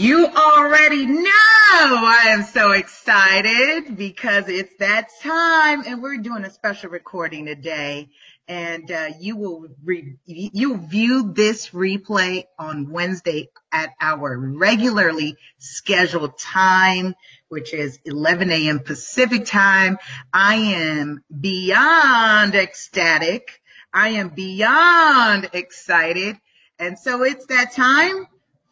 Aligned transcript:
you 0.00 0.26
already 0.26 1.04
know 1.04 1.22
I 1.28 2.28
am 2.28 2.42
so 2.44 2.70
excited 2.70 3.98
because 3.98 4.48
it's 4.48 4.74
that 4.78 5.10
time 5.22 5.82
and 5.86 6.02
we're 6.02 6.16
doing 6.16 6.42
a 6.46 6.50
special 6.50 6.88
recording 6.88 7.44
today 7.44 8.08
and 8.48 8.90
uh, 8.90 9.08
you 9.20 9.36
will 9.36 9.66
re- 9.84 10.16
you 10.24 10.78
view 10.78 11.34
this 11.34 11.68
replay 11.70 12.44
on 12.58 12.90
Wednesday 12.90 13.50
at 13.70 13.90
our 14.00 14.38
regularly 14.38 15.36
scheduled 15.58 16.38
time, 16.38 17.14
which 17.48 17.74
is 17.74 17.98
11 18.06 18.50
a.m. 18.50 18.80
Pacific 18.80 19.44
time. 19.44 19.98
I 20.32 20.54
am 20.54 21.22
beyond 21.38 22.54
ecstatic. 22.54 23.60
I 23.92 24.08
am 24.10 24.30
beyond 24.30 25.50
excited. 25.52 26.38
And 26.78 26.98
so 26.98 27.22
it's 27.22 27.44
that 27.46 27.74
time 27.74 28.26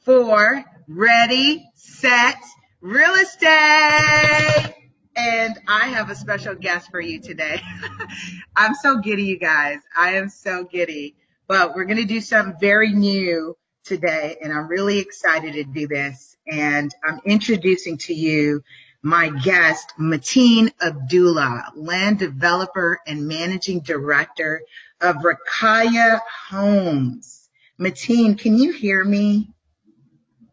for 0.05 0.65
ready, 0.89 1.71
set, 1.75 2.41
real 2.81 3.15
estate. 3.15 4.75
And 5.17 5.59
I 5.69 5.89
have 5.89 6.11
a 6.11 6.15
special 6.15 6.55
guest 6.55 6.91
for 6.91 7.01
you 7.01 7.21
today. 7.21 7.61
I'm 8.57 8.75
so 8.75 8.99
giddy, 8.99 9.25
you 9.25 9.39
guys. 9.39 9.81
I 9.97 10.15
am 10.15 10.31
so 10.31 10.65
giddy. 10.65 11.17
But 11.47 11.75
we're 11.75 11.85
going 11.85 11.99
to 11.99 12.05
do 12.05 12.21
something 12.21 12.57
very 12.61 12.93
new 12.93 13.57
today, 13.85 14.37
and 14.43 14.53
I'm 14.53 14.69
really 14.69 14.99
excited 14.99 15.55
to 15.55 15.65
do 15.65 15.89
this. 15.89 16.37
And 16.47 16.95
I'm 17.05 17.21
introducing 17.25 17.99
to 17.99 18.15
you 18.15 18.63
my 19.03 19.29
guest, 19.31 19.93
Mateen 19.99 20.73
Abdullah, 20.81 21.73
land 21.75 22.19
developer 22.19 23.01
and 23.07 23.29
managing 23.29 23.81
director 23.81 24.63
of 25.01 25.17
Rakaya 25.17 26.21
Homes. 26.49 27.49
Mateen, 27.81 28.39
can 28.39 28.59
you 28.59 28.73
hear 28.73 29.05
me? 29.05 29.53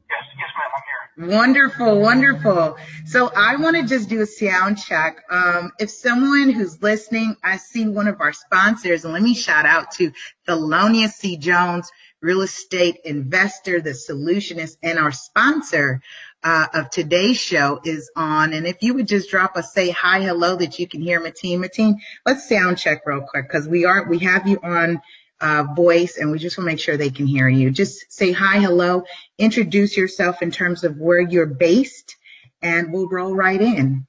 Yes, 0.09 0.23
yes, 0.38 0.50
ma'am, 0.58 0.72
I'm 0.76 0.82
here. 0.86 1.38
Wonderful, 1.38 2.02
wonderful. 2.02 2.77
So 3.05 3.32
I 3.35 3.55
want 3.55 3.77
to 3.77 3.84
just 3.84 4.10
do 4.10 4.21
a 4.21 4.26
sound 4.26 4.77
check. 4.77 5.24
Um, 5.29 5.71
if 5.79 5.90
someone 5.90 6.49
who's 6.49 6.82
listening, 6.82 7.38
I 7.43 7.57
see 7.57 7.88
one 7.88 8.07
of 8.07 8.21
our 8.21 8.34
sponsors, 8.34 9.05
and 9.05 9.13
let 9.13 9.24
me 9.24 9.34
shout 9.34 9.66
out 9.66 9.91
to 9.91 10.12
Thelonious 10.48 11.12
C. 11.12 11.38
Jones, 11.38 11.90
real 12.21 12.41
estate 12.41 12.98
investor, 13.05 13.82
the 13.82 13.91
solutionist, 13.91 14.77
and 14.84 14.99
our 14.99 15.12
sponsor 15.12 16.02
uh, 16.44 16.68
of 16.74 16.90
today's 16.90 17.38
show 17.38 17.79
is 17.84 18.12
on. 18.16 18.54
And 18.54 18.68
if 18.68 18.82
you 18.82 18.94
would 18.94 19.07
just 19.07 19.29
drop 19.29 19.57
a 19.57 19.63
say 19.63 19.90
hi, 19.90 20.22
hello 20.22 20.55
that 20.57 20.77
you 20.77 20.88
can 20.88 21.01
hear 21.01 21.20
Mateen. 21.20 21.57
Mateen, 21.60 21.96
let's 22.26 22.48
sound 22.48 22.77
check 22.77 23.01
real 23.05 23.22
quick 23.22 23.48
because 23.48 23.68
we 23.68 23.85
are 23.85 24.07
we 24.07 24.20
have 24.20 24.48
you 24.48 24.60
on 24.62 25.01
uh, 25.41 25.66
voice 25.76 26.18
and 26.18 26.32
we 26.32 26.40
just 26.40 26.58
want 26.58 26.66
to 26.68 26.72
make 26.72 26.80
sure 26.80 26.98
they 26.98 27.10
can 27.10 27.28
hear 27.28 27.48
you. 27.48 27.72
Just 27.72 28.12
say 28.12 28.32
hi, 28.32 28.60
hello, 28.60 29.04
introduce 29.38 29.98
yourself 29.98 30.41
in 30.41 30.52
terms 30.52 30.84
of 30.84 30.98
where 30.98 31.20
you're 31.20 31.46
based, 31.46 32.16
and 32.62 32.94
we'll 32.94 33.10
roll 33.10 33.36
right 33.36 33.62
in. 33.62 34.08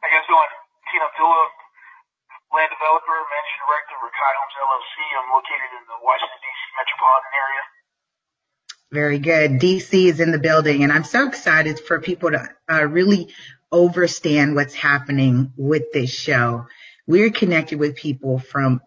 How 0.00 0.08
you 0.08 0.14
guys 0.14 0.26
doing? 0.28 0.52
Tina 0.90 1.04
Abdullah, 1.04 1.48
land 2.54 2.70
developer, 2.72 3.16
managing 3.16 3.60
director 3.64 3.94
of 3.96 4.02
Rakaya 4.08 4.36
Homes 4.40 4.56
LLC. 4.60 4.94
I'm 5.16 5.30
located 5.32 5.70
in 5.76 5.84
the 5.88 5.98
Washington, 6.02 6.40
D.C. 6.42 6.62
metropolitan 6.76 7.32
area. 7.36 7.62
Very 8.92 9.18
good. 9.18 9.60
DC 9.60 10.08
is 10.08 10.20
in 10.20 10.32
the 10.32 10.38
building, 10.38 10.82
and 10.82 10.92
I'm 10.92 11.04
so 11.04 11.26
excited 11.26 11.80
for 11.80 12.00
people 12.00 12.30
to 12.30 12.48
uh, 12.70 12.84
really 12.84 13.28
understand 13.72 14.54
what's 14.54 14.74
happening 14.74 15.52
with 15.56 15.92
this 15.92 16.10
show. 16.10 16.66
We're 17.06 17.30
connected 17.30 17.78
with 17.78 17.96
people 17.96 18.38
from 18.38 18.82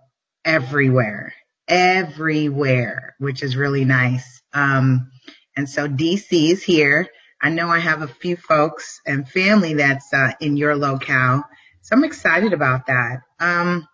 everywhere, 0.45 1.33
everywhere, 1.67 3.15
which 3.19 3.43
is 3.43 3.57
really 3.57 3.83
nice. 3.83 4.41
Um, 4.53 5.11
and 5.57 5.69
so 5.69 5.87
DC 5.87 6.51
is 6.51 6.63
here. 6.63 7.07
I 7.41 7.49
know 7.49 7.69
I 7.69 7.79
have 7.79 8.01
a 8.01 8.07
few 8.07 8.37
folks 8.37 9.01
and 9.05 9.27
family 9.27 9.75
that's 9.75 10.13
uh, 10.13 10.31
in 10.39 10.57
your 10.57 10.75
locale. 10.75 11.43
So 11.81 11.95
I'm 11.95 12.03
excited 12.03 12.53
about 12.53 12.87
that. 12.87 13.21
Um, 13.39 13.87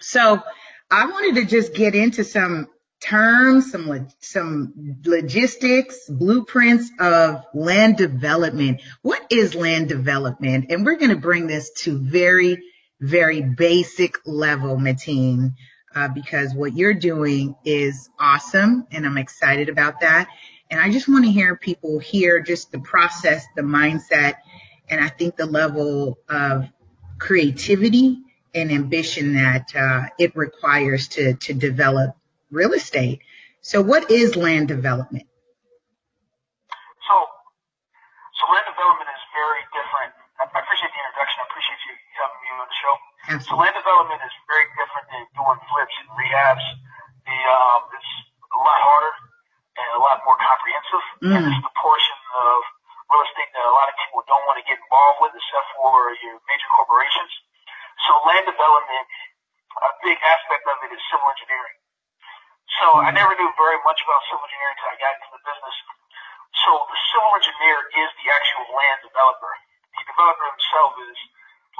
so 0.00 0.42
I 0.90 1.06
wanted 1.06 1.36
to 1.36 1.44
just 1.44 1.74
get 1.74 1.94
into 1.94 2.24
some 2.24 2.68
terms, 3.00 3.70
some 3.70 4.08
some 4.20 4.72
logistics, 5.04 6.08
blueprints 6.08 6.90
of 6.98 7.44
land 7.54 7.96
development. 7.96 8.80
What 9.02 9.24
is 9.30 9.54
land 9.54 9.88
development? 9.88 10.66
And 10.70 10.84
we're 10.84 10.96
going 10.96 11.10
to 11.10 11.16
bring 11.16 11.46
this 11.46 11.70
to 11.82 11.98
very, 11.98 12.58
very 13.00 13.42
basic 13.42 14.16
level, 14.26 14.76
Mateen 14.76 15.54
uh, 15.94 16.08
because 16.08 16.54
what 16.54 16.74
you're 16.76 16.94
doing 16.94 17.54
is 17.64 18.10
awesome 18.18 18.86
and 18.90 19.06
I'm 19.06 19.18
excited 19.18 19.68
about 19.68 20.00
that. 20.00 20.28
And 20.70 20.80
I 20.80 20.90
just 20.90 21.08
want 21.08 21.24
to 21.24 21.30
hear 21.30 21.56
people 21.56 21.98
hear 21.98 22.40
just 22.40 22.72
the 22.72 22.78
process, 22.80 23.44
the 23.56 23.62
mindset, 23.62 24.36
and 24.88 25.02
I 25.02 25.08
think 25.08 25.36
the 25.36 25.46
level 25.46 26.18
of 26.28 26.66
creativity 27.18 28.22
and 28.54 28.70
ambition 28.70 29.34
that 29.34 29.74
uh, 29.76 30.08
it 30.18 30.34
requires 30.36 31.08
to, 31.08 31.34
to 31.34 31.54
develop 31.54 32.16
real 32.50 32.72
estate. 32.72 33.20
So 33.60 33.80
what 33.80 34.10
is 34.10 34.36
land 34.36 34.68
development? 34.68 35.24
So, 37.08 37.14
so 38.36 38.42
land 38.52 38.66
development 38.68 39.08
is 39.12 39.22
very 39.32 39.62
different. 39.72 40.12
I 40.40 40.44
appreciate 40.50 40.90
the 40.90 41.00
introduction. 41.04 41.36
I 41.40 41.46
appreciate 41.46 41.80
you 41.86 41.94
having 42.18 42.40
me 42.42 42.48
on 42.58 42.66
the 42.66 42.78
show. 42.80 43.11
Absolutely. 43.30 43.46
So 43.46 43.54
land 43.54 43.74
development 43.78 44.20
is 44.26 44.34
very 44.50 44.66
different 44.74 45.06
than 45.10 45.22
doing 45.38 45.58
flips 45.70 45.94
and 46.02 46.08
rehabs. 46.18 46.66
The 47.22 47.38
um, 47.46 47.80
it's 47.94 48.12
a 48.50 48.58
lot 48.58 48.80
harder 48.82 49.14
and 49.78 49.88
a 49.94 50.00
lot 50.02 50.18
more 50.26 50.36
comprehensive. 50.36 51.04
Mm. 51.22 51.34
And 51.38 51.42
it's 51.54 51.62
the 51.62 51.74
portion 51.78 52.18
of 52.34 52.56
real 53.08 53.22
estate 53.22 53.50
that 53.54 53.64
a 53.64 53.74
lot 53.74 53.86
of 53.86 53.94
people 53.94 54.26
don't 54.26 54.44
want 54.48 54.58
to 54.58 54.66
get 54.66 54.76
involved 54.80 55.18
with, 55.22 55.32
except 55.38 55.68
for 55.78 56.12
your 56.18 56.36
major 56.50 56.68
corporations. 56.74 57.32
So 58.08 58.10
land 58.26 58.44
development, 58.48 59.06
a 59.78 59.90
big 60.02 60.18
aspect 60.18 60.66
of 60.66 60.76
it 60.82 60.90
is 60.90 61.00
civil 61.12 61.28
engineering. 61.30 61.76
So 62.82 62.86
mm. 62.98 63.06
I 63.06 63.10
never 63.14 63.32
knew 63.38 63.50
very 63.54 63.78
much 63.86 64.02
about 64.02 64.20
civil 64.26 64.42
engineering 64.42 64.76
until 64.82 64.90
I 64.92 64.98
got 64.98 65.12
into 65.14 65.30
the 65.30 65.42
business. 65.46 65.76
So 66.66 66.70
the 66.90 66.98
civil 67.14 67.30
engineer 67.38 67.78
is 68.02 68.08
the 68.18 68.26
actual 68.34 68.66
land 68.74 68.98
developer. 69.06 69.52
The 69.94 70.04
developer 70.10 70.46
himself 70.52 70.90
is 71.06 71.18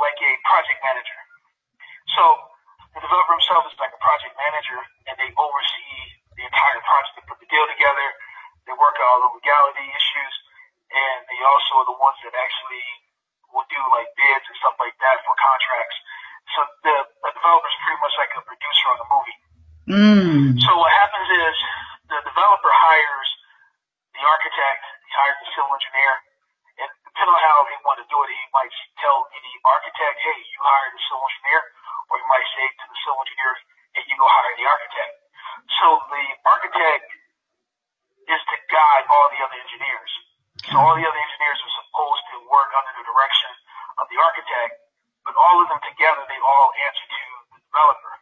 like 0.00 0.16
a 0.22 0.30
project 0.48 0.80
manager. 0.80 1.20
So 2.10 2.22
the 2.94 3.00
developer 3.00 3.34
himself 3.38 3.64
is 3.70 3.76
like 3.80 3.94
a 3.94 4.00
project 4.02 4.34
manager, 4.36 4.80
and 5.08 5.14
they 5.16 5.30
oversee 5.32 5.96
the 6.36 6.44
entire 6.44 6.80
project. 6.84 7.12
They 7.16 7.24
put 7.24 7.38
the 7.40 7.48
deal 7.48 7.64
together. 7.70 8.08
They 8.68 8.74
work 8.76 8.96
out 9.00 9.18
all 9.18 9.20
the 9.26 9.30
legality 9.38 9.86
issues, 9.90 10.34
and 10.92 11.18
they 11.26 11.40
also 11.42 11.82
are 11.82 11.88
the 11.88 11.98
ones 11.98 12.18
that 12.22 12.34
actually 12.36 12.86
will 13.50 13.66
do 13.68 13.80
like 13.92 14.08
bids 14.16 14.44
and 14.48 14.56
stuff 14.60 14.76
like 14.80 14.96
that 15.02 15.20
for 15.24 15.34
contracts. 15.36 15.96
So 16.56 16.60
the, 16.84 16.96
the 17.26 17.30
developer 17.32 17.68
is 17.68 17.78
pretty 17.84 18.00
much 18.00 18.14
like 18.18 18.32
a 18.38 18.42
producer 18.44 18.86
on 18.92 18.98
a 18.98 19.06
movie. 19.08 19.38
Mm. 19.88 20.42
So 20.62 20.70
what 20.78 20.92
happens 20.94 21.28
is 21.32 21.56
the 22.06 22.20
developer 22.22 22.72
hires 22.72 23.30
the 24.14 24.22
architect, 24.22 24.82
he 25.04 25.10
hires 25.16 25.38
the 25.42 25.48
civil 25.56 25.72
engineer, 25.74 26.12
and 26.78 26.90
depending 27.08 27.34
on 27.34 27.42
how 27.42 27.66
he 27.66 27.76
want 27.82 27.98
to 27.98 28.06
do 28.06 28.16
it, 28.24 28.30
he 28.30 28.46
might 28.52 28.72
tell 29.00 29.26
the 29.26 29.44
architect, 29.64 30.16
hey, 30.22 30.38
you 30.52 30.60
hire 30.60 30.88
the 30.92 31.02
civil 31.08 31.24
engineer 31.24 31.60
or 32.10 32.14
you 32.18 32.26
might 32.30 32.48
say 32.56 32.64
to 32.66 32.84
the 32.88 32.96
civil 33.04 33.20
engineer, 33.22 33.52
hey, 33.94 34.02
you 34.08 34.16
go 34.18 34.26
hire 34.26 34.54
the 34.58 34.66
architect. 34.66 35.12
So 35.78 35.86
the 36.10 36.24
architect 36.48 37.06
is 38.26 38.42
to 38.42 38.56
guide 38.70 39.04
all 39.10 39.26
the 39.34 39.40
other 39.42 39.58
engineers. 39.58 40.12
So 40.70 40.78
all 40.78 40.94
the 40.94 41.04
other 41.04 41.22
engineers 41.22 41.58
are 41.58 41.74
supposed 41.82 42.24
to 42.32 42.36
work 42.48 42.70
under 42.72 42.92
the 43.02 43.04
direction 43.06 43.52
of 43.98 44.06
the 44.08 44.18
architect, 44.18 44.72
but 45.26 45.34
all 45.34 45.58
of 45.62 45.66
them 45.68 45.82
together, 45.82 46.22
they 46.30 46.40
all 46.40 46.70
answer 46.86 47.06
to 47.06 47.24
the 47.56 47.60
developer. 47.66 48.14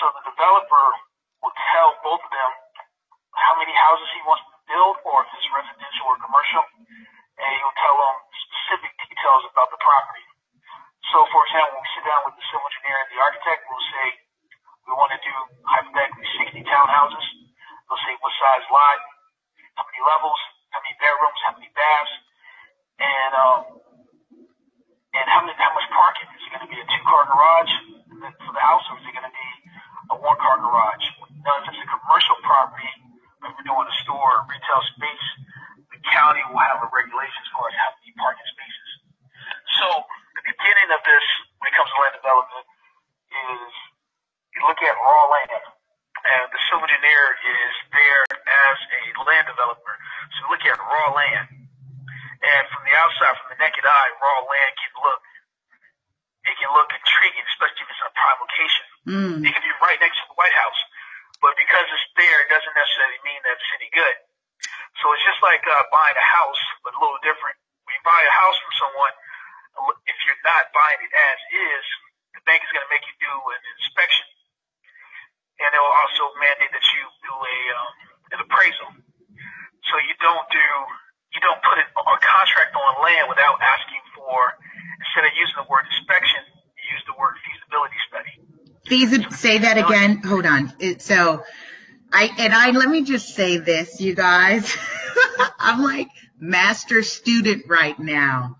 So 0.00 0.04
the 0.18 0.24
developer 0.32 0.86
will 1.42 1.54
tell 1.74 1.94
both 2.02 2.22
of 2.22 2.32
them 2.32 2.50
how 3.36 3.56
many 3.58 3.72
houses 3.72 4.08
he 4.12 4.22
wants 4.26 4.44
to 4.44 4.56
build, 4.68 4.96
or 5.06 5.24
if 5.24 5.28
it's 5.36 5.48
residential 5.50 6.04
or 6.08 6.18
commercial, 6.20 6.64
and 7.40 7.48
he'll 7.58 7.78
tell 7.80 7.96
them 7.96 8.14
specific 8.48 8.92
details 9.06 9.42
about 9.52 9.70
the 9.72 9.80
property. 9.80 10.21
So, 11.12 11.28
for 11.28 11.44
example, 11.44 11.76
we 11.76 11.88
sit 11.92 12.08
down 12.08 12.24
with 12.24 12.32
the 12.40 12.44
civil 12.48 12.64
engineer 12.64 12.96
and 13.04 13.08
the 13.12 13.20
architect, 13.20 13.68
we'll 13.68 13.88
say 13.92 14.06
we 14.88 14.96
want 14.96 15.12
to 15.12 15.20
do 15.20 15.34
hypothetically 15.60 16.24
60 16.40 16.64
townhouses. 16.64 17.26
They'll 17.84 18.00
say 18.08 18.16
what 18.24 18.32
size 18.40 18.64
lot, 18.72 18.96
how 19.76 19.84
many 19.92 20.00
levels, 20.08 20.40
how 20.72 20.80
many 20.80 20.96
bedrooms, 20.96 21.40
how 21.44 21.52
many 21.52 21.68
baths, 21.76 22.14
and 22.96 23.32
um, 23.36 23.60
and 25.12 25.26
how 25.28 25.44
many 25.44 25.52
how 25.60 25.76
much 25.76 25.84
parking. 25.92 26.32
Is 26.32 26.48
it 26.48 26.50
going 26.56 26.64
to 26.64 26.72
be 26.72 26.80
a 26.80 26.88
two 26.88 27.04
car 27.04 27.28
garage 27.28 27.72
for 28.48 28.52
the 28.56 28.64
house, 28.64 28.84
or 28.88 28.96
is 28.96 29.04
it 29.04 29.12
going 29.12 29.28
to 29.28 29.36
be 29.36 29.50
a 30.12 30.16
one 30.16 30.40
car 30.40 30.64
garage? 30.64 31.04
Now, 31.44 31.60
if 31.60 31.68
it's 31.68 31.76
a 31.76 31.88
commercial 31.92 32.40
property, 32.40 32.88
if 33.44 33.52
we're 33.52 33.68
doing 33.68 33.84
a 33.84 33.96
store, 34.00 34.48
retail 34.48 34.80
space, 34.96 35.26
the 35.92 36.00
county 36.08 36.40
will 36.48 36.64
have 36.64 36.80
a 36.80 36.88
regulation 36.88 37.36
as 37.44 37.50
far 37.52 37.68
as 37.68 37.76
how 37.76 37.92
many 38.00 38.16
parking 38.16 38.48
spaces. 38.48 38.90
So 39.76 40.08
beginning 40.62 40.94
of 40.94 41.02
this, 41.02 41.26
when 41.58 41.66
it 41.66 41.74
comes 41.74 41.90
to 41.90 41.98
land 41.98 42.14
development, 42.14 42.66
is 43.34 43.72
you 44.54 44.62
look 44.62 44.78
at 44.78 44.94
raw 44.94 45.26
land. 45.26 45.66
And 46.22 46.46
the 46.54 46.60
civil 46.70 46.86
engineer 46.86 47.34
is 47.34 47.72
there 47.90 48.22
as 48.46 48.78
a 48.78 49.02
land 49.26 49.50
developer. 49.50 49.94
So 50.30 50.46
you 50.46 50.48
look 50.54 50.62
at 50.62 50.78
raw 50.78 51.10
land. 51.10 51.50
And 52.46 52.62
from 52.70 52.86
the 52.86 52.94
outside, 52.94 53.34
from 53.42 53.50
the 53.50 53.58
naked 53.58 53.82
eye, 53.82 54.10
raw 54.22 54.46
land 54.46 54.72
can 54.78 54.92
look, 55.02 55.22
it 56.46 56.54
can 56.62 56.70
look 56.78 56.94
intriguing, 56.94 57.42
especially 57.50 57.82
if 57.86 57.90
it's 57.90 58.02
a 58.06 58.10
prime 58.14 58.38
location. 58.38 58.86
Mm. 59.02 59.36
It 59.42 59.50
can 59.50 59.64
be 59.66 59.74
right 59.82 59.98
next 59.98 60.22
to 60.22 60.30
the 60.30 60.38
White 60.38 60.54
House. 60.54 60.80
But 61.42 61.58
because 61.58 61.90
it's 61.90 62.06
there, 62.14 62.38
it 62.46 62.50
doesn't 62.54 62.76
necessarily 62.78 63.18
mean 63.26 63.42
that 63.42 63.58
it's 63.58 63.70
any 63.82 63.90
good. 63.90 64.16
So 65.02 65.10
it's 65.10 65.26
just 65.26 65.42
like 65.42 65.62
uh, 65.66 65.90
buying 65.90 66.14
a 66.14 66.22
house, 66.22 66.62
but 66.86 66.94
a 66.94 66.98
little 67.02 67.18
different. 67.26 67.58
When 67.82 67.98
you 67.98 68.02
buy 68.06 68.22
a 68.22 68.34
house 68.46 68.58
from 68.62 68.74
someone, 68.78 69.14
if 70.06 70.18
you're 70.26 70.42
not 70.44 70.68
buying 70.74 71.00
it 71.00 71.12
as 71.12 71.38
is, 71.52 71.84
the 72.36 72.42
bank 72.44 72.60
is 72.64 72.70
going 72.72 72.84
to 72.84 72.92
make 72.92 73.04
you 73.04 73.16
do 73.20 73.32
an 73.32 73.62
inspection, 73.78 74.26
and 75.60 75.68
they 75.72 75.80
will 75.80 75.96
also 76.04 76.32
mandate 76.40 76.72
that 76.72 76.86
you 76.92 77.02
do 77.24 77.34
a 77.34 77.56
um, 77.76 77.92
an 78.32 78.38
appraisal. 78.44 78.90
So 79.88 79.94
you 80.04 80.14
don't 80.20 80.46
do 80.52 80.66
you 81.36 81.40
don't 81.40 81.60
put 81.64 81.80
a 81.80 82.18
contract 82.20 82.72
on 82.76 82.90
land 83.02 83.28
without 83.28 83.56
asking 83.60 84.04
for 84.16 84.38
instead 85.00 85.24
of 85.24 85.32
using 85.36 85.56
the 85.56 85.68
word 85.68 85.84
inspection, 85.88 86.42
you 86.76 86.84
use 86.92 87.04
the 87.08 87.16
word 87.16 87.34
feasibility 87.40 87.98
study. 88.08 88.34
Feasi- 88.86 89.32
say 89.32 89.58
that 89.58 89.78
again. 89.78 90.22
Hold 90.24 90.46
on. 90.46 90.72
It, 90.78 91.02
so 91.02 91.44
I 92.12 92.30
and 92.38 92.52
I 92.52 92.70
let 92.70 92.88
me 92.88 93.02
just 93.02 93.34
say 93.34 93.58
this, 93.58 94.00
you 94.00 94.14
guys. 94.14 94.76
I'm 95.58 95.82
like 95.82 96.08
master 96.38 97.02
student 97.02 97.64
right 97.68 97.98
now. 97.98 98.56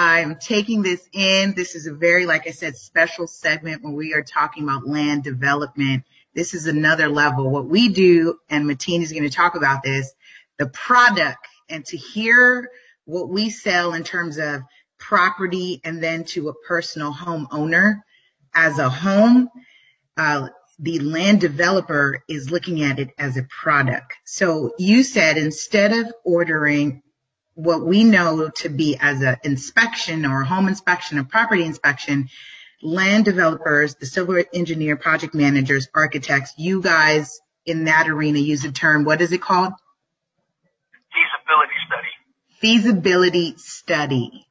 I'm 0.00 0.36
taking 0.36 0.82
this 0.82 1.08
in. 1.12 1.54
This 1.56 1.74
is 1.74 1.88
a 1.88 1.92
very, 1.92 2.24
like 2.24 2.46
I 2.46 2.52
said, 2.52 2.76
special 2.76 3.26
segment 3.26 3.82
when 3.82 3.94
we 3.94 4.14
are 4.14 4.22
talking 4.22 4.62
about 4.62 4.86
land 4.86 5.24
development. 5.24 6.04
This 6.36 6.54
is 6.54 6.68
another 6.68 7.08
level. 7.08 7.50
What 7.50 7.66
we 7.66 7.88
do, 7.88 8.38
and 8.48 8.64
Mateen 8.64 9.02
is 9.02 9.10
going 9.10 9.24
to 9.24 9.28
talk 9.28 9.56
about 9.56 9.82
this, 9.82 10.12
the 10.56 10.68
product, 10.68 11.44
and 11.68 11.84
to 11.86 11.96
hear 11.96 12.70
what 13.06 13.28
we 13.28 13.50
sell 13.50 13.92
in 13.92 14.04
terms 14.04 14.38
of 14.38 14.62
property 15.00 15.80
and 15.82 16.00
then 16.00 16.22
to 16.26 16.48
a 16.48 16.54
personal 16.54 17.12
homeowner 17.12 17.96
as 18.54 18.78
a 18.78 18.88
home. 18.88 19.48
Uh, 20.16 20.46
the 20.78 21.00
land 21.00 21.40
developer 21.40 22.22
is 22.28 22.52
looking 22.52 22.84
at 22.84 23.00
it 23.00 23.10
as 23.18 23.36
a 23.36 23.42
product. 23.42 24.14
So 24.24 24.74
you 24.78 25.02
said 25.02 25.38
instead 25.38 25.92
of 25.92 26.14
ordering 26.24 27.02
what 27.58 27.84
we 27.84 28.04
know 28.04 28.50
to 28.54 28.68
be 28.68 28.96
as 29.00 29.20
an 29.20 29.36
inspection 29.42 30.24
or 30.24 30.42
a 30.42 30.46
home 30.46 30.68
inspection 30.68 31.18
or 31.18 31.24
property 31.24 31.64
inspection, 31.64 32.28
land 32.80 33.24
developers, 33.24 33.96
the 33.96 34.06
civil 34.06 34.40
engineer, 34.54 34.94
project 34.94 35.34
managers, 35.34 35.88
architects, 35.92 36.54
you 36.56 36.80
guys 36.80 37.40
in 37.66 37.86
that 37.86 38.08
arena 38.08 38.38
use 38.38 38.62
the 38.62 38.70
term, 38.70 39.02
what 39.02 39.20
is 39.20 39.32
it 39.32 39.42
called? 39.42 39.72
Feasibility 41.10 41.74
study. 41.84 42.12
Feasibility 42.60 43.54
study. 43.58 44.46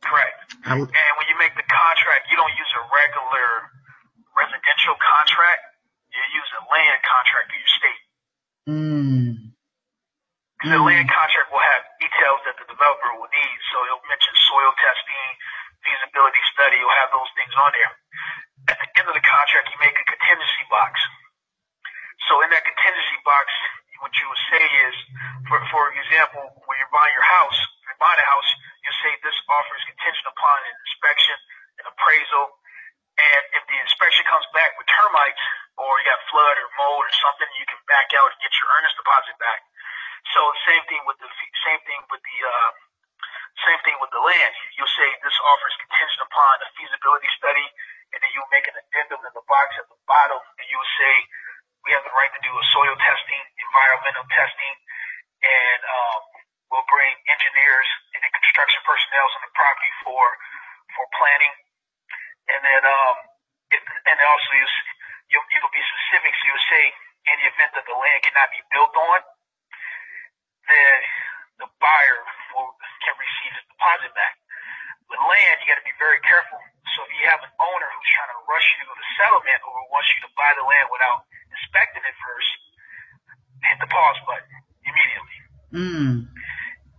Correct. 0.00 0.56
and 0.64 0.80
when 0.80 0.88
you 1.28 1.36
make 1.36 1.52
the 1.52 1.68
contract, 1.68 2.32
you 2.32 2.36
don't 2.40 2.56
use 2.56 2.72
a 2.80 2.82
regular 2.96 3.68
residential 4.32 4.96
contract, 4.96 5.60
you 6.16 6.22
use 6.32 6.48
a 6.56 6.62
land 6.64 6.98
contract 7.04 7.48
in 7.52 7.60
your 7.60 7.72
state. 7.76 8.02
Mm. 8.72 9.52
The 10.64 10.80
mm. 10.80 10.86
land 10.86 11.08
contract 11.12 11.52
will 11.52 11.60
have 11.60 11.89
details 12.00 12.40
that 12.48 12.56
the 12.56 12.66
developer 12.66 13.10
will 13.20 13.30
need. 13.30 13.56
So 13.70 13.76
it'll 13.84 14.04
mention 14.08 14.32
soil 14.48 14.72
testing, 14.80 15.28
feasibility 15.84 16.42
study. 16.56 16.80
You'll 16.80 17.00
have 17.00 17.12
those 17.12 17.30
things 17.36 17.54
on 17.54 17.70
there. 17.76 17.92
At 18.72 18.76
the 18.80 18.88
end 19.00 19.06
of 19.08 19.16
the 19.16 19.24
contract, 19.24 19.68
you 19.70 19.78
make 19.80 19.96
a 19.96 20.06
contingency 20.08 20.64
box. 20.72 20.98
So 22.28 22.40
in 22.44 22.48
that 22.52 22.64
contingency 22.64 23.18
box, 23.24 23.48
what 24.00 24.12
you 24.16 24.26
would 24.32 24.44
say 24.48 24.64
is, 24.64 24.94
for, 25.48 25.60
for 25.68 25.92
example, 25.92 26.40
when 26.64 26.76
you're 26.80 26.92
buying 26.92 27.12
your 27.12 27.26
house, 27.26 27.56
if 27.56 27.92
you're 27.92 28.00
buying 28.00 28.20
a 28.20 28.28
house, 28.28 28.48
you 28.80 28.90
say 29.04 29.12
this 29.20 29.36
offer 29.48 29.76
is 29.76 29.84
contingent 29.92 30.24
upon 30.24 30.56
an 30.64 30.72
inspection, 30.72 31.36
an 31.80 31.84
appraisal, 31.92 32.44
and 33.20 33.42
if 33.52 33.62
the 33.68 33.76
inspection 33.84 34.24
comes 34.24 34.48
back 34.56 34.72
with 34.80 34.88
termites 34.88 35.44
or 35.76 36.00
you 36.00 36.08
got 36.08 36.20
flood 36.32 36.56
or 36.56 36.68
mold 36.80 37.04
or 37.04 37.14
something, 37.20 37.48
you 37.60 37.68
can 37.68 37.76
back 37.84 38.08
out 38.16 38.32
and 38.32 38.40
get 38.40 38.52
your 38.56 38.68
earnest 38.80 38.96
deposit 38.96 39.36
back. 39.36 39.60
So 40.34 40.40
same 40.68 40.84
thing 40.88 41.02
with 41.08 41.18
the 41.18 41.30
same 41.66 41.80
thing 41.88 42.00
with 42.12 42.22
the 42.22 42.38
uh, 42.44 42.70
same 43.66 43.80
thing 43.84 43.96
with 44.00 44.12
the 44.12 44.22
land. 44.22 44.52
You'll 44.76 44.94
say 44.96 45.08
this 45.24 45.38
offer 45.44 45.66
is 45.68 45.76
contingent 45.80 46.22
upon 46.28 46.54
a 46.60 46.68
feasibility 46.76 47.30
study, 47.36 47.66
and 48.14 48.18
then 48.20 48.30
you'll 48.36 48.52
make 48.52 48.68
an 48.68 48.76
addendum 48.76 49.20
in 49.24 49.32
the 49.34 49.44
box 49.48 49.74
at 49.80 49.86
the 49.88 49.98
bottom, 50.06 50.40
and 50.60 50.66
you'll 50.68 50.92
say 51.00 51.14
we 51.86 51.96
have 51.96 52.04
the 52.04 52.14
right 52.14 52.30
to 52.32 52.42
do 52.44 52.52
a 52.52 52.64
soil 52.76 52.94
testing, 53.00 53.42
environmental 53.56 54.26
testing, 54.30 54.74
and 55.44 55.80
um, 55.84 56.20
we'll 56.72 56.88
bring 56.92 57.12
engineers 57.32 57.88
and 58.16 58.20
construction 58.28 58.80
personnel 58.84 59.26
on 59.36 59.42
the 59.48 59.52
property 59.56 59.92
for 60.04 60.24
for 60.96 61.04
planning 61.16 61.54
and 62.50 62.60
then 62.66 62.82
um, 62.82 63.16
it, 63.70 63.82
and 63.82 64.18
also 64.18 64.50
you 64.58 64.66
you 65.30 65.38
you'll 65.54 65.74
be 65.74 65.84
specific. 65.84 66.32
So 66.34 66.42
you'll 66.50 66.68
say 66.70 66.84
in 67.30 67.36
the 67.44 67.46
event 67.54 67.70
that 67.78 67.86
the 67.86 67.94
land 67.94 68.20
cannot 68.26 68.50
be 68.50 68.62
built 68.74 68.94
on, 68.96 69.18
then 70.70 70.96
the 71.66 71.68
buyer 71.82 72.18
will, 72.54 72.70
can 73.02 73.14
receive 73.18 73.52
his 73.58 73.66
deposit 73.74 74.14
back. 74.14 74.38
With 75.10 75.18
land, 75.18 75.58
you 75.60 75.66
got 75.68 75.82
to 75.82 75.86
be 75.86 75.96
very 75.98 76.22
careful. 76.22 76.58
So 76.94 77.02
if 77.06 77.10
you 77.18 77.26
have 77.26 77.42
an 77.42 77.52
owner 77.58 77.88
who's 77.90 78.10
trying 78.14 78.32
to 78.32 78.40
rush 78.46 78.66
you 78.78 78.86
to 78.86 78.94
the 78.94 79.08
settlement 79.18 79.60
or 79.66 79.74
wants 79.90 80.08
you 80.14 80.20
to 80.26 80.30
buy 80.38 80.50
the 80.54 80.62
land 80.62 80.86
without 80.90 81.26
inspecting 81.50 82.02
it 82.06 82.16
first, 82.22 82.52
hit 83.66 83.78
the 83.82 83.90
pause 83.90 84.20
button 84.24 84.54
immediately. 84.86 85.38
Mm. 85.74 86.14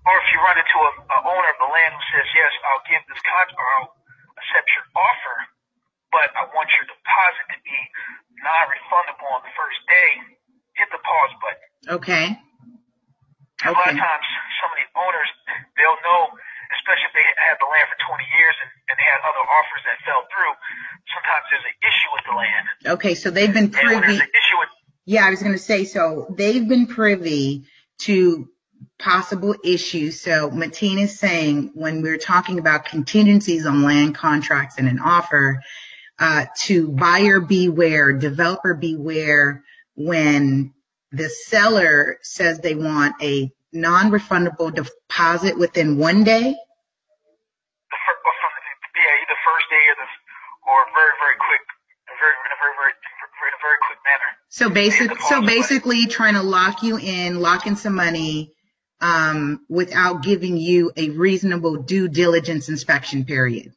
Or 0.06 0.14
if 0.18 0.28
you 0.34 0.40
run 0.42 0.58
into 0.58 0.78
a, 0.82 0.92
a 1.14 1.20
owner 1.24 1.50
of 1.52 1.60
the 1.62 1.70
land 1.72 1.92
who 1.94 2.04
says, 2.12 2.28
yes, 2.34 2.52
I'll 2.68 2.86
give 2.90 3.04
this 3.06 3.22
contract, 3.22 3.54
or 3.56 3.68
I'll 3.80 3.92
accept 4.40 4.68
your 4.74 4.86
offer, 4.98 5.36
but 6.10 6.28
I 6.34 6.44
want 6.52 6.68
your 6.76 6.88
deposit 6.90 7.46
to 7.54 7.58
be 7.62 7.78
non-refundable 8.42 9.30
on 9.38 9.42
the 9.46 9.54
first 9.54 9.80
day, 9.86 10.10
hit 10.76 10.90
the 10.90 11.02
pause 11.06 11.34
button. 11.38 11.70
Okay. 12.02 12.26
Okay. 13.62 13.70
A 13.70 13.78
lot 13.78 13.90
of 13.90 13.98
times, 13.98 14.26
some 14.62 14.70
of 14.74 14.78
the 14.78 14.88
owners, 14.98 15.30
they'll 15.78 16.02
know, 16.06 16.34
especially 16.78 17.08
if 17.10 17.16
they 17.16 17.26
had 17.38 17.58
the 17.62 17.70
land 17.70 17.86
for 17.90 17.98
20 18.02 18.26
years 18.26 18.56
and, 18.62 18.70
and 18.90 18.96
they 18.98 19.08
had 19.08 19.22
other 19.22 19.44
offers 19.46 19.82
that 19.86 19.98
fell 20.06 20.24
through, 20.30 20.54
sometimes 21.10 21.44
there's 21.50 21.68
an 21.68 21.78
issue 21.82 22.10
with 22.14 22.26
the 22.26 22.36
land. 22.36 22.66
Okay, 22.98 23.14
so 23.16 23.28
they've 23.30 23.54
been 23.54 23.70
privy. 23.70 24.20
yeah, 25.06 25.26
I 25.26 25.30
was 25.30 25.42
going 25.42 25.56
to 25.56 25.62
say, 25.62 25.86
so 25.86 26.28
they've 26.38 26.68
been 26.68 26.88
privy 26.88 27.66
to 28.10 28.48
possible 29.00 29.56
issues. 29.64 30.22
So 30.22 30.50
Mateen 30.50 31.00
is 31.00 31.20
saying 31.20 31.72
when 31.74 32.02
we're 32.02 32.18
talking 32.18 32.60
about 32.60 32.86
contingencies 32.86 33.66
on 33.66 33.84
land 33.84 34.16
contracts 34.16 34.76
and 34.78 34.88
an 34.88 35.00
offer, 35.00 35.62
uh, 36.20 36.46
to 36.56 36.90
buyer 36.90 37.40
beware, 37.40 38.14
developer 38.14 38.76
beware 38.76 39.64
when 39.96 40.74
the 41.12 41.30
seller 41.30 42.18
says 42.22 42.60
they 42.60 42.76
want 42.76 43.16
a 43.22 43.52
non-refundable 43.74 44.74
deposit 44.74 45.58
within 45.58 45.98
one 45.98 46.24
day? 46.24 46.56
Yeah, 48.92 49.18
either 49.24 49.38
first 49.46 49.66
day 49.70 49.82
or, 49.90 49.96
the, 49.98 50.08
or 50.70 50.80
very, 50.94 51.16
very 51.18 51.38
quick, 51.40 51.64
very, 52.20 52.36
very, 52.62 52.76
very, 52.78 52.94
in 52.94 53.54
a 53.56 53.62
very 53.62 53.80
quick 53.88 54.00
manner. 54.06 54.30
So 54.50 54.70
basic, 54.70 55.10
so 55.22 55.42
basically 55.42 56.06
trying 56.06 56.36
to 56.36 56.44
lock 56.44 56.84
you 56.84 56.98
in, 56.98 57.40
lock 57.40 57.66
in 57.66 57.76
some 57.76 57.96
money, 57.96 58.54
um, 59.02 59.66
without 59.68 60.22
giving 60.22 60.58
you 60.58 60.92
a 60.96 61.10
reasonable 61.10 61.82
due 61.82 62.08
diligence 62.08 62.70
inspection 62.70 63.26
period. 63.26 63.74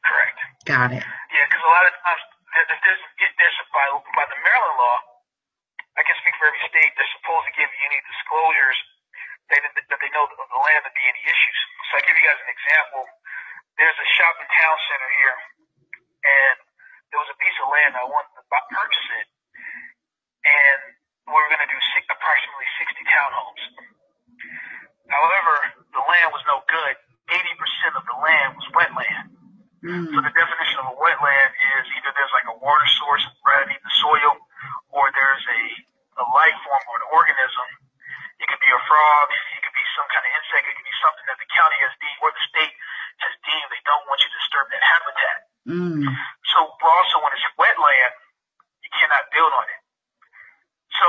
Correct. 0.00 0.38
Got 0.64 0.92
it. 0.92 1.04
Yeah, 1.04 1.44
because 1.44 1.60
a 1.60 1.68
lot 1.68 1.84
of 1.84 1.92
times 2.00 2.22
there's, 2.56 3.02
there's 3.36 3.58
by, 3.68 3.84
by 4.16 4.24
the 4.24 4.38
Maryland 4.40 4.78
law, 4.80 4.96
I 4.96 4.96
can 4.96 5.04
speak 5.04 5.07
for 6.38 6.48
every 6.48 6.62
state. 6.70 6.90
They're 6.94 7.14
supposed 7.18 7.44
to 7.50 7.54
give 7.58 7.68
you 7.68 7.82
any 7.90 8.00
disclosures 8.06 8.78
that, 9.50 9.60
that 9.62 9.98
they 10.00 10.10
know 10.14 10.24
of 10.24 10.32
the 10.32 10.60
land 10.62 10.82
to 10.86 10.92
be 10.94 11.04
any 11.04 11.22
issues. 11.26 11.58
So 11.90 11.98
I 11.98 12.00
give 12.06 12.14
you 12.14 12.24
guys 12.24 12.40
an 12.40 12.50
example. 12.50 13.02
There's 13.76 13.98
a 13.98 14.08
shopping 14.18 14.48
town 14.48 14.76
center 14.90 15.10
here, 15.22 15.38
and 16.26 16.56
there 17.14 17.20
was 17.22 17.30
a 17.30 17.38
piece 17.38 17.58
of 17.62 17.66
land 17.70 17.94
I 17.94 18.06
wanted 18.06 18.32
to 18.38 18.44
purchase 18.48 19.08
it, 19.22 19.26
and 20.46 20.78
we 21.30 21.38
were 21.38 21.50
going 21.52 21.62
to 21.62 21.70
do 21.70 21.80
six, 21.94 22.02
approximately 22.10 22.68
60 22.82 23.06
townhomes. 23.06 23.62
However, 25.08 25.54
the 25.94 26.02
land 26.04 26.28
was 26.32 26.44
no 26.48 26.60
good. 26.68 26.94
80% 27.28 28.00
of 28.00 28.04
the 28.08 28.16
land 28.24 28.56
was 28.56 28.66
wetland. 28.72 29.38
Mm. 29.84 30.10
So 30.10 30.18
the 30.20 30.32
definition 30.34 30.76
of 30.82 30.90
a 30.90 30.96
wetland 30.98 31.50
is 31.54 31.84
either 31.96 32.10
there's 32.16 32.34
like 32.34 32.48
a 32.50 32.56
water 32.58 32.88
source 32.98 33.24
right 33.46 33.62
underneath 33.62 33.84
the 33.84 33.94
soil, 34.00 34.32
or 34.90 35.04
there's 35.12 35.44
a, 35.44 35.62
a 36.18 36.26
life 36.34 36.58
form 36.66 36.84
or 36.90 36.96
an 36.98 37.06
organism. 37.14 37.68
It 38.38 38.46
could 38.46 38.62
be 38.62 38.70
a 38.70 38.82
frog, 38.86 39.26
it 39.30 39.60
could 39.66 39.74
be 39.74 39.86
some 39.98 40.06
kind 40.14 40.22
of 40.22 40.30
insect, 40.30 40.62
it 40.70 40.74
could 40.78 40.86
be 40.86 40.98
something 41.02 41.26
that 41.26 41.38
the 41.42 41.50
county 41.50 41.78
has 41.82 41.92
deemed 41.98 42.20
or 42.22 42.30
the 42.30 42.44
state 42.46 42.74
has 43.18 43.34
deemed 43.42 43.66
they 43.70 43.82
don't 43.82 44.06
want 44.06 44.22
you 44.22 44.30
to 44.30 44.38
disturb 44.38 44.66
that 44.70 44.82
habitat. 44.82 45.38
Mm. 45.66 46.06
So 46.54 46.58
also 46.70 47.16
when 47.18 47.34
it's 47.34 47.46
wetland, 47.58 48.14
you 48.82 48.90
cannot 48.94 49.26
build 49.34 49.50
on 49.50 49.66
it. 49.66 49.82
So 51.02 51.06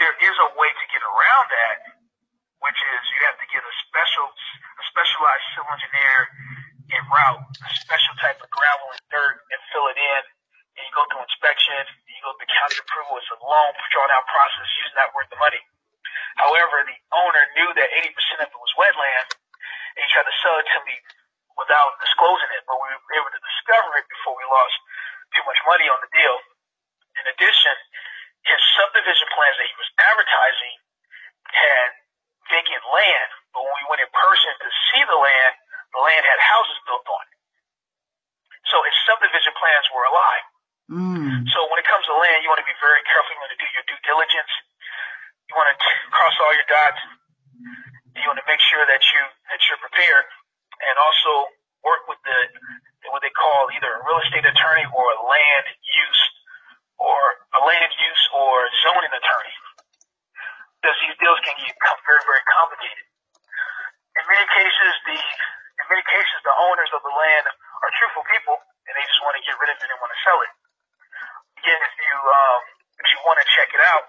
there 0.00 0.16
is 0.20 0.36
a 0.36 0.48
way 0.56 0.68
to 0.68 0.84
get 0.92 1.00
around 1.04 1.46
that, 1.48 1.76
which 2.60 2.76
is 2.76 3.00
you 3.12 3.20
have 3.28 3.40
to 3.40 3.48
get 3.48 3.60
a 3.64 3.74
special, 3.88 4.28
a 4.28 4.84
specialized 4.88 5.46
civil 5.56 5.72
engineer 5.72 6.28
en 6.92 7.04
route, 7.08 7.44
a 7.60 7.72
special 7.76 8.14
type 8.20 8.40
of 8.40 8.48
gravel 8.52 8.88
and 8.92 9.04
dirt, 9.12 9.36
and 9.48 9.60
fill 9.72 9.88
it 9.92 9.98
in. 9.98 10.22
And 10.76 10.82
you 10.86 10.92
go 10.94 11.04
through 11.08 11.24
inspection, 11.24 11.82
go 12.22 12.32
through 12.36 12.50
county 12.52 12.78
approval. 12.80 13.18
It's 13.20 13.32
a 13.32 13.40
long, 13.40 13.72
drawn 13.92 14.10
out 14.12 14.26
process, 14.28 14.68
usually 14.80 15.00
not 15.00 15.12
worth 15.16 15.28
the 15.32 15.40
money. 15.40 15.60
However, 16.36 16.84
the 16.86 16.98
owner 17.12 17.44
knew 17.56 17.70
that 17.76 17.88
80% 17.90 18.44
of 18.44 18.48
it 18.48 18.60
was 18.60 18.72
wetland, 18.78 19.28
and 19.96 20.00
he 20.00 20.08
tried 20.12 20.28
to 20.28 20.36
sell 20.40 20.56
it 20.60 20.68
to 20.72 20.80
me 20.86 20.96
without 21.58 21.98
disclosing 22.00 22.50
it, 22.56 22.64
but 22.64 22.78
we 22.80 22.88
were 22.88 23.16
able 23.20 23.32
to 23.32 23.42
discover 23.42 23.90
it 24.00 24.06
before 24.08 24.36
we 24.36 24.44
lost 24.48 24.76
too 25.36 25.44
much 25.44 25.60
money 25.68 25.86
on 25.90 26.00
the 26.00 26.10
deal. 26.14 26.36
In 27.20 27.24
addition, 27.36 27.76
his 28.48 28.60
subdivision 28.78 29.28
plans 29.36 29.56
that 29.60 29.68
he 29.68 29.76
was 29.76 29.90
advertising 30.00 30.76
had 31.52 31.88
vacant 32.48 32.84
land, 32.88 33.30
but 33.52 33.60
when 33.60 33.76
we 33.84 33.86
went 33.92 34.00
in 34.00 34.10
person 34.14 34.52
to 34.64 34.70
see 34.90 35.02
the 35.04 35.18
land, 35.18 35.52
the 35.92 36.00
land 36.00 36.24
had 36.24 36.40
houses 36.40 36.78
built 36.86 37.04
on 37.04 37.24
it. 37.28 37.38
So 38.70 38.80
his 38.86 38.96
subdivision 39.04 39.52
plans 39.58 39.86
were 39.92 40.06
a 40.06 40.12
lie. 40.14 40.42
Mm. 40.90 41.46
So 41.54 41.58
when 41.70 41.78
it 41.78 41.86
comes 41.86 42.02
to 42.10 42.14
land, 42.18 42.42
you 42.42 42.50
want 42.50 42.58
to 42.58 42.66
be 42.66 42.74
very 42.82 42.98
careful. 43.06 43.30
You 43.30 43.38
want 43.38 43.54
to 43.54 43.62
do 43.62 43.70
your 43.70 43.86
due 43.86 44.00
diligence. 44.02 44.50
You 45.46 45.54
want 45.54 45.70
to 45.70 45.78
cross 46.10 46.34
all 46.42 46.50
your 46.50 46.66
dots. 46.66 46.98
You 48.18 48.26
want 48.26 48.42
to 48.42 48.48
make 48.50 48.58
sure 48.58 48.82
that 48.82 48.98
you 48.98 49.22
that 49.54 49.62
you're 49.70 49.78
prepared, 49.78 50.26
and 50.82 50.94
also 50.98 51.46
work 51.86 52.10
with 52.10 52.18
the 52.26 52.38
what 53.14 53.22
they 53.22 53.30
call 53.30 53.70
either 53.70 53.86
a 53.86 54.00
real 54.02 54.18
estate 54.18 54.42
attorney 54.42 54.82
or 54.90 55.06
a 55.14 55.22
land 55.22 55.66
use 55.78 56.22
or 56.98 57.18
a 57.54 57.60
land 57.62 57.90
use 57.94 58.22
or 58.34 58.66
zoning 58.82 59.14
attorney. 59.14 59.56
Because 60.82 60.98
these 61.06 61.16
deals 61.22 61.38
can 61.46 61.54
become 61.54 61.98
very 62.02 62.22
very 62.26 62.44
complicated. 62.50 63.06
In 64.18 64.24
many 64.26 64.46
cases, 64.58 64.92
the 65.06 65.18
in 65.22 65.84
many 65.86 66.02
cases 66.02 66.34
the 66.42 66.56
owners 66.66 66.90
of 66.90 67.00
the 67.06 67.14
land 67.14 67.46
are 67.46 67.90
truthful 67.94 68.26
people 68.26 68.58
and 68.90 68.92
they 68.98 69.06
just 69.06 69.22
want 69.22 69.38
to 69.38 69.42
get 69.46 69.54
rid 69.62 69.70
of 69.70 69.78
it 69.78 69.86
and 69.86 69.98
want 70.02 70.10
to 70.10 70.22
sell 70.26 70.42
it 70.42 70.50
again, 71.60 71.80
if 71.84 71.94
you 72.00 72.16
um, 72.16 72.60
if 73.04 73.06
you 73.12 73.18
want 73.28 73.36
to 73.40 73.46
check 73.52 73.68
it 73.76 73.82
out, 73.92 74.08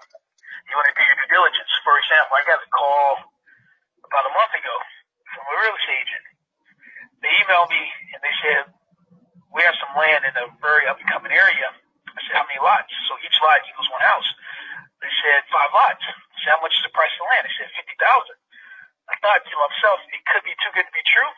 you 0.68 0.72
want 0.72 0.88
to 0.88 0.96
do 0.96 1.04
your 1.04 1.16
due 1.20 1.30
diligence. 1.36 1.70
For 1.84 1.94
example, 2.00 2.32
I 2.32 2.42
got 2.48 2.64
a 2.64 2.70
call 2.72 3.28
about 4.08 4.24
a 4.24 4.32
month 4.32 4.52
ago 4.56 4.76
from 5.36 5.44
a 5.44 5.54
real 5.60 5.76
estate 5.76 6.00
agent. 6.00 6.24
They 7.20 7.32
emailed 7.44 7.68
me 7.68 7.84
and 8.16 8.20
they 8.24 8.34
said 8.40 8.62
we 9.52 9.60
have 9.68 9.76
some 9.76 9.92
land 9.94 10.24
in 10.24 10.34
a 10.34 10.48
very 10.64 10.88
up 10.88 10.96
and 10.96 11.08
coming 11.12 11.30
area. 11.32 11.68
I 12.12 12.18
said, 12.28 12.36
how 12.36 12.44
many 12.44 12.60
lots? 12.60 12.92
So 13.08 13.16
each 13.24 13.36
lot 13.40 13.64
equals 13.64 13.88
one 13.88 14.04
house. 14.04 14.28
They 15.00 15.12
said 15.24 15.44
five 15.48 15.72
lots. 15.72 16.02
I 16.04 16.36
said, 16.40 16.50
how 16.56 16.60
much 16.64 16.72
is 16.76 16.84
the 16.84 16.92
price 16.92 17.12
of 17.16 17.24
the 17.24 17.28
land? 17.32 17.44
They 17.48 17.54
said 17.56 17.68
fifty 17.76 17.96
thousand. 18.00 18.38
I 19.12 19.14
thought 19.20 19.44
to 19.44 19.56
myself, 19.60 19.98
it 20.08 20.22
could 20.24 20.44
be 20.46 20.56
too 20.56 20.72
good 20.72 20.88
to 20.88 20.94
be 20.94 21.04
true, 21.04 21.32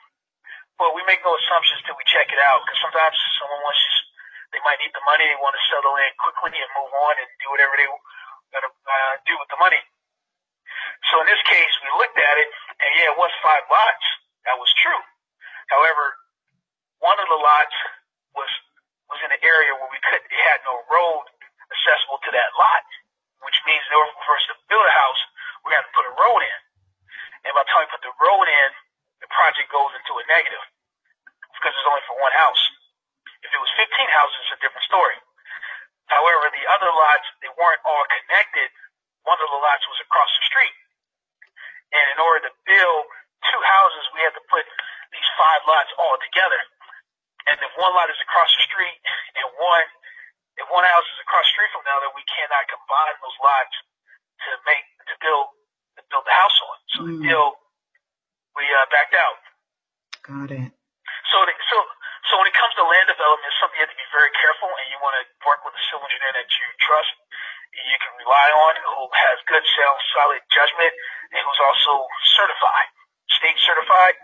but 0.78 0.94
we 0.94 1.02
make 1.08 1.24
no 1.26 1.32
assumptions 1.34 1.82
till 1.82 1.96
we 1.98 2.06
check 2.06 2.28
it 2.30 2.38
out. 2.38 2.62
Because 2.62 2.78
sometimes 2.84 3.16
someone 3.40 3.62
wants 3.66 3.82
to 3.82 4.03
they 4.54 4.62
might 4.62 4.78
need 4.78 4.94
the 4.94 5.02
money. 5.02 5.26
They 5.26 5.36
want 5.42 5.58
to 5.58 5.62
the 5.82 5.90
land 5.90 6.14
quickly 6.22 6.54
and 6.54 6.70
move 6.78 6.94
on 6.94 7.14
and 7.18 7.28
do 7.42 7.50
whatever 7.50 7.74
they 7.74 7.90
going 8.54 8.62
to 8.62 8.70
uh, 8.70 9.14
do 9.26 9.34
with 9.34 9.50
the 9.50 9.58
money. 9.58 9.82
So 11.10 11.18
in 11.18 11.26
this 11.26 11.42
case, 11.50 11.74
we 11.82 11.90
looked 11.98 12.16
at 12.16 12.36
it, 12.38 12.48
and 12.78 12.90
yeah, 13.02 13.10
it 13.10 13.18
was 13.18 13.34
five 13.42 13.66
lots. 13.66 14.04
That 14.46 14.54
was 14.56 14.70
true. 14.78 15.02
However, 15.74 16.14
one 17.02 17.18
of 17.18 17.26
the 17.26 17.40
lots 17.40 17.74
was 18.38 18.50
was 19.10 19.20
in 19.20 19.30
an 19.34 19.42
area 19.42 19.74
where 19.76 19.90
we 19.90 20.00
could 20.00 20.22
it 20.22 20.42
had 20.48 20.62
no 20.64 20.80
road 20.88 21.26
accessible 21.68 22.22
to 22.24 22.30
that 22.32 22.54
lot, 22.56 22.84
which 23.44 23.58
means 23.68 23.82
in 23.90 23.94
order 23.98 24.14
for 24.24 24.38
us 24.38 24.46
to 24.48 24.56
build 24.70 24.86
a 24.86 24.94
house, 24.94 25.20
we 25.66 25.74
had 25.74 25.84
to 25.84 25.92
put 25.92 26.06
a 26.08 26.14
road 26.14 26.40
in. 26.40 26.58
And 27.44 27.52
by 27.52 27.66
the 27.66 27.70
time 27.74 27.84
we 27.84 27.92
put 27.92 28.04
the 28.04 28.16
road 28.16 28.46
in, 28.48 28.70
the 29.20 29.28
project 29.28 29.68
goes 29.68 29.92
into 29.98 30.12
a 30.16 30.24
negative 30.30 30.64
because 31.52 31.72
it's 31.76 31.88
only 31.88 32.04
for 32.08 32.16
one 32.20 32.32
house. 32.32 32.62
It 33.54 33.62
was 33.62 33.70
15 33.78 33.86
houses, 34.10 34.38
it's 34.50 34.58
a 34.58 34.62
different 34.66 34.82
story. 34.90 35.14
However, 36.10 36.50
the 36.50 36.66
other 36.74 36.90
lots, 36.90 37.26
they 37.38 37.52
weren't 37.54 37.80
all 37.86 38.04
connected. 38.10 38.68
One 39.22 39.38
of 39.38 39.48
the 39.48 39.60
lots 39.62 39.86
was 39.86 40.02
across 40.02 40.28
the 40.34 40.44
street. 40.50 40.76
And 41.94 42.04
in 42.12 42.18
order 42.18 42.50
to 42.50 42.52
build 42.66 43.02
two 43.46 43.62
houses, 43.62 44.04
we 44.12 44.20
had 44.26 44.34
to 44.34 44.44
put 44.50 44.66
these 45.14 45.28
five 45.38 45.62
lots 45.70 45.88
all 45.96 46.18
together. 46.18 46.60
And 47.46 47.56
if 47.62 47.72
one 47.78 47.94
lot 47.94 48.10
is 48.10 48.18
across 48.26 48.50
the 48.52 48.64
street 48.66 48.98
and 49.38 49.46
one, 49.54 49.86
if 50.58 50.66
one 50.68 50.84
house 50.84 51.06
is 51.06 51.18
across 51.22 51.46
the 51.46 51.54
street 51.54 51.70
from 51.70 51.86
the 51.86 51.94
other, 51.94 52.10
we 52.12 52.24
cannot 52.26 52.66
combine 52.66 53.16
those 53.22 53.38
lots 53.38 53.74
to 54.44 54.50
make, 54.66 54.84
to 55.08 55.14
build, 55.22 55.46
to 55.96 56.02
build 56.10 56.24
the 56.26 56.36
house 56.36 56.56
on. 56.58 56.76
So 56.90 56.98
mm. 57.06 57.08
the 57.14 57.16
deal, 57.30 57.46
we 58.58 58.64
uh, 58.66 58.86
backed 58.90 59.14
out. 59.14 59.38
Got 60.24 60.50
it. 60.50 60.72
So, 61.32 61.38
the, 61.44 61.54
so 61.68 61.76
so 62.30 62.40
when 62.40 62.48
it 62.48 62.56
development, 63.24 63.48
it's 63.48 63.56
something 63.56 63.80
you 63.80 63.84
have 63.88 63.94
to 63.96 63.96
be 63.96 64.10
very 64.12 64.28
careful, 64.36 64.68
and 64.68 64.84
you 64.92 65.00
want 65.00 65.16
to 65.16 65.24
work 65.48 65.64
with 65.64 65.72
a 65.72 65.82
civil 65.88 66.04
engineer 66.04 66.36
that 66.36 66.44
you 66.44 66.66
trust, 66.84 67.12
and 67.72 67.84
you 67.88 67.96
can 67.96 68.12
rely 68.20 68.48
on, 68.52 68.72
who 68.84 69.08
has 69.16 69.40
good, 69.48 69.64
sound, 69.80 69.96
solid 70.12 70.44
judgment, 70.52 70.92
and 71.32 71.40
who's 71.40 71.60
also 71.64 72.04
certified, 72.36 72.88
state 73.32 73.56
certified, 73.64 74.20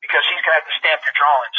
because 0.00 0.24
he's 0.32 0.40
going 0.40 0.56
to 0.56 0.60
have 0.64 0.68
to 0.72 0.76
stamp 0.80 1.04
your 1.04 1.16
drawings. 1.20 1.58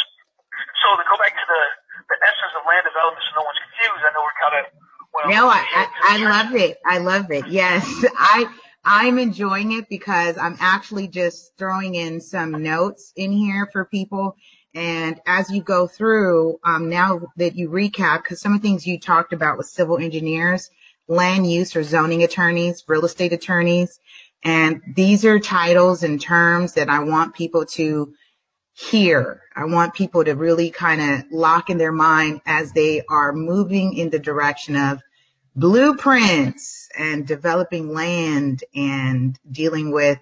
So 0.81 0.97
to 0.97 1.05
go 1.05 1.21
back 1.21 1.37
to 1.37 1.45
the, 1.45 1.63
the 2.09 2.17
essence 2.17 2.53
of 2.57 2.65
land 2.65 2.81
development, 2.89 3.21
so 3.29 3.37
no 3.37 3.45
one's 3.45 3.61
confused, 3.61 4.01
I 4.01 4.09
know 4.17 4.25
we're 4.25 4.41
kind 4.41 4.57
of 4.57 4.65
well, 5.11 5.27
no, 5.27 5.49
I, 5.51 5.59
I, 5.59 5.85
I 6.07 6.17
love 6.23 6.55
it. 6.55 6.77
I 6.85 6.97
love 6.99 7.31
it. 7.31 7.45
Yes, 7.47 7.83
I 8.15 8.47
I'm 8.85 9.19
enjoying 9.19 9.73
it 9.73 9.89
because 9.89 10.37
I'm 10.37 10.55
actually 10.59 11.09
just 11.09 11.51
throwing 11.57 11.95
in 11.95 12.21
some 12.21 12.63
notes 12.63 13.11
in 13.17 13.31
here 13.31 13.67
for 13.73 13.83
people 13.83 14.37
and 14.73 15.19
as 15.25 15.49
you 15.49 15.61
go 15.61 15.87
through, 15.87 16.59
um, 16.63 16.89
now 16.89 17.21
that 17.37 17.55
you 17.55 17.69
recap, 17.69 18.23
because 18.23 18.39
some 18.41 18.53
of 18.53 18.61
the 18.61 18.67
things 18.67 18.87
you 18.87 18.99
talked 18.99 19.33
about 19.33 19.57
with 19.57 19.67
civil 19.67 19.97
engineers, 19.97 20.69
land 21.07 21.49
use 21.49 21.75
or 21.75 21.83
zoning 21.83 22.23
attorneys, 22.23 22.83
real 22.87 23.05
estate 23.05 23.33
attorneys, 23.33 23.99
and 24.43 24.81
these 24.95 25.25
are 25.25 25.39
titles 25.39 26.03
and 26.03 26.21
terms 26.21 26.73
that 26.73 26.89
I 26.89 26.99
want 27.03 27.35
people 27.35 27.65
to 27.65 28.13
hear. 28.73 29.41
I 29.55 29.65
want 29.65 29.93
people 29.93 30.23
to 30.23 30.33
really 30.33 30.71
kind 30.71 31.01
of 31.01 31.31
lock 31.31 31.69
in 31.69 31.77
their 31.77 31.91
mind 31.91 32.41
as 32.45 32.71
they 32.71 33.03
are 33.07 33.33
moving 33.33 33.95
in 33.95 34.09
the 34.09 34.19
direction 34.19 34.75
of 34.75 35.01
blueprints 35.55 36.89
and 36.97 37.27
developing 37.27 37.93
land 37.93 38.63
and 38.73 39.37
dealing 39.49 39.91
with 39.91 40.17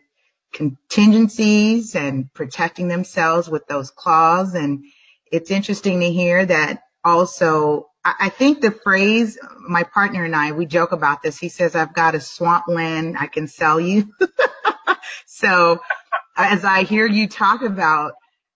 contingencies 0.52 1.96
and 1.96 2.34
protecting 2.34 2.88
themselves 2.88 3.50
with 3.50 3.68
those 3.68 3.92
claws. 3.92 4.56
And 4.56 4.86
it's 5.32 5.52
interesting 5.52 6.00
to 6.02 6.12
hear 6.12 6.46
that 6.46 6.84
also, 7.04 7.90
I 8.04 8.30
think 8.30 8.62
the 8.62 8.72
phrase, 8.72 9.38
my 9.60 9.84
partner 9.84 10.24
and 10.24 10.36
I, 10.36 10.52
we 10.52 10.66
joke 10.66 10.92
about 10.92 11.22
this. 11.22 11.38
He 11.38 11.50
says, 11.50 11.76
I've 11.76 11.94
got 11.94 12.16
a 12.16 12.22
swamp 12.22 12.68
land 12.68 13.18
I 13.20 13.28
can 13.28 13.48
sell 13.48 13.80
you. 13.80 14.14
so 15.26 15.80
as 16.38 16.64
I 16.64 16.84
hear 16.84 17.06
you 17.06 17.28
talk 17.28 17.62
about 17.62 18.14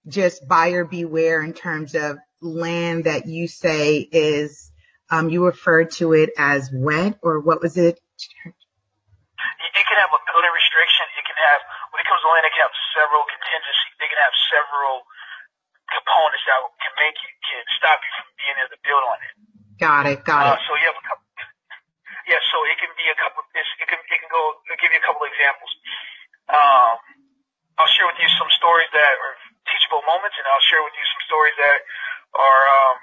just 0.07 0.47
buyer 0.47 0.85
beware 0.85 1.41
in 1.41 1.53
terms 1.53 1.95
of 1.95 2.17
land 2.41 3.05
that 3.05 3.27
you 3.27 3.47
say 3.47 4.00
is, 4.00 4.71
um, 5.09 5.29
you 5.29 5.45
referred 5.45 5.91
to 5.91 6.13
it 6.13 6.31
as 6.38 6.69
wet 6.73 7.19
or 7.21 7.39
what 7.39 7.62
was 7.62 7.77
it? 7.77 8.00
It 9.73 9.85
can 9.88 9.97
have 9.97 10.09
a 10.09 10.21
building 10.31 10.51
restriction. 10.53 10.92
It 12.03 12.12
can 12.12 12.19
have 12.19 12.27
when 12.27 12.43
it 12.43 12.51
comes 12.51 12.51
to 12.51 12.51
land, 12.51 12.51
can 12.51 12.63
have 12.67 12.75
several 12.91 13.24
contingencies. 13.31 13.95
They 13.95 14.10
can 14.12 14.19
have 14.19 14.36
several 14.51 15.07
components 15.88 16.43
that 16.51 16.60
can 16.83 16.93
make 17.00 17.15
you 17.15 17.31
can 17.48 17.63
stop 17.79 18.00
you 18.03 18.12
from 18.19 18.27
being 18.36 18.57
able 18.60 18.75
to 18.75 18.81
build 18.83 19.03
on 19.07 19.17
it. 19.24 19.33
Got 19.79 20.03
it. 20.12 20.19
Got 20.27 20.43
uh, 20.43 20.60
it. 20.60 20.67
So 20.67 20.75
you 20.75 20.86
have 20.91 21.00
a 21.00 21.05
couple. 21.07 21.24
Yeah, 22.27 22.39
so 22.51 22.60
it 22.67 22.75
can 22.75 22.91
be 23.00 23.07
a 23.07 23.15
couple. 23.15 23.39
It 23.55 23.88
can 23.88 24.00
it 24.00 24.19
can 24.19 24.27
go. 24.27 24.41
I'll 24.67 24.79
give 24.83 24.91
you 24.91 25.00
a 25.00 25.05
couple 25.07 25.24
examples. 25.27 25.72
Um, 26.51 26.95
I'll 27.79 27.91
share 27.95 28.07
with 28.07 28.19
you 28.19 28.27
some 28.36 28.51
stories 28.60 28.91
that 28.91 29.13
are 29.15 29.36
teachable 29.67 30.03
moments, 30.03 30.36
and 30.36 30.43
I'll 30.51 30.63
share 30.67 30.83
with 30.83 30.95
you 30.95 31.05
some 31.07 31.24
stories 31.24 31.55
that 31.55 31.79
are 32.36 32.63
um, 32.67 32.95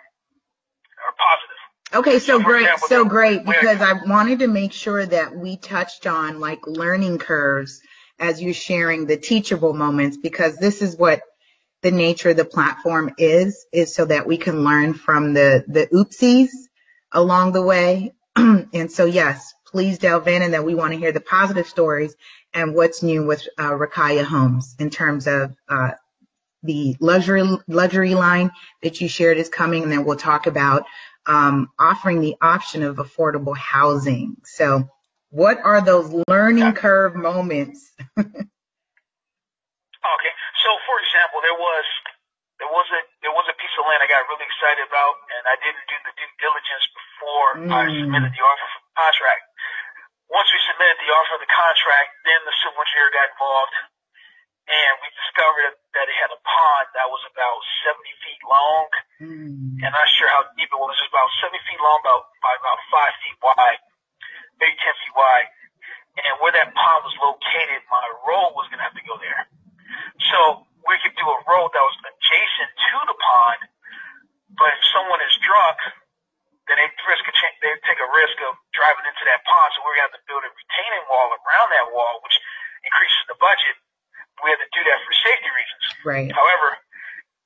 are 1.08 1.16
positive. 1.16 1.60
Okay, 1.90 2.18
so, 2.20 2.38
so 2.38 2.44
great, 2.44 2.68
example, 2.68 2.88
so 2.88 3.04
great, 3.04 3.44
because 3.44 3.82
I 3.82 3.98
wanted 4.06 4.38
to 4.40 4.46
make 4.46 4.72
sure 4.72 5.04
that 5.04 5.34
we 5.34 5.56
touched 5.56 6.06
on 6.06 6.38
like 6.38 6.60
learning 6.68 7.18
curves 7.18 7.82
as 8.20 8.40
you're 8.40 8.54
sharing 8.54 9.06
the 9.06 9.16
teachable 9.16 9.72
moments 9.72 10.16
because 10.16 10.56
this 10.56 10.82
is 10.82 10.96
what 10.96 11.22
the 11.82 11.90
nature 11.90 12.30
of 12.30 12.36
the 12.36 12.44
platform 12.44 13.14
is, 13.16 13.66
is 13.72 13.94
so 13.94 14.04
that 14.04 14.26
we 14.26 14.36
can 14.36 14.62
learn 14.62 14.92
from 14.92 15.32
the, 15.32 15.64
the 15.66 15.86
oopsies 15.86 16.50
along 17.12 17.52
the 17.52 17.62
way. 17.62 18.12
and 18.36 18.92
so, 18.92 19.06
yes, 19.06 19.54
please 19.66 19.98
delve 19.98 20.28
in 20.28 20.42
and 20.42 20.52
that 20.52 20.64
we 20.64 20.74
want 20.74 20.92
to 20.92 20.98
hear 20.98 21.12
the 21.12 21.20
positive 21.20 21.66
stories 21.66 22.14
and 22.52 22.74
what's 22.74 23.02
new 23.02 23.24
with 23.24 23.46
uh, 23.58 23.70
Rakaya 23.70 24.24
Homes 24.24 24.76
in 24.78 24.90
terms 24.90 25.26
of 25.26 25.56
uh, 25.68 25.92
the 26.62 26.96
luxury 27.00 27.42
luxury 27.68 28.14
line 28.14 28.50
that 28.82 29.00
you 29.00 29.08
shared 29.08 29.38
is 29.38 29.48
coming, 29.48 29.84
and 29.84 29.92
then 29.92 30.04
we'll 30.04 30.16
talk 30.16 30.46
about 30.46 30.84
um, 31.26 31.68
offering 31.78 32.20
the 32.20 32.36
option 32.42 32.82
of 32.82 32.96
affordable 32.96 33.56
housing. 33.56 34.36
So 34.44 34.88
what 35.30 35.58
are 35.62 35.80
those 35.80 36.10
learning 36.28 36.74
curve 36.74 37.14
moments? 37.14 37.90
okay, 38.18 38.34
so 40.62 40.68
for 40.86 40.96
example, 41.02 41.38
there 41.42 41.58
was 41.58 41.86
there 42.58 42.70
was 42.70 42.86
a 42.92 43.00
there 43.24 43.34
was 43.34 43.46
a 43.48 43.56
piece 43.56 43.74
of 43.80 43.86
land 43.88 44.04
I 44.04 44.08
got 44.10 44.26
really 44.28 44.44
excited 44.44 44.84
about, 44.84 45.14
and 45.32 45.42
I 45.48 45.56
didn't 45.62 45.86
do 45.88 45.96
the 46.04 46.12
due 46.14 46.32
diligence 46.42 46.84
before 46.92 47.48
mm. 47.56 47.72
I 47.72 47.88
submitted 47.88 48.32
the 48.34 48.42
offer 48.44 48.66
for 48.74 48.82
contract. 48.98 49.42
Once 50.30 50.46
we 50.54 50.62
submitted 50.70 50.94
the 51.02 51.10
offered 51.10 51.42
the 51.42 51.50
contract. 51.50 52.08
Then 52.22 52.40
the 52.46 52.54
civil 52.62 52.78
engineer 52.78 53.10
got 53.10 53.26
involved, 53.34 53.76
and 54.70 54.92
we 55.02 55.08
discovered 55.12 55.74
that 55.98 56.06
it 56.06 56.16
had 56.16 56.30
a 56.30 56.40
pond 56.40 56.86
that 56.94 57.10
was 57.10 57.22
about 57.26 57.58
70 57.84 58.22
feet 58.22 58.42
long, 58.46 58.86
mm. 59.20 59.82
and 59.82 59.90
not 59.90 60.08
sure 60.14 60.30
how 60.30 60.46
deep 60.54 60.70
it 60.70 60.78
was. 60.78 60.94
It 60.96 61.10
was 61.10 61.12
about 61.12 61.30
70 61.42 61.58
feet 61.66 61.80
long, 61.82 61.98
about 62.00 62.30
by 62.40 62.54
about 62.54 62.78
five 62.88 63.12
feet 63.20 63.38
wide, 63.42 63.80
maybe 64.62 64.78
10 64.78 65.02
feet 65.04 65.16
wide. 65.18 65.48
And 66.20 66.34
where 66.42 66.54
that 66.54 66.74
pond 66.74 67.06
was 67.06 67.16
located, 67.22 67.86
my 67.86 68.06
road 68.26 68.52
was 68.54 68.66
going 68.68 68.82
to 68.82 68.86
have 68.86 68.98
to 68.98 69.06
go 69.06 69.14
there. 69.22 69.46
So 70.30 70.66
we 70.84 70.98
could 71.00 71.14
do 71.14 71.26
a 71.26 71.38
road 71.46 71.70
that 71.70 71.84
was 71.86 71.96
adjacent 72.02 72.70
to 72.70 72.96
the 73.08 73.16
pond, 73.18 73.60
but 74.58 74.74
if 74.74 74.82
someone 74.90 75.22
is 75.22 75.34
drunk, 75.42 75.78
then 76.70 76.78
they 76.78 76.86
risk 76.86 77.26
a 77.26 77.34
ch- 77.34 77.58
they 77.58 77.74
take 77.82 77.98
a 77.98 78.10
risk 78.14 78.38
of 78.46 78.54
driving 78.70 79.02
into 79.02 79.26
that 79.26 79.42
pond. 79.42 79.74
So 79.74 79.82
we're 79.82 79.98
going 79.98 80.06
to 80.06 80.14
have 80.14 80.18
to 80.22 80.24
build 80.30 80.46
a 80.46 80.52
retaining 80.54 81.04
wall 81.10 81.34
around 81.34 81.68
that 81.74 81.90
wall, 81.90 82.22
which 82.22 82.38
increases 82.86 83.26
the 83.26 83.34
budget. 83.42 83.74
We 84.46 84.54
had 84.54 84.62
to 84.62 84.70
do 84.70 84.82
that 84.86 84.98
for 85.02 85.12
safety 85.18 85.50
reasons. 85.50 85.84
Right. 86.06 86.30
However, 86.30 86.78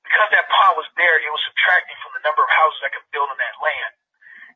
because 0.04 0.28
that 0.36 0.44
pond 0.52 0.76
was 0.76 0.86
there, 1.00 1.16
it 1.16 1.32
was 1.32 1.40
subtracting 1.48 1.96
from 2.04 2.12
the 2.20 2.22
number 2.22 2.44
of 2.44 2.52
houses 2.52 2.78
that 2.84 2.92
could 2.92 3.08
build 3.16 3.32
on 3.32 3.40
that 3.40 3.56
land. 3.64 3.92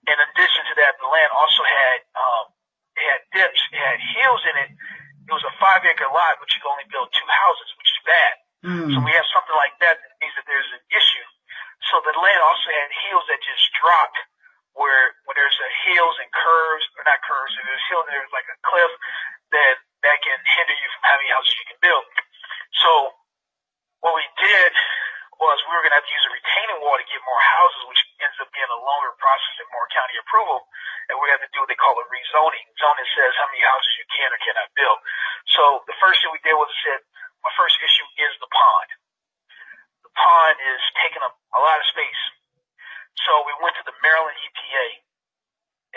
In 0.04 0.18
addition 0.20 0.62
to 0.68 0.74
that, 0.84 1.00
the 1.00 1.08
land 1.08 1.32
also 1.32 1.64
had 1.64 1.98
um, 2.12 2.44
it 2.92 3.04
had 3.08 3.20
dips, 3.32 3.60
it 3.72 3.80
had 3.80 3.98
hills 3.98 4.44
in 4.52 4.54
it. 4.68 4.70
It 5.28 5.32
was 5.32 5.44
a 5.48 5.54
five 5.56 5.80
acre 5.88 6.12
lot, 6.12 6.36
but 6.40 6.48
you 6.52 6.60
could 6.60 6.68
only 6.68 6.88
build 6.92 7.08
two 7.10 7.28
houses, 7.28 7.68
which 7.80 7.88
is 7.88 8.00
bad. 8.04 8.34
Mm. 8.68 8.88
So 8.92 8.96
we 9.00 9.12
have 9.16 9.28
something 9.32 9.56
like 9.56 9.76
that 9.80 9.96
that 9.96 10.12
means 10.20 10.36
that 10.36 10.44
there's 10.44 10.70
an 10.76 10.84
issue. 10.92 11.26
So 11.88 12.04
the 12.04 12.12
land 12.12 12.40
also 12.44 12.68
had 12.68 12.88
hills 13.08 13.24
that 13.32 13.40
just 13.40 13.64
dropped 13.80 14.18
where 14.78 15.18
where 15.26 15.34
there's 15.34 15.58
a 15.58 15.70
hills 15.90 16.16
and 16.22 16.30
curves, 16.30 16.86
or 16.94 17.02
not 17.02 17.18
curves, 17.26 17.50
there's 17.58 17.86
hills 17.90 18.06
and 18.06 18.14
there's 18.14 18.30
like 18.30 18.46
a 18.46 18.58
cliff 18.62 18.92
that 19.50 19.76
that 20.06 20.18
can 20.22 20.38
hinder 20.54 20.76
you 20.78 20.88
from 20.94 21.04
having 21.10 21.28
houses 21.34 21.50
you 21.58 21.66
can 21.74 21.80
build. 21.82 22.06
So 22.78 22.90
what 24.06 24.14
we 24.14 24.26
did 24.38 24.70
was 25.42 25.58
we 25.66 25.74
were 25.74 25.82
going 25.82 25.94
to 25.94 25.98
have 25.98 26.06
to 26.06 26.14
use 26.14 26.26
a 26.30 26.34
retaining 26.34 26.78
wall 26.82 26.94
to 26.94 27.06
get 27.10 27.18
more 27.26 27.37
houses, 27.56 27.82
which 27.88 28.02
ends 28.20 28.36
up 28.42 28.50
being 28.52 28.68
a 28.68 28.80
longer 28.84 29.12
process 29.16 29.54
and 29.64 29.68
more 29.72 29.88
county 29.92 30.16
approval. 30.20 30.68
And 31.08 31.16
we 31.16 31.32
have 31.32 31.40
to 31.40 31.50
do 31.56 31.64
what 31.64 31.70
they 31.72 31.78
call 31.80 31.96
a 31.96 32.04
rezoning. 32.08 32.66
Zoning 32.76 33.08
says 33.16 33.32
how 33.40 33.48
many 33.48 33.64
houses 33.64 33.92
you 33.96 34.06
can 34.12 34.28
or 34.28 34.40
cannot 34.44 34.68
build. 34.76 34.98
So 35.56 35.62
the 35.88 35.96
first 35.96 36.20
thing 36.20 36.30
we 36.32 36.42
did 36.44 36.56
was 36.56 36.68
said, 36.84 37.00
my 37.40 37.52
first 37.56 37.80
issue 37.80 38.08
is 38.20 38.32
the 38.42 38.50
pond. 38.50 38.88
The 40.04 40.12
pond 40.12 40.56
is 40.60 40.80
taking 41.00 41.22
up 41.24 41.38
a 41.54 41.60
lot 41.60 41.80
of 41.80 41.86
space. 41.88 42.22
So 43.24 43.32
we 43.48 43.54
went 43.64 43.74
to 43.80 43.84
the 43.88 43.96
Maryland 44.04 44.36
EPA 44.36 44.86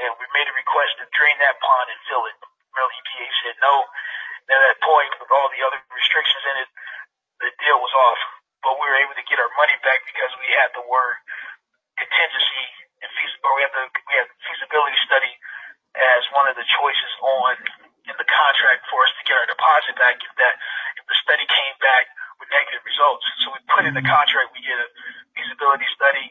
and 0.02 0.12
we 0.18 0.26
made 0.32 0.48
a 0.48 0.56
request 0.56 0.98
to 1.04 1.06
drain 1.12 1.36
that 1.44 1.60
pond 1.60 1.88
and 1.92 2.00
fill 2.08 2.24
it. 2.30 2.38
Maryland 2.72 2.98
EPA 3.04 3.28
said 3.44 3.56
no. 3.60 3.86
And 4.48 4.58
at 4.58 4.64
that 4.74 4.80
point, 4.84 5.12
with 5.22 5.32
all 5.32 5.48
the 5.54 5.62
other 5.64 5.80
restrictions 5.92 6.44
in 6.44 6.56
it, 6.66 6.70
the 7.44 7.50
deal 7.62 7.78
was 7.78 7.94
off. 7.94 8.22
But 8.62 8.78
we 8.78 8.86
were 8.86 9.00
able 9.02 9.18
to 9.18 9.26
get 9.26 9.42
our 9.42 9.50
money 9.58 9.74
back 9.82 10.06
because 10.06 10.30
we 10.38 10.50
had 10.54 10.70
the 10.78 10.86
word 10.86 11.18
contingency 11.98 12.66
and 13.02 13.10
feasibility, 13.14 13.46
or 13.46 13.52
we 13.58 13.62
had 13.66 13.74
the 13.74 13.84
we 13.90 14.14
had 14.18 14.28
feasibility 14.46 15.00
study 15.06 15.34
as 15.98 16.22
one 16.32 16.48
of 16.48 16.56
the 16.56 16.66
choices 16.66 17.12
on 17.22 17.58
in 18.08 18.16
the 18.18 18.26
contract 18.26 18.86
for 18.90 19.02
us 19.06 19.12
to 19.18 19.22
get 19.26 19.38
our 19.38 19.48
deposit 19.50 19.94
back 19.98 20.18
if 20.22 20.34
that 20.38 20.56
if 20.98 21.04
the 21.06 21.18
study 21.22 21.46
came 21.46 21.76
back 21.82 22.10
with 22.42 22.50
negative 22.50 22.82
results. 22.86 23.26
So 23.42 23.54
we 23.54 23.60
put 23.70 23.86
in 23.86 23.94
the 23.94 24.06
contract, 24.06 24.54
we 24.54 24.62
get 24.66 24.78
a 24.78 24.88
feasibility 25.38 25.86
study, 25.94 26.30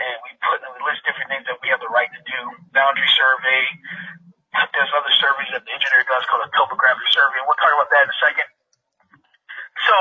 and 0.00 0.16
we 0.24 0.30
put 0.40 0.60
we 0.62 0.80
list 0.84 1.04
different 1.04 1.28
things 1.32 1.44
that 1.48 1.58
we 1.60 1.68
have 1.72 1.80
the 1.80 1.92
right 1.92 2.08
to 2.12 2.22
do. 2.24 2.40
Boundary 2.72 3.10
survey. 3.16 3.64
There's 4.74 4.90
other 4.96 5.12
surveys 5.20 5.50
that 5.54 5.62
the 5.62 5.72
engineer 5.74 6.02
does 6.08 6.24
called 6.26 6.42
a 6.42 6.50
topographic 6.50 7.08
survey. 7.12 7.40
We'll 7.44 7.58
talk 7.60 7.72
about 7.72 7.90
that 7.94 8.08
in 8.08 8.10
a 8.10 8.18
second. 8.18 8.48
So 9.86 9.96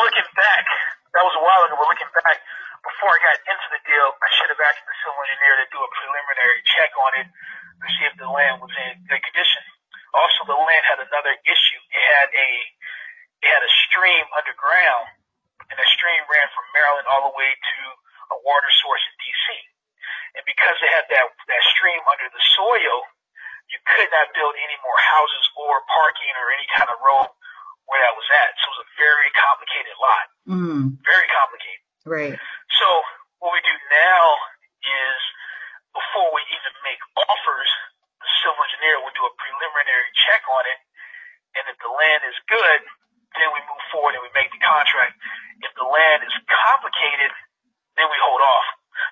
looking 0.00 0.28
back, 0.36 0.64
that 1.12 1.24
was 1.24 1.36
a 1.36 1.44
while 1.44 1.62
ago, 1.68 1.76
but 1.76 1.88
looking 1.88 2.12
back, 2.16 2.40
before 2.82 3.12
I 3.14 3.18
got 3.22 3.38
into 3.46 3.68
the 3.70 3.80
deal, 3.86 4.08
I 4.18 4.28
should 4.34 4.50
have 4.50 4.58
asked 4.58 4.82
the 4.82 4.96
civil 5.04 5.20
engineer 5.22 5.54
to 5.62 5.66
do 5.70 5.78
a 5.78 5.90
preliminary 5.92 6.60
check 6.66 6.90
on 6.98 7.12
it 7.22 7.28
to 7.30 7.86
see 7.94 8.04
if 8.10 8.14
the 8.18 8.26
land 8.26 8.58
was 8.58 8.74
in 8.74 9.06
good 9.06 9.22
condition. 9.22 9.62
Also, 10.12 10.44
the 10.44 10.58
land 10.58 10.84
had 10.84 11.00
another 11.00 11.34
issue. 11.46 11.80
It 11.88 12.04
had 12.04 12.28
a 12.34 12.50
it 13.42 13.48
had 13.50 13.64
a 13.64 13.72
stream 13.88 14.26
underground, 14.38 15.08
and 15.66 15.74
the 15.74 15.88
stream 15.90 16.22
ran 16.30 16.46
from 16.54 16.66
Maryland 16.76 17.10
all 17.10 17.26
the 17.26 17.34
way 17.34 17.50
to 17.50 17.78
a 18.30 18.36
water 18.46 18.70
source 18.82 19.02
in 19.02 19.14
D.C. 19.18 19.46
And 20.38 20.44
because 20.46 20.78
it 20.78 20.90
had 20.92 21.06
that 21.10 21.26
that 21.26 21.62
stream 21.74 22.02
under 22.06 22.28
the 22.28 22.44
soil, 22.54 22.96
you 23.72 23.78
could 23.88 24.10
not 24.12 24.30
build 24.36 24.54
any 24.58 24.78
more 24.84 24.98
houses 25.00 25.46
or 25.56 25.80
parking 25.86 26.34
or 26.38 26.50
any 26.54 26.68
kind 26.76 26.90
of 26.92 26.98
road 27.00 27.30
where 27.88 28.00
that 28.04 28.14
was 28.14 28.28
at. 28.30 28.52
So 28.60 28.68
it 28.68 28.72
was 28.78 28.84
a 28.84 28.90
very 29.00 29.28
complicated 30.46 30.50
lot. 30.50 30.58
Mm. 30.58 30.98
Very 31.06 31.28
complicated. 31.30 31.82
Right. 32.02 32.36
So 32.82 32.86
what 33.38 33.54
we 33.54 33.60
do 33.62 33.74
now 33.94 34.22
is 34.82 35.18
before 35.94 36.28
we 36.34 36.42
even 36.50 36.74
make 36.82 37.02
offers, 37.14 37.70
the 38.18 38.30
civil 38.42 38.58
engineer 38.58 39.02
will 39.02 39.14
do 39.14 39.22
a 39.26 39.34
preliminary 39.38 40.10
check 40.26 40.42
on 40.50 40.64
it, 40.66 40.78
and 41.58 41.64
if 41.70 41.76
the 41.78 41.90
land 41.90 42.22
is 42.26 42.38
good, 42.50 42.80
then 43.38 43.48
we 43.54 43.60
move 43.64 43.82
forward 43.92 44.14
and 44.18 44.22
we 44.24 44.32
make 44.36 44.50
the 44.52 44.60
contract. 44.60 45.14
If 45.62 45.72
the 45.78 45.86
land 45.86 46.26
is 46.26 46.34
complicated, 46.48 47.32
then 47.96 48.08
we 48.10 48.18
hold 48.20 48.42
off. 48.42 48.66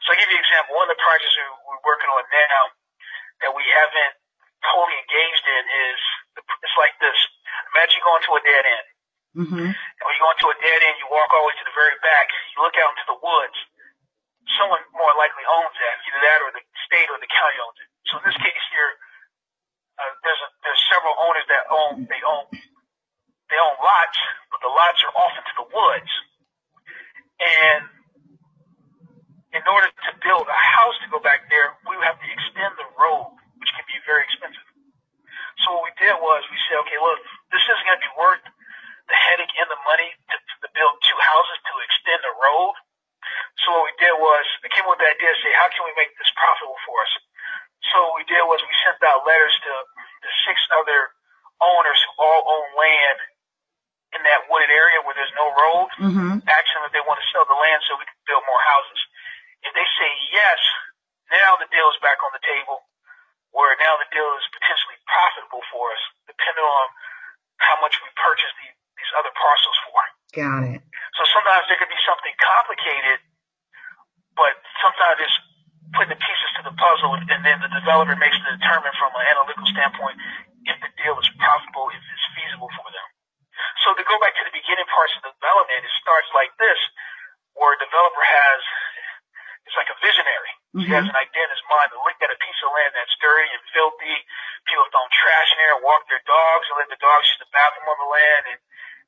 So 0.04 0.12
I'll 0.12 0.20
give 0.20 0.28
you 0.28 0.36
an 0.36 0.44
example. 0.44 0.76
One 0.76 0.88
of 0.88 0.92
the 0.92 1.00
projects 1.00 1.32
we're 1.64 1.84
working 1.84 2.10
on 2.12 2.22
now 2.28 2.62
that 3.44 3.52
we 3.56 3.64
haven't 3.64 4.14
totally 4.60 4.96
engaged 5.08 5.44
in 5.48 5.62
is 5.88 6.00
it's 6.36 6.76
like 6.76 6.92
this. 7.00 7.16
Imagine 7.72 8.00
going 8.04 8.22
to 8.28 8.32
a 8.36 8.42
dead 8.44 8.64
end. 8.68 8.86
Mm-hmm. 9.30 9.68
And 9.72 10.04
when 10.04 10.14
you 10.16 10.22
go 10.22 10.32
into 10.34 10.50
a 10.50 10.58
dead 10.58 10.80
end, 10.84 10.96
you 11.00 11.08
walk 11.08 11.30
all 11.32 11.46
the 11.46 11.48
way 11.48 11.56
to 11.56 11.66
the 11.66 11.76
very 11.76 11.96
back. 12.02 12.28
You 12.52 12.66
look 12.66 12.76
out 12.76 12.92
into 12.92 13.06
the 13.08 13.18
woods. 13.18 13.58
Someone 14.58 14.82
more 14.90 15.14
likely 15.14 15.46
owns 15.46 15.72
that, 15.78 15.96
either 16.10 16.20
that 16.26 16.38
or 16.42 16.50
the 16.50 16.62
state 16.90 17.06
or 17.06 17.16
the 17.22 17.30
county 17.30 17.58
owns 17.62 17.78
it. 17.78 17.88
So 18.10 18.12
in 18.18 18.24
this 18.26 18.38
case 18.42 18.64
here, 18.74 18.92
uh, 20.00 20.12
there's 20.26 20.42
a, 20.42 20.48
there's 20.66 20.82
several 20.90 21.14
owners 21.22 21.46
that 21.46 21.64
own 21.70 22.08
they 22.10 22.18
own 22.26 22.50
they 22.50 23.58
own 23.60 23.76
lots, 23.78 24.18
but 24.50 24.58
the 24.64 24.72
lots 24.72 24.98
are 25.06 25.14
off 25.14 25.34
into 25.38 25.54
the 25.62 25.68
woods. 25.70 26.12
And 27.38 27.82
in 29.54 29.62
order 29.66 29.90
to 29.90 30.10
build 30.22 30.46
a 30.46 30.60
house 30.74 30.96
to 31.02 31.08
go 31.10 31.18
back 31.22 31.46
there, 31.50 31.74
we 31.86 31.98
would 31.98 32.06
have 32.06 32.18
to 32.18 32.30
extend 32.30 32.74
the 32.78 32.86
road, 32.98 33.30
which 33.58 33.70
can 33.74 33.86
be 33.86 33.98
very 34.06 34.26
expensive. 34.26 34.66
So 35.66 35.76
what 35.76 35.90
we 35.90 35.94
did 36.00 36.14
was 36.16 36.46
we 36.48 36.58
said, 36.70 36.78
okay, 36.86 36.98
look, 36.98 37.20
this 37.52 37.62
isn't 37.66 37.86
going 37.86 37.98
to 38.00 38.06
be 38.06 38.14
worth 38.16 38.44
the 39.10 39.18
headache 39.18 39.52
and 39.58 39.68
the 39.68 39.80
money 39.82 40.14
to, 40.14 40.36
to 40.38 40.68
build 40.70 40.94
two 41.02 41.18
houses 41.18 41.58
to 41.66 41.72
extend 41.82 42.20
the 42.22 42.34
road. 42.38 42.74
So 43.66 43.74
what 43.74 43.90
we 43.90 43.94
did 44.00 44.14
was, 44.16 44.44
I 44.64 44.70
came 44.70 44.79
up 44.79 44.79
with 44.90 45.00
the 45.00 45.08
idea 45.08 45.30
say, 45.40 45.52
how 45.54 45.70
can 45.70 45.86
we 45.86 45.94
make 45.94 46.10
this 46.18 46.30
profitable 46.34 46.78
for 46.84 46.96
us? 47.02 47.12
So 47.94 47.96
what 48.10 48.20
we 48.20 48.24
did 48.28 48.42
was 48.44 48.60
we 48.60 48.74
sent 48.84 49.00
out 49.06 49.24
letters 49.24 49.54
to 49.64 49.72
the 50.20 50.30
six 50.44 50.60
other 50.76 51.14
owners 51.62 52.00
who 52.02 52.12
all 52.20 52.42
own 52.44 52.68
land 52.76 53.18
in 54.16 54.20
that 54.26 54.50
wooded 54.50 54.72
area 54.74 54.98
where 55.06 55.14
there's 55.14 55.32
no 55.38 55.46
road, 55.54 55.88
mm-hmm. 55.96 56.34
asking 56.44 56.82
if 56.82 56.92
they 56.92 57.04
want 57.06 57.22
to 57.22 57.26
sell 57.30 57.46
the 57.46 57.56
land 57.56 57.78
so 57.86 57.94
we 57.94 58.04
can 58.04 58.20
build 58.26 58.42
more 58.44 58.62
houses. 58.66 59.00
If 59.62 59.72
they 59.72 59.86
say 59.86 60.10
yes, 60.34 60.58
now 61.30 61.54
the 61.62 61.70
deal 61.70 61.86
is 61.94 61.98
back 62.02 62.18
on 62.26 62.34
the 62.34 62.42
table, 62.42 62.82
where 63.54 63.70
now 63.78 63.94
the 64.02 64.08
deal 64.10 64.26
is 64.34 64.46
potentially 64.50 64.98
profitable 65.06 65.62
for 65.70 65.94
us, 65.94 66.02
depending 66.26 66.66
on 66.66 66.86
how 67.62 67.78
much 67.78 67.94
we 68.02 68.10
purchase 68.18 68.50
the, 68.58 68.68
these 68.98 69.12
other 69.14 69.30
parcels 69.38 69.78
for. 69.86 70.00
Got 70.34 70.62
it. 70.74 70.82
So 71.14 71.22
sometimes 71.30 71.70
there 71.70 71.78
could 71.78 71.92
be 71.92 72.02
something 72.02 72.34
complicated, 72.38 73.22
but 74.40 74.56
sometimes 74.80 75.20
it's 75.20 75.36
putting 75.92 76.16
the 76.16 76.20
pieces 76.22 76.48
to 76.56 76.62
the 76.64 76.72
puzzle, 76.80 77.12
and 77.12 77.28
then 77.28 77.60
the 77.60 77.68
developer 77.76 78.16
makes 78.16 78.40
the 78.40 78.56
determine 78.56 78.94
from 78.96 79.12
an 79.12 79.28
analytical 79.28 79.68
standpoint 79.68 80.16
if 80.64 80.80
the 80.80 80.88
deal 80.96 81.12
is 81.20 81.28
profitable, 81.36 81.92
if 81.92 82.00
it's 82.00 82.26
feasible 82.32 82.72
for 82.72 82.88
them. 82.88 83.08
So 83.84 83.92
to 83.92 84.04
go 84.08 84.16
back 84.16 84.32
to 84.40 84.44
the 84.48 84.54
beginning 84.56 84.88
parts 84.88 85.12
of 85.20 85.28
development, 85.28 85.84
it 85.84 85.92
starts 86.00 86.30
like 86.32 86.52
this, 86.56 86.80
where 87.52 87.76
a 87.76 87.80
developer 87.80 88.24
has, 88.24 88.60
it's 89.68 89.76
like 89.76 89.92
a 89.92 89.98
visionary. 90.00 90.52
Mm-hmm. 90.72 90.86
He 90.86 90.90
has 90.94 91.04
an 91.04 91.18
idea 91.18 91.44
in 91.44 91.52
his 91.52 91.64
mind 91.68 91.90
to 91.92 91.98
look 92.00 92.16
at 92.22 92.30
a 92.32 92.38
piece 92.38 92.60
of 92.64 92.70
land 92.72 92.94
that's 92.94 93.12
dirty 93.20 93.50
and 93.50 93.64
filthy. 93.74 94.16
People 94.70 94.86
throw 94.94 95.04
trash 95.10 95.50
in 95.52 95.58
there, 95.60 95.82
walk 95.82 96.06
their 96.06 96.22
dogs, 96.24 96.64
and 96.70 96.78
let 96.78 96.88
the 96.88 97.00
dogs 97.02 97.26
use 97.28 97.40
the 97.42 97.50
bathroom 97.50 97.90
on 97.90 97.98
the 97.98 98.08
land, 98.08 98.42
and 98.54 98.58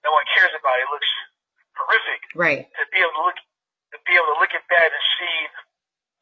no 0.03 0.11
one 0.12 0.27
cares 0.35 0.53
about 0.53 0.77
it. 0.83 0.85
It 0.85 0.90
looks 0.90 1.12
horrific. 1.79 2.21
Right. 2.35 2.66
To 2.66 2.83
be 2.90 2.99
able 3.01 3.14
to 3.14 3.25
look, 3.31 3.38
to 3.92 3.96
be 4.09 4.12
able 4.16 4.33
to 4.33 4.38
look 4.40 4.52
at 4.57 4.64
that 4.72 4.88
and 4.88 5.05
see 5.20 5.37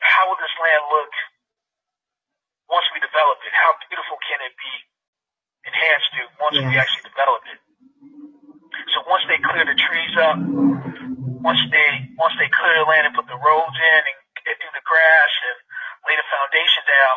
how 0.02 0.26
will 0.26 0.38
this 0.42 0.54
land 0.58 0.82
look 0.90 1.12
once 2.66 2.86
we 2.94 2.98
develop 3.02 3.38
it? 3.46 3.52
How 3.54 3.78
beautiful 3.86 4.18
can 4.26 4.38
it 4.42 4.54
be 4.58 4.74
enhanced 5.70 6.10
to 6.18 6.22
once 6.42 6.56
yeah. 6.58 6.66
we 6.66 6.74
actually 6.78 7.06
develop 7.06 7.42
it? 7.46 7.58
So 8.90 9.06
once 9.06 9.22
they 9.30 9.38
clear 9.38 9.62
the 9.62 9.78
trees 9.78 10.14
up, 10.18 10.38
once 11.40 11.62
they 11.70 11.88
once 12.18 12.34
they 12.36 12.50
clear 12.50 12.74
the 12.82 12.86
land 12.90 13.06
and 13.06 13.14
put 13.14 13.30
the 13.30 13.38
roads 13.38 13.76
in 13.78 14.00
and 14.02 14.16
get 14.42 14.58
through 14.58 14.74
the 14.74 14.82
grass 14.82 15.32
and 15.46 15.56
lay 16.10 16.16
the 16.18 16.26
foundation 16.26 16.82
down, 16.90 17.16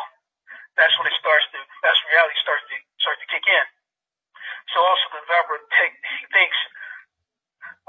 that's 0.78 0.94
when 0.98 1.10
it 1.10 1.16
starts 1.18 1.46
to 1.50 1.58
that's 1.82 1.98
when 2.04 2.14
reality 2.14 2.38
starts 2.42 2.62
to 2.70 2.76
starts 3.02 3.20
to 3.20 3.28
kick 3.28 3.42
in. 3.42 3.66
So 4.72 4.80
also 4.80 5.04
the 5.12 5.20
developer 5.26 5.60
take, 5.76 5.94
thinks 6.32 6.58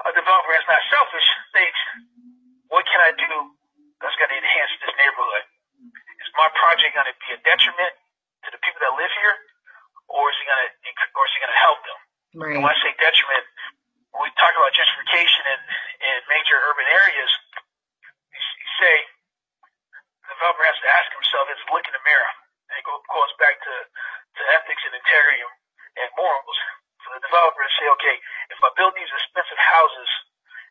a 0.04 0.12
developer 0.12 0.52
that's 0.52 0.68
not 0.68 0.84
selfish 0.92 1.28
thinks, 1.56 1.82
what 2.70 2.84
can 2.86 3.02
I 3.02 3.12
do 3.14 3.32
that's 4.02 4.18
going 4.18 4.32
to 4.32 4.40
enhance 4.40 4.72
this 4.82 4.94
neighborhood? 4.98 5.46
Is 6.22 6.32
my 6.38 6.50
project 6.58 6.96
going 6.96 7.10
to 7.10 7.18
be 7.22 7.30
a 7.36 7.40
detriment 7.46 7.94
to 8.46 8.50
the 8.54 8.60
people 8.62 8.82
that 8.82 8.94
live 8.98 9.14
here, 9.22 9.36
or 10.10 10.30
is 10.30 10.38
it 10.42 10.46
going 10.48 10.62
to 10.62 10.70
or 11.16 11.24
is 11.26 11.34
it 11.36 11.42
going 11.42 11.54
to 11.54 11.64
help 11.64 11.80
them? 11.86 12.00
Right. 12.36 12.56
And 12.58 12.62
when 12.66 12.72
I 12.74 12.78
say 12.84 12.92
detriment, 12.98 13.46
when 14.12 14.28
we 14.28 14.32
talk 14.40 14.56
about 14.56 14.72
gentrification 14.76 15.44
in, 15.56 15.62
in 16.04 16.16
major 16.32 16.56
urban 16.56 16.88
areas, 16.88 17.32
you, 18.32 18.40
you 18.40 18.70
say 18.80 18.96
the 20.26 20.36
developer 20.36 20.66
has 20.68 20.80
to 20.84 20.90
ask 20.90 21.08
himself, 21.16 21.48
is 21.52 21.62
look 21.72 21.86
in 21.88 21.96
the 21.96 22.04
mirror. 22.04 22.32
And 22.72 22.82
it 22.82 22.86
goes 22.86 23.32
back 23.38 23.62
to, 23.62 23.74
to 23.86 24.42
ethics 24.58 24.84
and 24.84 24.94
integrity 24.98 25.44
and 26.02 26.10
morals. 26.18 26.60
For 27.06 27.14
the 27.14 27.22
developer 27.22 27.62
to 27.62 27.74
say, 27.78 27.86
okay, 28.02 28.18
if 28.50 28.58
I 28.60 28.74
build 28.74 28.98
these 28.98 29.12
expensive 29.14 29.62
houses 29.62 30.10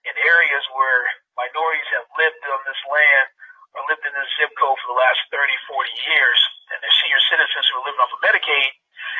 in 0.05 0.15
areas 0.21 0.65
where 0.77 1.01
minorities 1.37 1.89
have 1.97 2.07
lived 2.21 2.43
on 2.53 2.61
this 2.69 2.81
land 2.89 3.27
or 3.75 3.83
lived 3.91 4.05
in 4.07 4.15
this 4.15 4.31
zip 4.39 4.53
code 4.61 4.79
for 4.85 4.95
the 4.95 4.99
last 5.01 5.19
30, 5.33 5.51
40 5.67 5.91
years, 6.15 6.39
and 6.73 6.79
they're 6.81 6.99
senior 7.03 7.23
citizens 7.29 7.65
who 7.73 7.83
are 7.83 7.87
living 7.91 8.03
off 8.05 8.13
of 8.15 8.23
Medicaid, 8.23 8.71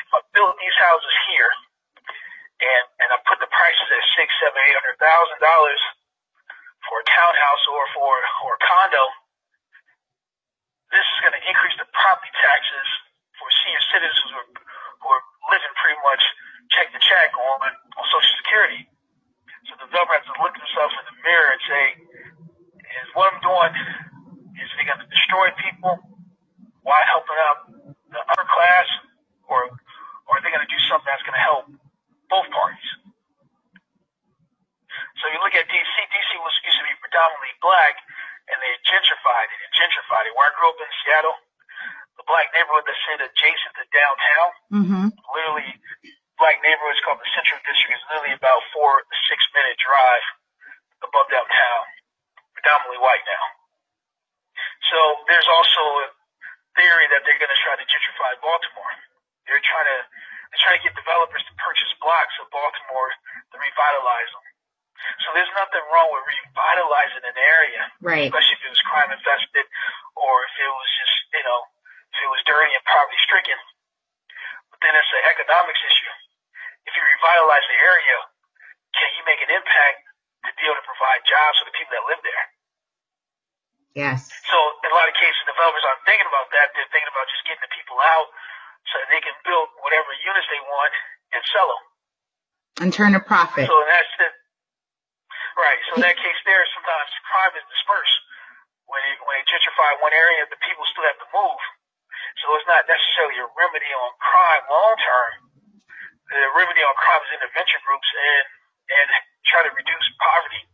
if 0.07 0.13
I 0.15 0.21
build 0.33 0.55
these 0.61 0.77
houses 0.79 1.15
here 1.33 1.53
and, 2.63 2.85
and 3.03 3.09
I 3.11 3.19
put 3.27 3.43
the 3.43 3.51
prices 3.51 3.89
at 3.91 4.05
six, 4.15 4.31
seven, 4.39 4.57
eight 4.65 4.77
hundred 4.79 4.97
thousand 5.03 5.39
dollars 5.43 5.83
for 6.87 7.01
a 7.01 7.07
townhouse 7.09 7.65
or 7.69 7.85
for 7.97 8.13
or 8.47 8.53
a 8.57 8.63
condo, 8.63 9.05
this 10.93 11.05
is 11.05 11.19
going 11.25 11.35
to 11.35 11.43
increase 11.45 11.75
the 11.81 11.89
property 11.93 12.31
taxes 12.39 12.89
for 13.41 13.49
senior 13.67 13.83
citizens 13.91 14.29
who 14.31 14.39
are, 14.39 14.51
who 15.03 15.09
are 15.11 15.25
living 15.51 15.75
pretty 15.83 15.99
much 16.07 16.23
check 16.73 16.89
to 16.95 17.01
check 17.03 17.35
on, 17.35 17.59
on 17.67 18.05
Social 18.15 18.35
Security. 18.39 18.87
So 19.69 19.73
the 19.81 19.87
developer 19.89 20.15
has 20.17 20.27
to 20.29 20.37
look 20.41 20.55
himself 20.57 20.91
in 20.93 21.05
the 21.09 21.17
mirror 21.25 21.49
and 21.57 21.63
say, 21.65 21.85
is 23.05 23.09
what 23.17 23.33
I'm 23.33 23.41
doing, 23.41 23.73
is 24.61 24.69
it 24.77 24.85
going 24.87 25.01
to 25.03 25.09
destroy 25.11 25.51
people 25.59 25.95
while 26.85 27.05
helping 27.09 27.39
out 27.49 27.59
the 28.13 28.21
upper 28.29 28.47
class, 28.47 28.89
or, 29.49 29.67
or 30.29 30.33
are 30.39 30.43
they 30.45 30.53
going 30.53 30.63
to 30.63 30.71
do 30.71 30.81
something 30.87 31.09
that's 31.09 31.25
going 31.27 31.35
to 31.35 31.43
help 31.45 31.65
both 32.29 32.47
parties? 32.53 32.91
So 35.19 35.33
you 35.33 35.41
look 35.41 35.57
at 35.57 35.65
DC, 35.67 35.95
DC 36.13 36.31
was 36.45 36.55
used 36.63 36.79
to 36.79 36.87
be 36.87 36.95
predominantly 37.01 37.57
black, 37.65 37.97
and 38.53 38.57
they 38.61 38.73
gentrified 38.85 39.49
it 39.49 39.59
and 39.65 39.73
gentrified 39.73 40.29
it. 40.29 40.37
Where 40.37 40.47
I 40.47 40.53
grew 40.55 40.69
up 40.69 40.79
in 40.79 40.91
Seattle, 41.03 41.39
the 42.21 42.25
black 42.29 42.53
neighborhood 42.53 42.85
that's 42.85 43.01
adjacent 43.33 43.73
to 43.81 43.85
downtown, 43.91 44.51
Mm-hmm. 44.75 45.07
literally 45.33 45.71
black 46.41 46.59
neighborhood 46.63 46.95
is 46.97 47.03
called 47.07 47.21
the 47.23 47.31
Central 47.35 47.59
District. 47.65 47.95
It's 47.95 48.07
literally 48.11 48.35
about 48.37 48.61
four 48.75 49.03
to 49.03 49.17
six 49.31 49.41
minute 49.55 49.79
drive 49.79 50.25
above 51.07 51.29
downtown, 51.31 51.83
predominantly 52.57 53.01
white 53.03 53.23
now. 53.29 53.45
So 54.91 54.99
there's 55.31 55.49
also 55.49 55.83
a 56.05 56.07
theory 56.79 57.07
that 57.15 57.23
they're 57.25 57.39
going 57.41 57.53
to 57.53 57.63
try 57.65 57.75
to 57.79 57.87
gentrify 57.87 58.35
Baltimore. 58.43 58.93
They're 59.47 59.63
trying 59.63 59.89
to 59.91 59.99
they're 60.53 60.63
trying 60.63 60.79
to 60.79 60.85
get 60.87 60.95
developers 60.95 61.43
to 61.51 61.53
purchase 61.59 61.91
blocks 61.99 62.35
of 62.39 62.47
Baltimore 62.55 63.11
to 63.51 63.57
revitalize 63.59 64.31
them. 64.31 64.47
So 65.27 65.35
there's 65.35 65.51
nothing 65.59 65.83
wrong 65.91 66.09
with 66.15 66.25
revitalizing 66.25 67.27
an 67.27 67.37
area, 67.37 67.83
Right. 68.01 68.31
especially 68.31 68.57
if 68.57 68.63
it 68.65 68.73
was 68.73 68.83
crime 68.89 69.11
infested 69.13 69.67
or 70.17 70.33
if 70.47 70.55
it 70.63 70.71
was 70.71 70.89
just 70.97 71.15
you 71.35 71.45
know 71.45 71.61
if 72.15 72.19
it 72.23 72.31
was 72.31 72.41
dirty 72.47 72.71
and 72.73 72.85
poverty 72.87 73.19
stricken. 73.27 73.59
But 74.71 74.79
then 74.81 74.95
it's 74.95 75.11
an 75.13 75.25
economics 75.29 75.83
issue. 75.85 76.15
If 76.85 76.93
you 76.93 77.03
revitalize 77.03 77.67
the 77.69 77.79
area, 77.81 78.19
can 78.93 79.11
you 79.19 79.23
make 79.25 79.41
an 79.41 79.51
impact 79.51 79.99
to 80.45 80.51
be 80.55 80.65
able 80.69 80.79
to 80.79 80.87
provide 80.87 81.25
jobs 81.25 81.57
for 81.61 81.67
the 81.69 81.75
people 81.75 81.93
that 81.97 82.05
live 82.05 82.21
there? 82.21 82.45
Yes. 83.95 84.27
So 84.51 84.57
in 84.83 84.91
a 84.91 84.97
lot 84.97 85.07
of 85.07 85.15
cases, 85.15 85.39
developers 85.47 85.83
aren't 85.87 86.03
thinking 86.03 86.27
about 86.27 86.51
that. 86.51 86.75
They're 86.75 86.91
thinking 86.91 87.11
about 87.15 87.31
just 87.31 87.47
getting 87.47 87.63
the 87.63 87.73
people 87.73 87.97
out 88.03 88.29
so 88.91 88.99
that 89.01 89.09
they 89.09 89.23
can 89.23 89.35
build 89.47 89.71
whatever 89.81 90.11
units 90.19 90.49
they 90.51 90.63
want 90.67 90.93
and 91.31 91.41
sell 91.55 91.69
them. 91.71 91.83
And 92.83 92.91
turn 92.91 93.15
a 93.15 93.23
profit. 93.23 93.71
So 93.71 93.77
that's 93.87 94.13
the 94.19 94.29
right. 95.55 95.79
So 95.89 96.03
in 96.03 96.03
that 96.03 96.19
case, 96.19 96.39
there 96.43 96.59
sometimes 96.75 97.11
crime 97.23 97.55
is 97.55 97.65
dispersed 97.71 98.19
when 98.91 98.99
they, 98.99 99.15
when 99.25 99.35
they 99.39 99.47
gentrify 99.47 99.95
one 100.03 100.13
area, 100.13 100.43
the 100.51 100.59
people 100.59 100.83
still 100.91 101.07
have 101.07 101.19
to 101.23 101.29
move. 101.31 101.61
So 102.43 102.51
it's 102.59 102.67
not 102.67 102.83
necessarily 102.91 103.39
a 103.39 103.49
remedy 103.55 103.91
on 103.95 104.11
crime 104.19 104.65
long 104.67 104.97
term. 104.99 105.33
The 106.35 106.51
remedy 106.59 106.83
on 106.83 106.95
crime 106.99 107.23
is 107.23 107.31
intervention 107.39 107.79
groups 107.87 108.11
and 108.11 108.45
and 108.91 109.07
try 109.47 109.63
to 109.63 109.71
reduce 109.71 110.07
poverty. 110.19 110.67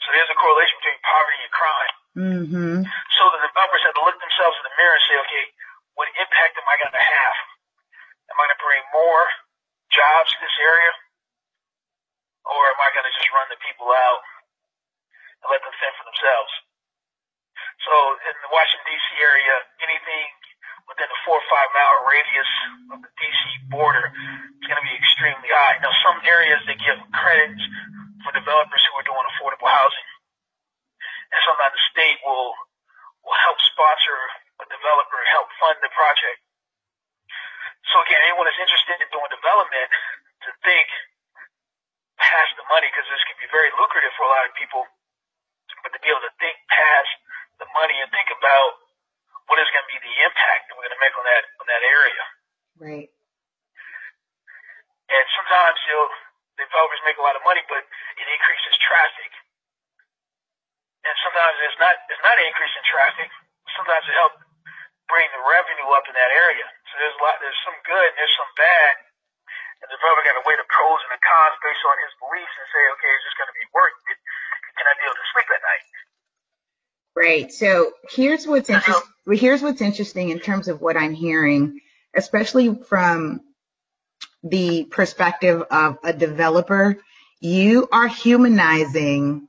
So 0.00 0.14
there's 0.14 0.30
a 0.30 0.38
correlation 0.38 0.78
between 0.80 1.00
poverty 1.02 1.40
and 1.42 1.52
crime. 1.52 1.94
Mm-hmm. 2.16 2.76
So 2.86 3.22
the 3.34 3.40
developers 3.50 3.82
have 3.84 3.96
to 3.98 4.04
look 4.06 4.16
themselves 4.16 4.56
in 4.62 4.64
the 4.64 4.74
mirror 4.78 4.96
and 4.96 5.04
say, 5.04 5.16
okay, 5.26 5.44
what 5.98 6.08
impact 6.16 6.56
am 6.56 6.64
I 6.64 6.76
going 6.80 6.94
to 6.94 7.02
have? 7.02 7.36
Am 8.32 8.36
I 8.38 8.46
going 8.46 8.56
to 8.56 8.62
bring 8.62 8.82
more 8.94 9.26
jobs 9.92 10.32
to 10.32 10.38
this 10.40 10.56
area? 10.62 10.92
Or 12.48 12.62
am 12.72 12.80
I 12.80 12.88
going 12.96 13.04
to 13.04 13.14
just 13.14 13.28
run 13.34 13.50
the 13.52 13.60
people 13.60 13.92
out 13.92 14.22
and 15.44 15.52
let 15.52 15.60
them 15.60 15.74
fend 15.76 15.94
for 16.00 16.06
themselves? 16.08 16.52
So 17.84 17.92
in 18.24 18.34
the 18.40 18.50
Washington, 18.54 18.86
D.C. 18.88 19.08
area, 19.20 19.54
anything 19.84 20.26
within 20.88 21.08
a 21.08 21.18
four 21.26 21.36
or 21.40 21.46
five 21.50 21.68
mile 21.74 21.96
radius 22.08 22.50
of 22.94 22.98
the 23.02 23.10
D.C. 23.18 23.42
border 23.68 24.08
is 24.60 24.64
going 24.64 24.80
to 24.80 24.86
be 24.86 24.96
extremely 24.96 25.50
high. 25.50 25.80
Now, 25.82 25.92
some 26.04 26.20
areas 26.24 26.60
they 26.64 26.78
give 26.78 26.98
credits 27.12 27.62
for 28.24 28.32
developers 28.36 28.82
who 28.88 28.92
are 29.00 29.06
doing 29.06 29.26
affordable 29.36 29.68
housing 29.68 30.08
and 31.30 31.40
sometimes 31.46 31.74
the 31.74 31.84
state 31.94 32.18
will 32.26 32.54
will 33.22 33.38
help 33.46 33.58
sponsor 33.70 34.18
a 34.60 34.66
developer, 34.66 35.20
help 35.30 35.48
fund 35.60 35.78
the 35.84 35.92
project. 35.92 36.40
So 37.92 38.00
again, 38.04 38.20
anyone 38.28 38.48
that's 38.48 38.60
interested 38.60 38.96
in 39.00 39.08
doing 39.12 39.28
development 39.28 39.88
to 40.48 40.50
think 40.64 40.88
past 42.16 42.52
the 42.56 42.66
money 42.68 42.88
because 42.88 43.08
this 43.08 43.24
can 43.28 43.36
be 43.40 43.48
very 43.48 43.72
lucrative 43.76 44.12
for 44.16 44.28
a 44.28 44.32
lot 44.32 44.44
of 44.48 44.52
people, 44.56 44.84
but 45.84 45.92
to 45.92 46.00
be 46.00 46.08
able 46.12 46.24
to 46.24 46.34
think 46.40 46.56
past 46.68 47.12
the 47.60 47.68
money 47.76 47.96
and 48.00 48.08
think 48.12 48.28
about 48.32 48.80
what 49.50 49.58
is 49.58 49.66
going 49.74 49.82
to 49.82 49.90
be 49.90 49.98
the 49.98 50.16
impact 50.22 50.70
that 50.70 50.78
we're 50.78 50.86
going 50.86 50.94
to 50.94 51.02
make 51.02 51.16
on 51.18 51.26
that 51.26 51.44
on 51.58 51.66
that 51.66 51.82
area. 51.82 52.24
Right. 52.78 53.10
And 55.10 55.26
sometimes 55.34 55.74
you 55.90 55.98
know, 55.98 56.06
developers 56.54 57.02
make 57.02 57.18
a 57.18 57.24
lot 57.26 57.34
of 57.34 57.42
money, 57.42 57.66
but 57.66 57.82
it 57.82 58.26
increases 58.30 58.78
traffic. 58.78 59.34
And 61.02 61.14
sometimes 61.26 61.58
it's 61.66 61.80
not 61.82 61.98
it's 62.06 62.22
not 62.22 62.38
an 62.38 62.46
increase 62.46 62.74
in 62.78 62.84
traffic. 62.86 63.28
Sometimes 63.74 64.06
it 64.06 64.14
helps 64.14 64.38
bring 65.10 65.26
the 65.34 65.42
revenue 65.42 65.90
up 65.98 66.06
in 66.06 66.14
that 66.14 66.30
area. 66.30 66.66
So 66.86 67.02
there's 67.02 67.18
a 67.18 67.22
lot 67.26 67.42
there's 67.42 67.58
some 67.66 67.74
good 67.82 68.06
and 68.14 68.16
there's 68.22 68.36
some 68.38 68.54
bad. 68.54 68.94
And 69.82 69.90
the 69.90 69.98
developer 69.98 70.22
got 70.22 70.38
to 70.38 70.44
weigh 70.46 70.60
the 70.60 70.68
pros 70.70 71.00
and 71.08 71.12
the 71.16 71.22
cons 71.24 71.56
based 71.64 71.82
on 71.88 71.96
his 72.06 72.12
beliefs 72.20 72.54
and 72.54 72.68
say, 72.70 72.82
okay, 72.94 73.12
is 73.16 73.22
this 73.26 73.34
going 73.40 73.50
to 73.50 73.58
be 73.58 73.66
worth 73.74 73.96
it? 74.12 74.18
Can 74.76 74.86
I 74.86 74.94
be 74.94 75.08
able 75.08 75.18
to 75.18 75.28
sleep 75.34 75.48
at 75.50 75.62
night? 75.64 75.84
Right. 77.16 77.52
So 77.52 77.92
here's 78.10 78.46
what's 78.46 78.70
interesting. 78.70 79.02
Here's 79.32 79.62
what's 79.62 79.80
interesting 79.80 80.30
in 80.30 80.38
terms 80.38 80.68
of 80.68 80.80
what 80.80 80.96
I'm 80.96 81.14
hearing, 81.14 81.80
especially 82.14 82.74
from 82.74 83.40
the 84.42 84.84
perspective 84.84 85.62
of 85.70 85.98
a 86.02 86.12
developer. 86.12 86.96
You 87.40 87.88
are 87.92 88.08
humanizing 88.08 89.48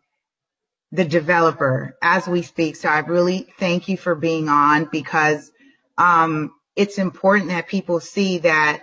the 0.92 1.06
developer 1.06 1.98
as 2.02 2.28
we 2.28 2.42
speak. 2.42 2.76
So 2.76 2.90
I 2.90 3.00
really 3.00 3.48
thank 3.58 3.88
you 3.88 3.98
for 3.98 4.16
being 4.16 4.50
on 4.50 4.86
because 4.92 5.52
um, 5.98 6.54
it's 6.76 6.98
important 6.98 7.50
that 7.50 7.68
people 7.68 8.00
see 8.00 8.40
that 8.40 8.82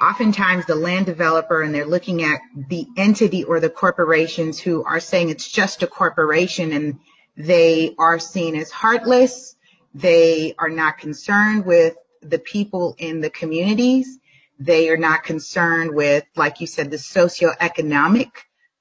oftentimes 0.00 0.66
the 0.66 0.74
land 0.74 1.06
developer 1.06 1.62
and 1.62 1.74
they're 1.74 1.86
looking 1.86 2.22
at 2.22 2.40
the 2.68 2.86
entity 2.96 3.44
or 3.44 3.60
the 3.60 3.70
corporations 3.70 4.60
who 4.60 4.84
are 4.84 5.00
saying 5.00 5.30
it's 5.30 5.50
just 5.50 5.82
a 5.82 5.86
corporation 5.86 6.72
and 6.72 6.98
they 7.36 7.94
are 7.98 8.18
seen 8.18 8.56
as 8.56 8.70
heartless. 8.70 9.56
They 9.94 10.54
are 10.58 10.68
not 10.68 10.98
concerned 10.98 11.64
with 11.64 11.96
the 12.22 12.38
people 12.38 12.94
in 12.98 13.20
the 13.20 13.30
communities. 13.30 14.18
They 14.58 14.88
are 14.88 14.96
not 14.96 15.24
concerned 15.24 15.94
with, 15.94 16.24
like 16.34 16.60
you 16.60 16.66
said, 16.66 16.90
the 16.90 16.96
socioeconomic 16.96 18.30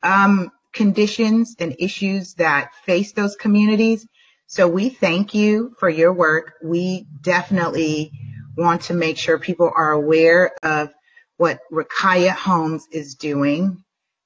um, 0.03 0.51
conditions 0.73 1.55
and 1.59 1.75
issues 1.79 2.35
that 2.35 2.71
face 2.85 3.11
those 3.11 3.35
communities. 3.35 4.07
So 4.47 4.67
we 4.67 4.89
thank 4.89 5.33
you 5.33 5.75
for 5.79 5.89
your 5.89 6.13
work. 6.13 6.53
We 6.63 7.07
definitely 7.21 8.11
want 8.55 8.83
to 8.83 8.93
make 8.93 9.17
sure 9.17 9.37
people 9.37 9.71
are 9.75 9.91
aware 9.91 10.53
of 10.63 10.93
what 11.37 11.59
Rakaya 11.71 12.31
Homes 12.31 12.87
is 12.91 13.15
doing. 13.15 13.83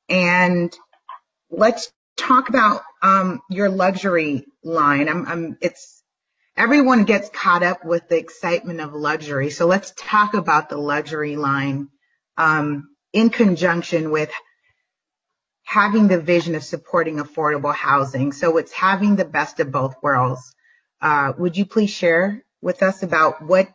And 0.07 0.75
let's 1.49 1.91
talk 2.19 2.49
about 2.49 2.81
um, 3.01 3.41
your 3.49 3.69
luxury 3.69 4.45
line. 4.63 5.09
I'm, 5.09 5.25
I'm, 5.27 5.57
it's 5.61 6.03
everyone 6.55 7.05
gets 7.05 7.29
caught 7.29 7.63
up 7.63 7.85
with 7.85 8.07
the 8.09 8.17
excitement 8.17 8.81
of 8.81 8.93
luxury. 8.93 9.49
So 9.49 9.65
let's 9.65 9.93
talk 9.97 10.33
about 10.33 10.69
the 10.69 10.77
luxury 10.77 11.35
line 11.35 11.89
um, 12.37 12.89
in 13.13 13.29
conjunction 13.29 14.11
with 14.11 14.31
having 15.63 16.07
the 16.07 16.19
vision 16.19 16.55
of 16.55 16.63
supporting 16.63 17.17
affordable 17.17 17.73
housing. 17.73 18.31
So 18.31 18.57
it's 18.57 18.71
having 18.71 19.15
the 19.15 19.25
best 19.25 19.59
of 19.59 19.71
both 19.71 19.95
worlds. 20.01 20.55
Uh, 21.01 21.33
would 21.37 21.55
you 21.55 21.65
please 21.65 21.91
share 21.91 22.43
with 22.61 22.81
us 22.83 23.03
about 23.03 23.41
what 23.41 23.69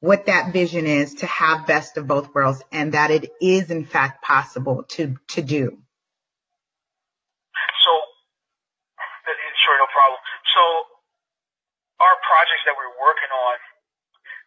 what 0.00 0.26
that 0.26 0.52
vision 0.52 0.86
is 0.86 1.14
to 1.14 1.26
have 1.26 1.66
best 1.66 1.96
of 1.96 2.06
both 2.06 2.32
worlds 2.32 2.62
and 2.70 2.92
that 2.92 3.10
it 3.10 3.32
is 3.40 3.70
in 3.70 3.84
fact 3.84 4.22
possible 4.22 4.84
to 4.90 5.16
to 5.28 5.42
do? 5.42 5.66
So, 7.82 7.92
sure, 9.64 9.78
no 9.78 9.88
problem. 9.90 10.20
So, 10.54 10.62
our 11.98 12.14
projects 12.48 12.64
that 12.64 12.76
we're 12.80 12.96
working 12.96 13.28
on, 13.28 13.56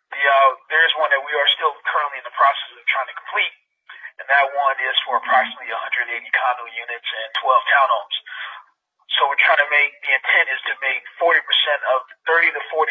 the 0.10 0.22
uh, 0.26 0.50
there's 0.74 0.90
one 0.98 1.14
that 1.14 1.22
we 1.22 1.30
are 1.38 1.50
still 1.54 1.70
currently 1.86 2.18
in 2.18 2.26
the 2.26 2.34
process 2.34 2.66
of 2.74 2.82
trying 2.90 3.06
to 3.14 3.14
complete 3.14 3.54
and 4.18 4.26
that 4.26 4.50
one 4.54 4.78
is 4.82 4.98
for 5.06 5.22
approximately 5.22 5.70
180 5.70 6.14
condo 6.34 6.66
units 6.66 7.10
and 7.10 7.30
12 7.46 7.74
townhomes. 7.74 8.18
So 9.18 9.30
we're 9.30 9.42
trying 9.42 9.62
to 9.62 9.70
make 9.70 9.94
the 10.02 10.14
intent 10.18 10.50
is 10.50 10.62
to 10.66 10.74
make 10.82 11.02
40% 11.22 11.42
of 11.94 12.00
30 12.26 12.58
to 12.58 12.62
40% 12.74 12.90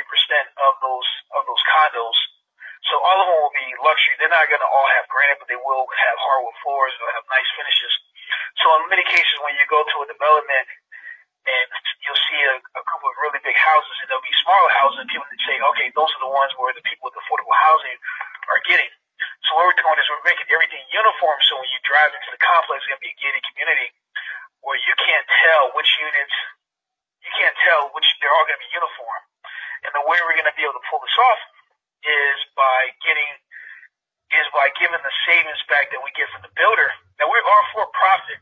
of 0.63 0.73
those 0.79 1.09
of 1.35 1.43
those 1.47 1.63
condos. 1.71 2.19
So 2.87 2.99
all 3.03 3.19
of 3.19 3.27
them 3.27 3.39
will 3.39 3.55
be 3.55 3.69
luxury. 3.83 4.15
They're 4.19 4.31
not 4.31 4.47
going 4.47 4.63
to 4.63 4.71
all 4.71 4.87
have 4.95 5.11
granite, 5.11 5.43
but 5.43 5.51
they 5.51 5.59
will 5.59 5.87
have 5.91 6.17
hardwood 6.23 6.55
floors. 6.63 6.95
They'll 6.99 7.19
have 7.19 7.27
nice 7.27 7.51
finishes. 7.59 7.93
So 8.63 8.67
in 8.79 8.91
many 8.91 9.05
cases, 9.11 9.37
when 9.43 9.59
you 9.59 9.67
go 9.71 9.83
to 9.83 9.97
a 10.03 10.07
development 10.11 10.67
and 11.47 11.69
you'll 12.05 12.25
see 12.29 12.41
a, 12.45 12.57
a 12.61 12.83
group 12.85 13.03
of 13.05 13.13
really 13.25 13.41
big 13.41 13.57
houses, 13.57 13.97
and 14.01 14.07
there'll 14.13 14.25
be 14.25 14.37
smaller 14.45 14.71
houses, 14.77 15.01
and 15.01 15.09
people 15.09 15.25
that 15.25 15.41
say, 15.45 15.57
okay, 15.57 15.89
those 15.97 16.11
are 16.13 16.23
the 16.25 16.33
ones 16.33 16.53
where 16.61 16.73
the 16.77 16.85
people 16.85 17.09
with 17.09 17.17
affordable 17.17 17.57
housing 17.65 17.97
are 18.53 18.61
getting. 18.69 18.91
So 19.49 19.57
what 19.57 19.69
we're 19.69 19.81
doing 19.81 20.01
is 20.01 20.09
we're 20.09 20.25
making 20.29 20.49
everything 20.49 20.81
uniform 20.93 21.39
so 21.49 21.61
when 21.61 21.69
you 21.69 21.81
drive 21.85 22.13
into 22.13 22.31
the 22.33 22.41
complex, 22.41 22.85
it's 22.85 22.89
going 22.89 23.01
to 23.01 23.05
be 23.05 23.13
a 23.13 23.21
gated 23.21 23.45
community 23.53 23.89
where 24.65 24.77
you 24.81 24.95
can't 25.01 25.27
tell 25.45 25.73
which 25.77 25.89
units, 26.01 26.37
you 27.25 27.33
can't 27.37 27.57
tell 27.65 27.93
which, 27.93 28.05
they're 28.21 28.33
all 28.33 28.45
going 28.49 28.57
to 28.57 28.65
be 28.65 28.73
uniform. 28.73 29.21
And 29.85 29.93
the 29.97 30.05
way 30.05 30.21
we're 30.21 30.37
going 30.37 30.49
to 30.49 30.57
be 30.57 30.65
able 30.65 30.77
to 30.77 30.87
pull 30.89 31.01
this 31.01 31.17
off 31.17 31.41
is 32.05 32.37
by 32.57 32.93
getting, 33.05 33.33
is 34.37 34.49
by 34.53 34.69
giving 34.77 35.01
the 35.01 35.15
savings 35.25 35.61
back 35.69 35.89
that 35.93 36.01
we 36.05 36.13
get 36.17 36.29
from 36.33 36.45
the 36.45 36.53
builder. 36.53 36.89
Now 37.17 37.29
we 37.33 37.41
are 37.41 37.65
for 37.73 37.89
profit, 37.97 38.41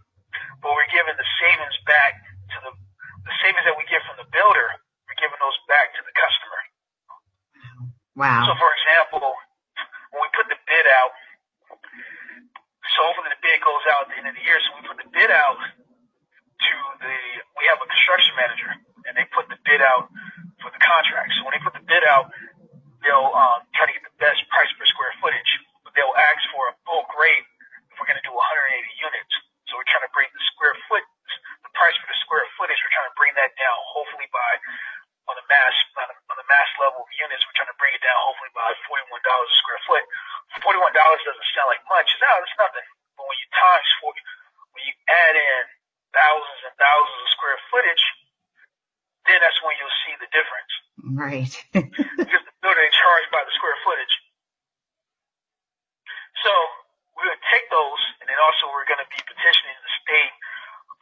but 0.63 0.75
we're 0.75 0.91
giving 0.91 1.15
the 1.15 1.31
savings 1.39 1.79
back 1.87 2.19
savings 3.49 3.65
that 3.65 3.73
we 3.81 3.89
get 3.89 4.05
from 4.05 4.21
the 4.21 4.29
builder, 4.29 4.69
we're 5.09 5.17
giving 5.17 5.41
those 5.41 5.57
back 5.73 5.97
to 5.97 6.05
the 6.05 6.13
customer. 6.13 6.61
Wow. 8.13 8.45
So 8.45 8.53
for 8.61 8.69
example, 8.77 9.25
when 10.13 10.21
we 10.21 10.29
put 10.37 10.53
the 10.53 10.61
bid 10.69 10.85
out, 10.85 11.17
so 12.93 13.09
hopefully 13.09 13.33
the 13.33 13.41
bid 13.41 13.57
goes 13.65 13.85
out 13.89 14.05
at 14.05 14.09
the 14.13 14.17
end 14.21 14.29
of 14.29 14.37
the 14.37 14.45
year. 14.45 14.61
So 14.69 14.77
we 14.77 14.85
put 14.85 15.01
the 15.01 15.09
bid 15.09 15.33
out 15.33 15.57
to 15.57 16.75
the, 17.01 17.17
we 17.57 17.65
have 17.73 17.81
a 17.81 17.89
construction 17.89 18.37
manager 18.37 18.69
and 19.09 19.17
they 19.17 19.25
put 19.33 19.49
the 19.49 19.57
bid 19.65 19.81
out 19.81 20.13
for 20.61 20.69
the 20.69 20.83
contract. 20.85 21.33
So 21.41 21.49
when 21.49 21.57
they 21.57 21.65
put 21.65 21.73
the 21.73 21.87
bid 21.89 22.05
out, 22.05 22.29
they'll 23.01 23.33
um, 23.33 23.65
try 23.73 23.89
to 23.89 23.95
get 23.97 24.05
the 24.05 24.17
best 24.21 24.45
price 24.53 24.69
per 24.77 24.85
square 24.93 25.15
footage. 25.25 25.49
But 25.89 25.97
they'll 25.97 26.17
ask 26.21 26.43
for 26.53 26.69
a 26.69 26.75
bulk 26.85 27.09
rate 27.17 27.49
if 27.89 27.97
we're 27.97 28.11
going 28.13 28.21
to 28.21 28.27
do 28.29 28.35
180 28.35 28.45
units. 29.01 29.33
So 29.73 29.81
we're 29.81 29.89
trying 29.89 30.05
to 30.05 30.13
bring 30.13 30.29
the 30.33 30.45
square 30.53 30.77
foot, 30.89 31.05
the 31.63 31.73
price 31.77 31.95
for 32.01 32.09
the 32.09 32.19
square 32.25 32.45
footage, 32.57 32.81
we're 32.81 32.95
trying 32.97 33.11
to 33.13 33.17
bring 33.21 33.35
that 33.37 33.53
down 33.57 33.79
hopefully 33.85 34.29
by 34.33 34.51
on 35.29 35.37
the 35.37 35.45
mass 35.53 35.77
on, 36.01 36.09
on 36.09 36.37
the 36.41 36.49
mass 36.49 36.69
level 36.81 37.05
of 37.05 37.11
units, 37.21 37.45
we're 37.45 37.57
trying 37.61 37.69
to 37.69 37.77
bring 37.77 37.93
it 37.93 38.01
down 38.01 38.17
hopefully 38.25 38.49
by 38.57 38.73
forty 38.89 39.05
one 39.13 39.21
dollars 39.21 39.49
a 39.53 39.57
square 39.61 39.81
foot. 39.85 40.05
Forty 40.65 40.81
one 40.81 40.97
dollars 40.97 41.21
doesn't 41.21 41.49
sound 41.53 41.69
like 41.69 41.85
much. 41.93 42.09
No, 42.17 42.31
it's 42.41 42.57
nothing. 42.57 42.87
But 43.21 43.29
when 43.29 43.37
you 43.37 43.49
times 43.53 43.91
forty, 44.01 44.21
when 44.73 44.83
you 44.89 44.95
add 45.05 45.37
in 45.37 45.63
thousands 46.17 46.61
and 46.65 46.75
thousands 46.81 47.21
of 47.21 47.29
square 47.37 47.59
footage, 47.69 48.05
then 49.29 49.39
that's 49.45 49.61
when 49.61 49.77
you'll 49.77 49.99
see 50.09 50.15
the 50.17 50.31
difference. 50.33 50.73
Right. 51.13 51.53
because 51.77 52.45
the 52.49 52.55
builder 52.65 52.85
is 52.89 52.97
charged 52.97 53.29
by 53.29 53.45
the 53.45 53.53
square 53.53 53.77
footage. 53.85 54.15
So 56.41 56.53
we're 57.13 57.29
going 57.29 57.37
to 57.37 57.49
take 57.53 57.67
those, 57.69 58.01
and 58.23 58.31
then 58.31 58.39
also 58.41 58.71
we're 58.73 58.89
going 58.89 59.03
to 59.03 59.11
be 59.11 59.21
petitioning 59.21 59.77
the 59.85 59.93
state 60.01 60.33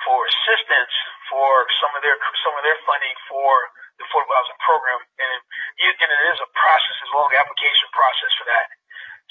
for 0.05 0.25
assistance 0.29 0.95
for 1.29 1.67
some 1.81 1.93
of 1.97 2.01
their 2.05 2.17
some 2.45 2.55
of 2.57 2.63
their 2.67 2.77
funding 2.85 3.17
for 3.29 3.53
the 3.99 4.05
affordable 4.05 4.37
housing 4.37 4.61
program, 4.61 5.01
and 5.01 5.41
it, 5.81 5.93
and 5.97 6.11
it 6.13 6.23
is 6.33 6.39
a 6.41 6.49
process, 6.53 6.97
as 7.01 7.11
long 7.17 7.29
as 7.33 7.41
application 7.41 7.89
process 7.97 8.33
for 8.37 8.47
that. 8.49 8.67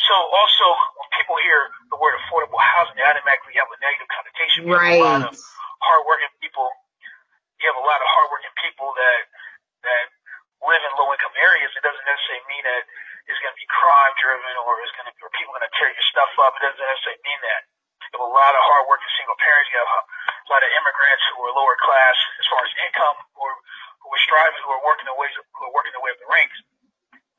So 0.06 0.14
also, 0.14 0.66
when 1.02 1.10
people 1.18 1.36
hear 1.42 1.74
the 1.90 1.98
word 1.98 2.14
affordable 2.22 2.62
housing, 2.62 2.94
they 2.94 3.06
automatically 3.06 3.58
have 3.58 3.66
a 3.70 3.78
negative 3.82 4.10
connotation. 4.14 4.70
We 4.70 4.78
right. 4.78 5.02
Have 5.02 5.26
a 5.26 5.26
lot 5.26 5.34
of 5.34 5.36
hardworking 5.82 6.34
people. 6.38 6.70
You 7.58 7.66
have 7.74 7.80
a 7.82 7.86
lot 7.86 7.98
of 7.98 8.08
hardworking 8.14 8.54
people 8.62 8.94
that 8.94 9.22
that 9.82 10.06
live 10.62 10.82
in 10.86 10.92
low 10.98 11.10
income 11.10 11.34
areas. 11.42 11.74
It 11.74 11.82
doesn't 11.82 12.06
necessarily 12.06 12.46
mean 12.46 12.64
that 12.70 12.86
it's 13.26 13.42
going 13.42 13.54
to 13.54 13.58
be 13.58 13.66
crime 13.66 14.14
driven 14.22 14.54
or 14.62 14.78
it's 14.86 14.94
going 14.94 15.10
to 15.10 15.14
or 15.26 15.34
people 15.34 15.58
going 15.58 15.66
to 15.66 15.74
tear 15.74 15.90
your 15.90 16.08
stuff 16.14 16.30
up. 16.38 16.54
It 16.62 16.70
doesn't 16.70 16.78
necessarily 16.78 17.22
mean 17.26 17.42
that. 17.42 17.62
You 18.14 18.22
have 18.22 18.30
a 18.30 18.34
lot 18.38 18.54
of 18.54 18.62
hardworking 18.62 19.10
single 19.18 19.38
parents. 19.42 19.74
You 19.74 19.82
have 19.82 19.90
a 19.90 20.50
lot 20.54 20.62
of 20.62 20.70
immigrants 20.70 21.24
who 21.34 21.50
are 21.50 21.54
lower 21.58 21.78
class 21.82 22.18
as 22.38 22.46
far 22.46 22.62
as 22.62 22.72
income 22.86 23.18
or 23.34 23.50
who 24.06 24.08
are 24.14 24.22
striving, 24.22 24.62
who 24.62 24.72
are 24.78 24.86
working 24.86 25.10
their 25.10 25.18
ways, 25.18 25.34
who 25.34 25.62
are 25.66 25.74
working 25.74 25.90
their 25.98 26.06
way 26.06 26.14
up 26.14 26.22
the 26.22 26.30
ranks. 26.30 26.58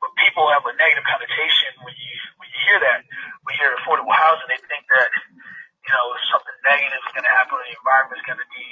But 0.07 0.15
people 0.23 0.47
have 0.55 0.63
a 0.63 0.71
negative 0.79 1.03
connotation 1.03 1.75
when 1.83 1.91
you 1.91 2.15
when 2.39 2.47
you 2.47 2.59
hear 2.63 2.79
that. 2.79 3.03
When 3.43 3.51
you 3.51 3.59
hear 3.59 3.75
affordable 3.75 4.15
housing, 4.15 4.47
they 4.47 4.55
think 4.63 4.87
that 4.87 5.11
you 5.83 5.91
know 5.91 6.15
something 6.31 6.55
negative 6.63 6.95
is 6.95 7.11
going 7.11 7.27
to 7.27 7.35
happen. 7.35 7.59
The 7.59 7.75
environment 7.75 8.15
is 8.15 8.23
going 8.23 8.39
to 8.39 8.47
be 8.55 8.67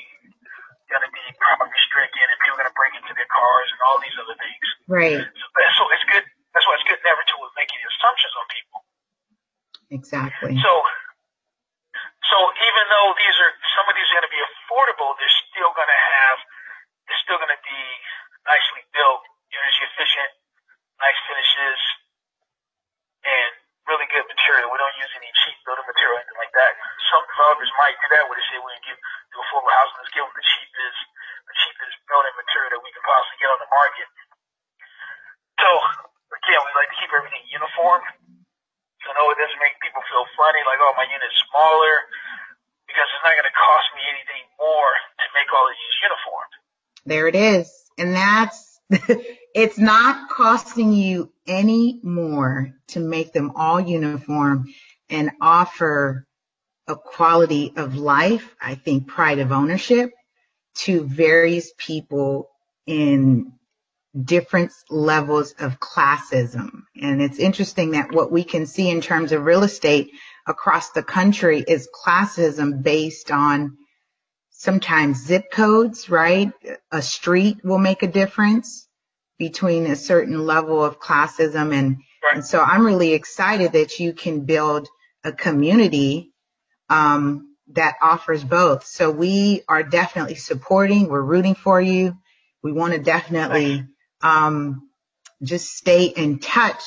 going 0.88 1.04
to 1.04 1.12
be 1.12 1.24
poverty 1.36 1.76
stricken, 1.91 2.24
and 2.24 2.39
people 2.39 2.56
are 2.56 2.63
going 2.63 2.71
to 2.71 2.80
break 2.80 2.95
into 2.95 3.12
their 3.19 3.28
cars 3.28 3.67
and 3.67 3.80
all 3.84 4.00
these 4.00 4.15
other 4.15 4.38
things. 4.39 4.65
Right. 4.88 5.19
So, 5.19 5.60
so 5.76 5.84
it's 5.91 6.08
good. 6.08 6.24
That's 6.56 6.63
why 6.63 6.80
it's 6.80 6.88
good 6.88 7.04
never 7.04 7.19
to 7.19 7.36
make 7.60 7.67
any 7.67 7.84
assumptions 7.84 8.34
on 8.39 8.45
people. 8.48 8.80
Exactly. 9.91 10.56
So 10.63 10.71
so 12.32 12.38
even 12.48 12.84
though 12.95 13.12
these 13.19 13.38
are 13.43 13.52
some 13.76 13.91
of 13.91 13.93
these 14.00 14.08
are 14.08 14.24
going 14.24 14.30
to 14.32 14.36
be 14.39 14.39
affordable, 14.39 15.19
they're 15.19 15.39
still 15.52 15.76
going 15.76 15.91
to 15.91 16.02
have 16.15 16.39
they're 17.12 17.24
still 17.28 17.43
going 17.43 17.52
to 17.52 17.60
be 17.60 17.82
nicely 18.48 18.88
built, 18.95 19.19
energy 19.52 19.84
efficient, 19.84 20.32
nice 21.01 21.19
finishes, 21.27 21.79
and 23.25 23.51
really 23.86 24.08
good 24.10 24.25
material. 24.25 24.69
We 24.71 24.79
don't 24.81 24.97
use 24.97 25.13
any 25.17 25.29
cheap 25.45 25.58
building 25.65 25.86
material, 25.86 26.21
anything 26.21 26.41
like 26.41 26.53
that. 26.58 26.71
Some 27.12 27.23
developers 27.29 27.71
might 27.77 27.95
do 28.01 28.08
that 28.15 28.23
where 28.25 28.38
they 28.38 28.47
say 28.49 28.58
we 28.62 28.73
can 28.81 28.95
give 28.95 28.99
do 29.34 29.38
affordable 29.43 29.73
housing, 29.75 29.97
let's 29.99 30.13
give 30.15 30.23
them 30.25 30.34
the 30.34 30.45
cheapest 30.45 30.99
the 31.45 31.55
cheapest 31.55 31.95
building 32.10 32.36
material 32.41 32.69
that 32.73 32.81
we 32.81 32.89
can 32.89 33.03
possibly 33.05 33.38
get 33.38 33.49
on 33.53 33.60
the 33.62 33.69
market. 33.69 34.08
So 35.62 35.69
again, 36.34 36.60
we 36.62 36.69
like 36.73 36.89
to 36.89 36.97
keep 36.97 37.12
everything 37.13 37.43
uniform. 37.53 38.01
So 39.05 39.13
no, 39.13 39.29
it 39.29 39.38
doesn't 39.38 39.62
make 39.62 39.77
people 39.86 40.01
feel 40.10 40.25
funny, 40.34 40.65
like, 40.65 40.81
oh, 40.81 40.93
my 40.97 41.05
unit's 41.05 41.38
smaller, 41.45 41.95
because 42.89 43.05
it's 43.05 43.21
not 43.21 43.38
to 43.38 43.53
cost 43.53 43.88
me 43.93 44.01
anything 44.10 44.43
more 44.58 44.91
to 45.21 45.25
make 45.38 45.45
all 45.53 45.69
of 45.69 45.77
these 45.77 45.97
uniform. 46.01 46.47
There 47.05 47.25
it 47.29 47.38
is. 47.38 47.69
And 48.01 48.17
that's, 48.17 48.81
it's 49.56 49.80
not 49.80 50.30
costing 50.30 50.91
you 50.91 51.32
any 51.48 52.02
more 52.04 52.74
to 52.89 53.00
make 53.00 53.32
them 53.32 53.54
all 53.56 53.80
uniform 53.80 54.65
and 55.10 55.32
offer 55.41 56.28
a 56.88 56.96
quality 56.98 57.72
of 57.78 57.96
life, 57.96 58.54
I 58.62 58.76
think 58.76 59.08
pride 59.08 59.39
of 59.39 59.54
ownership 59.54 60.12
to 60.80 61.06
various 61.06 61.72
people 61.78 62.50
in 62.86 63.54
different 64.22 64.74
levels 64.89 65.54
of 65.58 65.80
classism. 65.80 66.82
And 67.02 67.22
it's 67.22 67.39
interesting 67.39 67.91
that 67.91 68.12
what 68.12 68.34
we 68.34 68.44
can 68.44 68.65
see 68.65 68.89
in 68.89 69.00
terms 69.00 69.32
of 69.32 69.46
real 69.46 69.63
estate 69.63 70.12
across 70.46 70.91
the 70.91 71.04
country 71.04 71.63
is 71.65 71.88
classism 72.06 72.84
based 72.84 73.32
on 73.32 73.78
sometimes 74.52 75.26
zip 75.26 75.50
codes, 75.50 76.10
right? 76.10 76.52
A 76.91 77.02
street 77.02 77.63
will 77.63 77.80
make 77.80 78.04
a 78.04 78.08
difference 78.08 78.86
between 79.38 79.86
a 79.88 79.95
certain 79.95 80.45
level 80.45 80.84
of 80.84 81.00
classism. 81.00 81.74
And, 81.74 81.98
right. 82.24 82.36
and 82.36 82.45
so 82.45 82.62
I'm 82.62 82.86
really 82.86 83.13
excited 83.13 83.74
that 83.74 84.00
you 84.00 84.13
can 84.13 84.45
build 84.45 84.88
a 85.24 85.32
community, 85.32 86.32
um, 86.89 87.56
that 87.74 87.95
offers 88.02 88.43
both. 88.43 88.86
So 88.86 89.10
we 89.10 89.63
are 89.67 89.84
definitely 89.84 90.36
supporting, 90.36 91.08
we're 91.08 91.21
rooting 91.21 91.56
for 91.56 91.82
you. 91.82 92.15
We 92.62 92.71
want 92.71 92.93
to 92.93 93.00
definitely 93.00 93.86
um, 94.21 94.89
just 95.41 95.76
stay 95.76 96.06
in 96.06 96.39
touch 96.39 96.84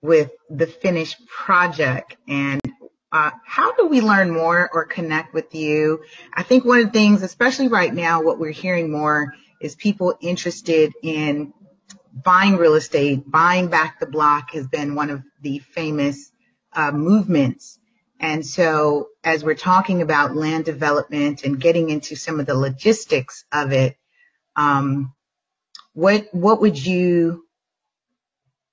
with 0.00 0.30
the 0.50 0.66
finished 0.66 1.26
project 1.26 2.16
and 2.26 2.60
uh, 3.12 3.30
how 3.44 3.72
do 3.74 3.86
we 3.88 4.00
learn 4.00 4.30
more 4.30 4.70
or 4.72 4.86
connect 4.86 5.34
with 5.34 5.54
you? 5.54 6.02
I 6.32 6.42
think 6.42 6.64
one 6.64 6.80
of 6.80 6.86
the 6.86 6.92
things, 6.92 7.22
especially 7.22 7.68
right 7.68 7.92
now, 7.92 8.22
what 8.22 8.38
we're 8.38 8.52
hearing 8.52 8.90
more 8.90 9.34
is 9.60 9.74
people 9.74 10.16
interested 10.20 10.92
in 11.02 11.52
buying 12.12 12.56
real 12.56 12.74
estate, 12.74 13.30
buying 13.30 13.68
back 13.68 14.00
the 14.00 14.06
block 14.06 14.52
has 14.52 14.66
been 14.66 14.94
one 14.94 15.10
of 15.10 15.22
the 15.40 15.58
famous 15.58 16.30
uh, 16.72 16.92
movements. 16.92 17.78
And 18.20 18.46
so 18.46 19.08
as 19.24 19.42
we're 19.42 19.54
talking 19.54 20.00
about 20.00 20.36
land 20.36 20.64
development 20.64 21.42
and 21.44 21.60
getting 21.60 21.90
into 21.90 22.14
some 22.14 22.38
of 22.38 22.46
the 22.46 22.54
logistics 22.54 23.44
of 23.52 23.72
it, 23.72 23.96
um, 24.54 25.12
what 25.94 26.28
what 26.32 26.60
would 26.60 26.84
you 26.84 27.44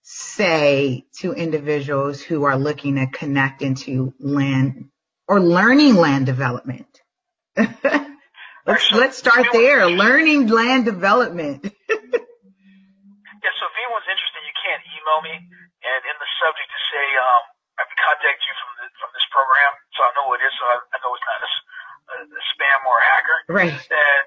say 0.03 1.05
to 1.19 1.33
individuals 1.33 2.21
who 2.21 2.43
are 2.43 2.57
looking 2.57 2.95
to 2.95 3.07
connect 3.07 3.61
into 3.61 4.13
land 4.19 4.89
or 5.27 5.39
learning 5.39 5.95
land 5.95 6.25
development? 6.25 6.87
let's 7.57 8.91
let's 8.91 9.17
start 9.17 9.47
there. 9.51 9.87
Learning 9.87 10.47
land 10.47 10.85
development. 10.85 11.63
yeah, 11.63 11.69
so 11.89 13.65
if 13.65 13.75
anyone's 13.81 14.07
interested, 14.07 14.41
you 14.45 14.55
can 14.63 14.79
email 15.09 15.25
me 15.25 15.35
and 15.41 16.01
in 16.05 16.15
the 16.21 16.29
subject 16.37 16.69
to 16.69 16.79
say 16.93 17.05
um, 17.17 17.43
I 17.81 17.83
can 17.89 17.97
contact 17.97 18.39
you 18.45 18.53
from 18.61 18.71
the, 18.77 18.85
from 19.01 19.09
this 19.17 19.25
program, 19.33 19.73
so 19.97 20.05
I 20.05 20.13
know 20.13 20.29
what 20.29 20.37
it 20.37 20.45
is. 20.45 20.53
So 20.61 20.65
I, 20.69 20.77
I 20.77 20.97
know 21.01 21.11
it's 21.17 21.25
not 21.25 21.41
a, 21.41 21.49
a, 21.49 22.17
a 22.29 22.43
spam 22.53 22.79
or 22.85 22.95
a 23.01 23.05
hacker. 23.09 23.39
Right. 23.49 23.73
And 23.73 24.25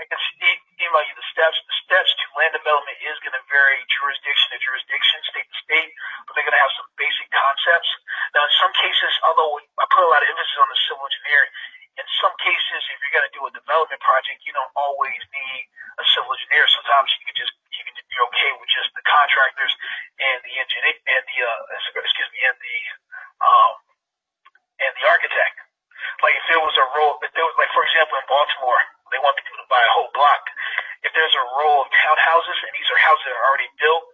I 0.00 0.04
can 0.08 0.18
e- 0.18 0.64
email 0.82 1.04
you 1.06 1.14
the 1.14 1.28
steps. 1.30 1.56
The 1.62 1.76
steps 1.86 2.10
to 2.10 2.24
land 2.40 2.56
development 2.56 2.96
is 3.06 3.16
going 3.22 3.36
to 3.36 3.44
vary 3.52 3.78
jurisdiction 3.86 4.56
to 4.56 4.58
jurisdiction, 4.58 5.16
state 5.30 5.46
to 5.46 5.58
state, 5.62 5.90
but 6.26 6.34
they're 6.34 6.48
going 6.48 6.56
to 6.56 6.64
have 6.64 6.74
some 6.74 6.88
basic 6.98 7.28
concepts. 7.30 7.90
Now, 8.34 8.42
in 8.42 8.52
some 8.58 8.72
cases, 8.74 9.12
although 9.22 9.60
I 9.78 9.84
put 9.92 10.02
a 10.02 10.10
lot 10.10 10.24
of 10.24 10.28
emphasis 10.32 10.58
on 10.58 10.68
the 10.72 10.80
civil 10.88 11.04
engineer, 11.04 11.42
in 11.96 12.06
some 12.20 12.34
cases, 12.44 12.80
if 12.92 12.96
you're 13.00 13.16
going 13.16 13.28
to 13.28 13.34
do 13.34 13.44
a 13.48 13.52
development 13.56 14.00
project, 14.04 14.44
you 14.44 14.52
don't 14.52 14.72
always 14.76 15.16
need 15.32 15.62
a 15.96 16.04
civil 16.12 16.28
engineer. 16.28 16.68
Sometimes 16.68 17.08
you 17.16 17.24
can 17.24 17.36
just 17.36 17.52
you 17.72 17.82
can 17.88 17.96
be 17.96 18.18
okay 18.32 18.50
with 18.60 18.68
just 18.68 18.92
the 18.92 19.04
contractors 19.08 19.72
and 20.20 20.38
the 20.44 20.54
engineer 20.60 20.92
and 20.92 21.24
the 21.24 21.38
uh, 21.40 21.80
excuse 21.80 22.30
me 22.36 22.40
and 22.44 22.56
the 22.60 22.76
um, 23.40 23.72
and 24.84 24.92
the 25.00 25.04
architect. 25.08 25.56
Like 26.20 26.36
if 26.36 26.44
there 26.52 26.60
was 26.60 26.76
a 26.76 26.86
role, 27.00 27.16
if 27.24 27.32
there 27.32 27.44
was 27.48 27.56
like 27.56 27.72
for 27.72 27.80
example 27.88 28.20
in 28.20 28.26
Baltimore, 28.28 28.82
they 29.12 29.20
want 29.24 29.40
people 29.40 29.56
to 29.64 29.68
buy 29.72 29.80
a 29.80 29.92
whole 29.96 30.12
block. 30.12 30.44
If 31.00 31.16
there's 31.16 31.32
a 31.32 31.46
row 31.56 31.80
of 31.80 31.88
townhouses 31.88 32.58
and 32.60 32.72
these 32.76 32.88
are 32.92 33.00
houses 33.00 33.24
that 33.24 33.36
are 33.40 33.46
already 33.48 33.72
built, 33.80 34.04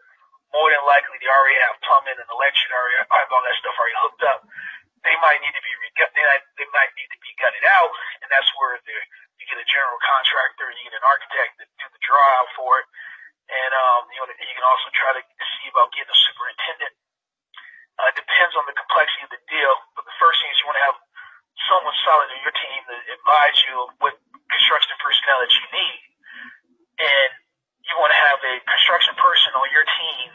more 0.54 0.70
than 0.70 0.82
likely 0.86 1.18
they 1.18 1.30
already 1.30 1.58
have 1.66 1.82
plumbing 1.82 2.14
and 2.14 2.30
electric, 2.30 2.70
already 2.70 3.02
have 3.10 3.30
all 3.34 3.42
that 3.42 3.58
stuff 3.58 3.74
already 3.74 3.98
hooked 4.06 4.22
up. 4.22 4.46
They 5.02 5.18
might 5.18 5.42
need 5.42 5.54
to 5.58 5.62
be. 5.66 5.81
They 6.10 6.24
might, 6.26 6.44
they 6.58 6.68
might 6.74 6.92
need 6.98 7.10
to 7.14 7.20
be 7.22 7.30
gutted 7.38 7.62
out, 7.70 7.92
and 8.24 8.28
that's 8.32 8.50
where 8.58 8.74
the, 8.82 8.96
you 9.38 9.44
get 9.46 9.62
a 9.62 9.68
general 9.70 9.98
contractor, 10.02 10.66
and 10.66 10.74
you 10.82 10.90
get 10.90 10.98
an 10.98 11.06
architect 11.06 11.62
to 11.62 11.64
do 11.78 11.86
the 11.86 12.02
draw 12.02 12.26
out 12.42 12.50
for 12.58 12.82
it, 12.82 12.86
and 13.46 13.70
um, 13.70 14.10
you 14.10 14.18
know 14.18 14.26
you 14.26 14.56
can 14.58 14.66
also 14.66 14.88
try 14.94 15.14
to 15.14 15.22
see 15.22 15.66
about 15.70 15.94
getting 15.94 16.10
a 16.10 16.18
superintendent. 16.26 16.94
Uh, 18.00 18.08
it 18.08 18.16
depends 18.16 18.56
on 18.56 18.64
the 18.66 18.74
complexity 18.74 19.28
of 19.28 19.32
the 19.32 19.42
deal, 19.46 19.74
but 19.94 20.02
the 20.08 20.16
first 20.18 20.40
thing 20.40 20.50
is 20.50 20.58
you 20.58 20.66
want 20.66 20.80
to 20.80 20.86
have 20.90 20.98
someone 21.68 21.94
solid 22.02 22.28
on 22.32 22.40
your 22.40 22.56
team 22.56 22.80
to 22.88 22.96
advise 23.12 23.58
you 23.68 23.74
of 23.84 23.88
what 24.00 24.16
construction 24.48 24.96
personnel 24.98 25.38
that 25.44 25.52
you 25.52 25.66
need. 25.70 26.00
And 27.02 27.30
you 27.84 27.94
want 27.98 28.14
to 28.14 28.20
have 28.20 28.40
a 28.40 28.54
construction 28.64 29.14
person 29.18 29.52
on 29.58 29.68
your 29.68 29.86
team 29.86 30.28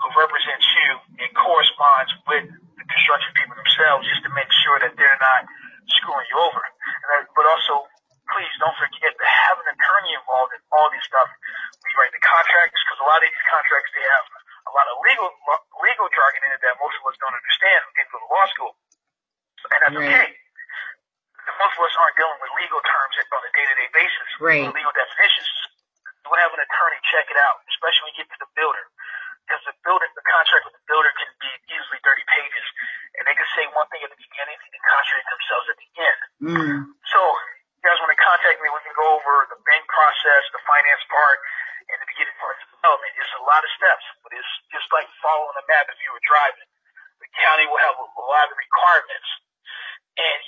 who 0.00 0.08
represents 0.16 0.66
you 0.66 0.88
and 1.20 1.30
corresponds 1.36 2.12
with 2.28 2.46
construction 2.94 3.30
people 3.34 3.58
themselves 3.58 4.06
just 4.06 4.22
to 4.22 4.32
make 4.32 4.48
sure 4.62 4.78
that 4.78 4.94
they're 4.94 5.20
not 5.20 5.42
screwing 5.90 6.26
you 6.30 6.38
over. 6.38 6.62
And 6.62 7.08
that, 7.10 7.22
but 7.34 7.44
also, 7.50 7.90
please 8.30 8.54
don't 8.62 8.76
forget 8.78 9.12
to 9.12 9.26
have 9.26 9.58
an 9.58 9.68
attorney 9.74 10.14
involved 10.14 10.54
in 10.54 10.62
all 10.70 10.88
these 10.94 11.04
stuff. 11.04 11.28
We 11.82 11.90
write 11.98 12.14
the 12.14 12.22
contracts 12.22 12.78
because 12.80 13.02
a 13.02 13.08
lot 13.10 13.20
of 13.20 13.26
these 13.26 13.46
contracts, 13.50 13.90
they 13.92 14.06
have 14.06 14.26
a 14.64 14.72
lot 14.72 14.86
of 14.88 14.96
legal, 15.04 15.28
legal 15.82 16.08
jargon 16.14 16.40
in 16.46 16.50
it 16.56 16.62
that 16.64 16.78
most 16.80 16.96
of 17.02 17.04
us 17.10 17.18
don't 17.20 17.34
understand 17.34 17.78
who 17.84 17.90
didn't 17.98 18.12
go 18.14 18.18
to 18.22 18.30
law 18.30 18.46
school. 18.54 18.72
And 19.74 19.80
that's 19.82 19.98
right. 19.98 20.08
okay 20.08 20.28
most 21.52 21.76
of 21.76 21.82
us 21.84 21.94
aren't 22.00 22.16
dealing 22.16 22.40
with 22.40 22.52
legal 22.56 22.80
terms 22.80 23.14
on 23.20 23.42
a 23.44 23.52
day-to-day 23.52 23.88
basis, 23.92 24.28
right. 24.40 24.64
legal 24.64 24.94
definitions. 24.96 25.50
We'll 26.24 26.40
have 26.40 26.56
an 26.56 26.62
attorney 26.64 27.00
check 27.12 27.28
it 27.28 27.36
out, 27.36 27.60
especially 27.68 28.08
when 28.08 28.12
you 28.16 28.18
get 28.24 28.28
to 28.32 28.40
the 28.40 28.50
builder. 28.56 28.84
Because 29.44 29.62
the 29.68 29.76
builder, 29.84 30.08
the 30.16 30.24
contract 30.24 30.64
with 30.64 30.76
the 30.76 30.84
builder 30.88 31.12
can 31.20 31.28
be 31.36 31.52
easily 31.68 32.00
30 32.00 32.24
pages, 32.24 32.66
and 33.20 33.22
they 33.28 33.36
can 33.36 33.48
say 33.52 33.68
one 33.76 33.84
thing 33.92 34.00
at 34.00 34.08
the 34.08 34.16
beginning 34.16 34.56
and 34.56 34.80
contradict 34.88 35.28
themselves 35.28 35.66
at 35.68 35.78
the 35.78 35.90
end. 36.00 36.20
Mm. 36.40 36.78
So, 37.12 37.20
you 37.20 37.82
guys 37.84 38.00
want 38.00 38.08
to 38.16 38.20
contact 38.24 38.56
me, 38.64 38.72
we 38.72 38.80
can 38.80 38.96
go 38.96 39.20
over 39.20 39.44
the 39.52 39.60
bank 39.68 39.84
process, 39.92 40.42
the 40.56 40.64
finance 40.64 41.04
part, 41.12 41.38
and 41.92 42.00
the 42.00 42.08
beginning 42.08 42.32
part 42.40 42.56
of 42.56 42.64
development. 42.72 43.12
It's 43.20 43.36
a 43.36 43.44
lot 43.44 43.60
of 43.60 43.70
steps, 43.76 44.04
but 44.24 44.32
it's 44.32 44.52
just 44.72 44.88
like 44.88 45.04
following 45.20 45.52
a 45.60 45.64
map 45.68 45.84
if 45.92 46.00
you 46.00 46.08
were 46.16 46.24
driving. 46.24 46.68
The 47.20 47.28
county 47.36 47.68
will 47.68 47.80
have 47.84 47.96
a, 48.00 48.06
a 48.08 48.24
lot 48.24 48.48
of 48.48 48.56
requirements, 48.56 49.28
and 50.16 50.40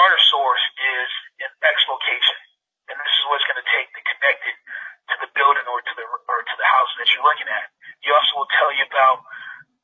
water 0.00 0.20
source 0.32 0.64
is 0.80 1.10
an 1.44 1.52
X 1.60 1.76
location, 1.84 2.38
and 2.88 2.96
this 2.96 3.12
is 3.20 3.24
what's 3.28 3.44
going 3.44 3.60
to 3.60 3.68
take 3.68 3.92
to 3.92 4.00
connect 4.00 4.40
it 4.48 4.56
to 5.12 5.14
the 5.20 5.30
building 5.36 5.66
or 5.68 5.84
to 5.84 5.92
the 5.92 6.04
or 6.08 6.40
to 6.40 6.54
the 6.56 6.68
house 6.72 6.92
that 6.96 7.06
you're 7.12 7.26
looking 7.26 7.48
at. 7.52 7.68
He 8.00 8.08
also 8.08 8.40
will 8.40 8.52
tell 8.56 8.72
you 8.72 8.88
about 8.88 9.20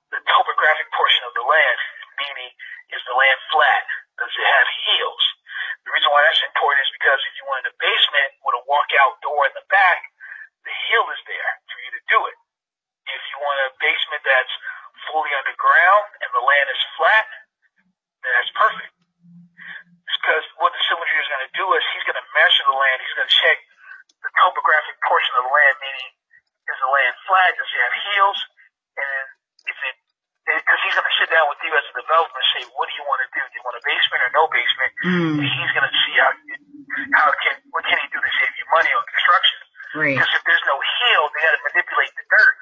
the 0.08 0.20
topographic 0.24 0.88
portion 0.96 1.22
of 1.28 1.36
the 1.36 1.44
land, 1.44 1.78
meaning 2.16 2.48
is 2.96 3.02
the 3.04 3.12
land 3.12 3.40
flat? 3.52 3.84
Does 4.16 4.32
it 4.32 4.46
have 4.48 4.68
hills? 4.88 5.24
The 5.84 5.92
reason 5.92 6.08
why 6.08 6.24
that's 6.24 6.40
important 6.48 6.80
is 6.80 6.92
because 6.96 7.20
if 7.20 7.34
you 7.36 7.44
wanted 7.44 7.68
a 7.68 7.76
basement 7.76 8.30
with 8.40 8.56
a 8.56 8.64
walkout 8.64 9.20
door 9.20 9.44
in 9.44 9.52
the 9.52 9.66
back, 9.68 10.00
the 10.64 10.72
hill 10.88 11.04
is 11.12 11.20
there 11.28 11.52
for 11.68 11.78
you 11.84 11.92
to 11.92 12.02
do 12.08 12.18
it. 12.24 12.36
If 13.12 13.22
you 13.28 13.36
want 13.44 13.68
a 13.68 13.70
basement 13.76 14.24
that's 14.24 14.54
fully 15.12 15.30
underground 15.36 16.04
and 16.24 16.30
the 16.32 16.42
land 16.42 16.66
is 16.72 16.80
flat, 16.96 17.28
then 18.24 18.32
that's 18.32 18.54
perfect 18.56 18.96
because 20.26 20.42
what 20.58 20.74
the 20.74 20.82
civil 20.90 21.06
engineer 21.06 21.22
is 21.22 21.30
going 21.30 21.46
to 21.46 21.54
do 21.54 21.66
is 21.78 21.82
he's 21.94 22.02
going 22.02 22.18
to 22.18 22.28
measure 22.34 22.66
the 22.66 22.74
land. 22.74 22.98
He's 22.98 23.14
going 23.14 23.30
to 23.30 23.36
check 23.46 23.58
the 24.26 24.30
topographic 24.42 24.98
portion 25.06 25.30
of 25.38 25.46
the 25.46 25.52
land, 25.54 25.74
meaning 25.78 26.10
is 26.66 26.78
the 26.82 26.90
land 26.90 27.14
flat? 27.30 27.54
Does 27.54 27.70
it 27.70 27.78
have 27.78 27.94
hills? 28.10 28.38
And 28.98 29.26
is 29.70 29.78
it 29.86 29.94
because 30.50 30.80
he's 30.82 30.94
going 30.98 31.06
to 31.06 31.16
sit 31.22 31.30
down 31.30 31.46
with 31.46 31.62
you 31.62 31.70
as 31.78 31.86
a 31.86 31.94
developer 31.94 32.34
and 32.34 32.50
say, 32.58 32.62
what 32.74 32.90
do 32.90 32.94
you 32.98 33.06
want 33.06 33.22
to 33.22 33.30
do? 33.38 33.38
Do 33.38 33.54
you 33.54 33.64
want 33.66 33.78
a 33.78 33.84
basement 33.86 34.20
or 34.26 34.30
no 34.34 34.44
basement? 34.50 34.90
Mm. 35.06 35.38
And 35.38 35.46
he's 35.46 35.72
going 35.78 35.86
to 35.86 35.94
see 35.94 36.14
how 36.18 36.30
how 37.22 37.28
can 37.38 37.54
what 37.70 37.86
can 37.86 37.98
he 38.02 38.06
do 38.10 38.18
to 38.18 38.32
save 38.42 38.50
you 38.58 38.66
money 38.74 38.90
on 38.90 39.02
construction? 39.06 39.58
Right. 39.94 40.18
Because 40.18 40.32
if 40.34 40.42
there's 40.42 40.66
no 40.66 40.74
hill, 40.74 41.22
they 41.34 41.40
got 41.46 41.54
to 41.54 41.62
manipulate 41.70 42.14
the 42.18 42.26
dirt, 42.26 42.56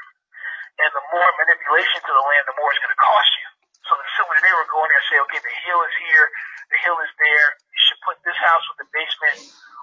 and 0.84 0.90
the 0.92 1.05
more 1.16 1.28
manipulation 1.40 2.00
to 2.05 2.12
the 2.12 2.24
land, 2.28 2.44
the 2.44 2.57
more 2.61 2.68
it's 2.72 2.80
going 2.84 2.92
to 2.92 3.00
cost 3.00 3.32
you. 3.40 3.48
So 3.84 3.92
the 4.00 4.09
civil 4.16 4.32
engineer 4.32 4.57
will 4.57 4.70
go 4.72 4.80
in 4.80 4.88
there 4.88 5.00
and 5.00 5.09
say, 5.12 5.18
okay, 5.28 5.40
the 5.44 5.57
hill 5.68 5.80
is 5.84 5.94
here, 6.09 6.24
the 6.72 6.78
hill 6.80 6.96
is 7.05 7.12
there. 7.20 7.46
You 7.68 7.80
should 7.84 8.00
put 8.00 8.16
this 8.24 8.38
house 8.40 8.64
with 8.72 8.78
the 8.80 8.88
basement 8.88 9.38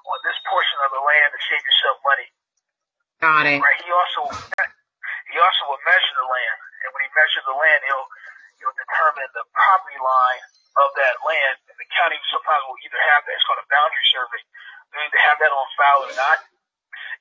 on 0.10 0.18
this 0.26 0.38
portion 0.50 0.78
of 0.82 0.90
the 0.90 1.04
land 1.06 1.30
to 1.30 1.40
save 1.46 1.62
yourself 1.62 1.96
money. 2.02 2.28
Got 3.22 3.46
it. 3.46 3.62
Right. 3.62 3.78
He 3.86 3.92
also 3.94 4.22
he 5.32 5.38
also 5.38 5.62
will 5.70 5.82
measure 5.86 6.16
the 6.18 6.28
land, 6.28 6.58
and 6.84 6.90
when 6.92 7.02
he 7.06 7.12
measures 7.14 7.46
the 7.46 7.54
land, 7.54 7.80
he'll 7.86 8.08
he'll 8.58 8.78
determine 8.78 9.30
the 9.38 9.46
property 9.54 10.00
line 10.02 10.44
of 10.82 10.90
that 10.98 11.22
land. 11.22 11.56
And 11.70 11.78
the 11.78 11.88
county 11.94 12.18
sometimes 12.34 12.62
will 12.66 12.82
either 12.82 13.02
have 13.14 13.22
that, 13.30 13.34
it's 13.38 13.46
called 13.46 13.62
a 13.62 13.70
boundary 13.70 14.08
survey. 14.10 14.42
They 14.92 15.06
either 15.06 15.22
have 15.30 15.38
that 15.40 15.54
on 15.54 15.68
file 15.78 16.04
or 16.10 16.16
not. 16.18 16.40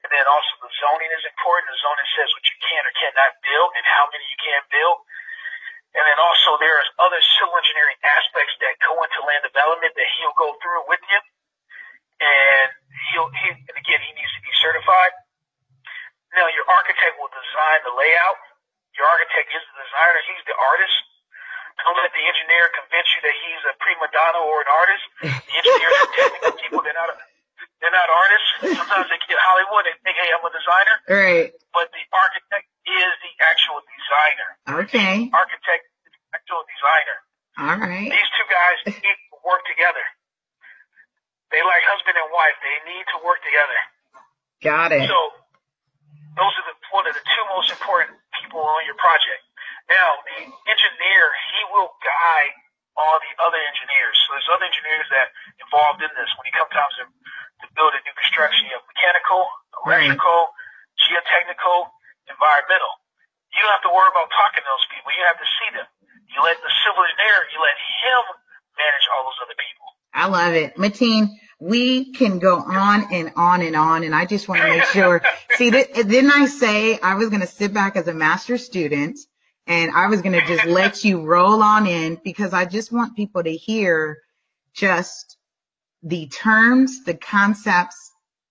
And 0.00 0.10
then 0.10 0.24
also 0.24 0.52
the 0.64 0.72
zoning 0.80 1.12
is 1.12 1.24
important. 1.28 1.68
The 1.68 1.78
zoning 1.84 2.08
says 2.16 2.28
what 2.32 2.44
you 2.48 2.56
can 2.64 2.82
or 2.88 2.94
cannot 2.96 3.36
build 3.44 3.68
and 3.76 3.84
how 3.84 4.08
many 4.08 4.24
you 4.26 4.38
can 4.40 4.64
build. 4.72 5.04
And 5.90 6.04
then 6.06 6.18
also 6.22 6.54
there's 6.62 6.86
other 7.02 7.18
civil 7.38 7.54
engineering 7.58 7.98
aspects 8.06 8.54
that 8.62 8.78
go 8.78 8.94
into 9.02 9.18
land 9.26 9.42
development 9.42 9.90
that 9.98 10.08
he'll 10.18 10.38
go 10.38 10.54
through 10.62 10.86
with 10.86 11.02
you. 11.02 11.20
And 12.20 12.68
he'll, 13.10 13.30
he, 13.32 13.48
and 13.58 13.74
again, 13.74 13.98
he 13.98 14.12
needs 14.14 14.30
to 14.38 14.42
be 14.44 14.54
certified. 14.62 15.12
Now 16.38 16.46
your 16.54 16.62
architect 16.70 17.18
will 17.18 17.32
design 17.34 17.82
the 17.82 17.94
layout. 17.96 18.38
Your 18.94 19.08
architect 19.08 19.50
is 19.50 19.62
the 19.66 19.76
designer. 19.82 20.20
He's 20.30 20.44
the 20.46 20.54
artist. 20.54 20.96
Don't 21.82 21.96
let 21.96 22.12
the 22.12 22.22
engineer 22.22 22.70
convince 22.76 23.08
you 23.16 23.20
that 23.24 23.34
he's 23.34 23.62
a 23.66 23.74
prima 23.82 24.06
donna 24.14 24.46
or 24.46 24.59
an 24.70 24.78
artist. 24.78 25.04
The 25.18 25.54
engineers 25.58 25.94
are 25.98 26.10
technical 26.14 26.54
people. 26.62 26.80
They're 26.86 26.94
not, 26.94 27.10
they're 27.82 27.90
not 27.90 28.06
artists. 28.06 28.78
Sometimes 28.78 29.10
they 29.10 29.18
get 29.26 29.34
Hollywood. 29.42 29.82
They 29.82 29.98
think, 30.06 30.14
hey, 30.14 30.30
I'm 30.30 30.46
a 30.46 30.52
designer. 30.54 30.96
Right. 31.10 31.50
But 31.74 31.90
the 31.90 32.04
architect 32.14 32.70
is 32.86 33.10
the 33.26 33.32
actual 33.42 33.82
designer. 33.82 34.50
Okay. 34.86 35.26
The 35.26 35.34
architect 35.34 35.82
is 36.06 36.14
the 36.14 36.22
actual 36.38 36.62
designer. 36.70 37.18
All 37.58 37.78
right. 37.82 38.06
These 38.06 38.30
two 38.38 38.46
guys 38.46 38.78
need 38.86 39.02
to 39.02 39.36
work 39.42 39.66
together. 39.66 40.04
They 41.50 41.60
like 41.66 41.82
husband 41.82 42.14
and 42.14 42.30
wife. 42.30 42.56
They 42.62 42.78
need 42.86 43.04
to 43.10 43.18
work 43.26 43.42
together. 43.42 43.78
Got 44.62 44.94
it. 44.94 45.10
So 45.10 45.18
those 46.38 46.54
are 46.54 46.66
the, 46.70 46.76
one 46.94 47.10
of 47.10 47.14
the 47.18 47.24
two 47.26 47.44
most 47.50 47.74
important 47.74 48.14
people 48.38 48.62
on 48.62 48.86
your 48.86 48.94
project. 48.94 49.42
Now, 49.90 50.22
the 50.22 50.46
engineer, 50.46 51.24
he 51.50 51.60
will 51.74 51.90
guide 51.98 52.54
all 52.94 53.18
the 53.18 53.34
other 53.42 53.58
engineers. 53.58 54.14
So 54.22 54.38
there's 54.38 54.50
other 54.54 54.66
engineers 54.70 55.08
that 55.10 55.34
involved 55.58 56.00
in 56.06 56.10
this. 56.14 56.30
When 56.38 56.46
you 56.46 56.54
come 56.54 56.70
time 56.70 56.86
to, 57.02 57.04
to 57.10 57.66
build 57.74 57.98
a 57.98 58.00
new 58.06 58.14
construction, 58.14 58.70
you 58.70 58.78
have 58.78 58.86
mechanical, 58.86 59.50
electrical, 59.82 60.54
right. 60.54 61.02
geotechnical, 61.02 61.90
environmental. 62.30 62.92
You 63.50 63.66
don't 63.66 63.74
have 63.74 63.86
to 63.90 63.94
worry 63.94 64.10
about 64.14 64.30
talking 64.30 64.62
to 64.62 64.68
those 64.70 64.86
people. 64.94 65.10
You 65.10 65.26
have 65.26 65.40
to 65.42 65.48
see 65.58 65.70
them. 65.74 65.88
You 66.30 66.46
let 66.46 66.62
the 66.62 66.70
civil 66.86 67.02
engineer, 67.02 67.50
you 67.50 67.58
let 67.58 67.74
him 67.74 68.22
manage 68.78 69.06
all 69.10 69.26
those 69.26 69.40
other 69.42 69.58
people. 69.58 69.86
I 70.14 70.30
love 70.50 70.56
it. 70.62 70.76
Mateen, 70.76 71.28
we 71.60 72.12
can 72.12 72.38
go 72.38 72.56
on 72.56 73.12
and 73.12 73.32
on 73.36 73.62
and 73.62 73.76
on, 73.76 74.04
and 74.04 74.14
I 74.14 74.24
just 74.24 74.48
want 74.48 74.62
to 74.62 74.68
make 74.68 74.84
sure. 74.84 75.22
see, 75.56 75.70
th- 75.70 75.92
didn't 75.94 76.30
I 76.30 76.46
say 76.46 76.98
I 76.98 77.14
was 77.14 77.28
going 77.28 77.42
to 77.42 77.46
sit 77.46 77.72
back 77.72 77.96
as 77.96 78.08
a 78.08 78.14
master 78.14 78.58
student 78.58 79.18
and 79.66 79.92
I 79.92 80.08
was 80.08 80.22
going 80.22 80.32
to 80.32 80.46
just 80.46 80.64
let 80.64 81.04
you 81.04 81.22
roll 81.22 81.62
on 81.62 81.86
in 81.86 82.18
because 82.24 82.52
I 82.52 82.64
just 82.64 82.90
want 82.90 83.14
people 83.14 83.42
to 83.42 83.54
hear 83.54 84.18
just 84.72 85.36
the 86.02 86.28
terms, 86.28 87.04
the 87.04 87.14
concepts, 87.14 88.10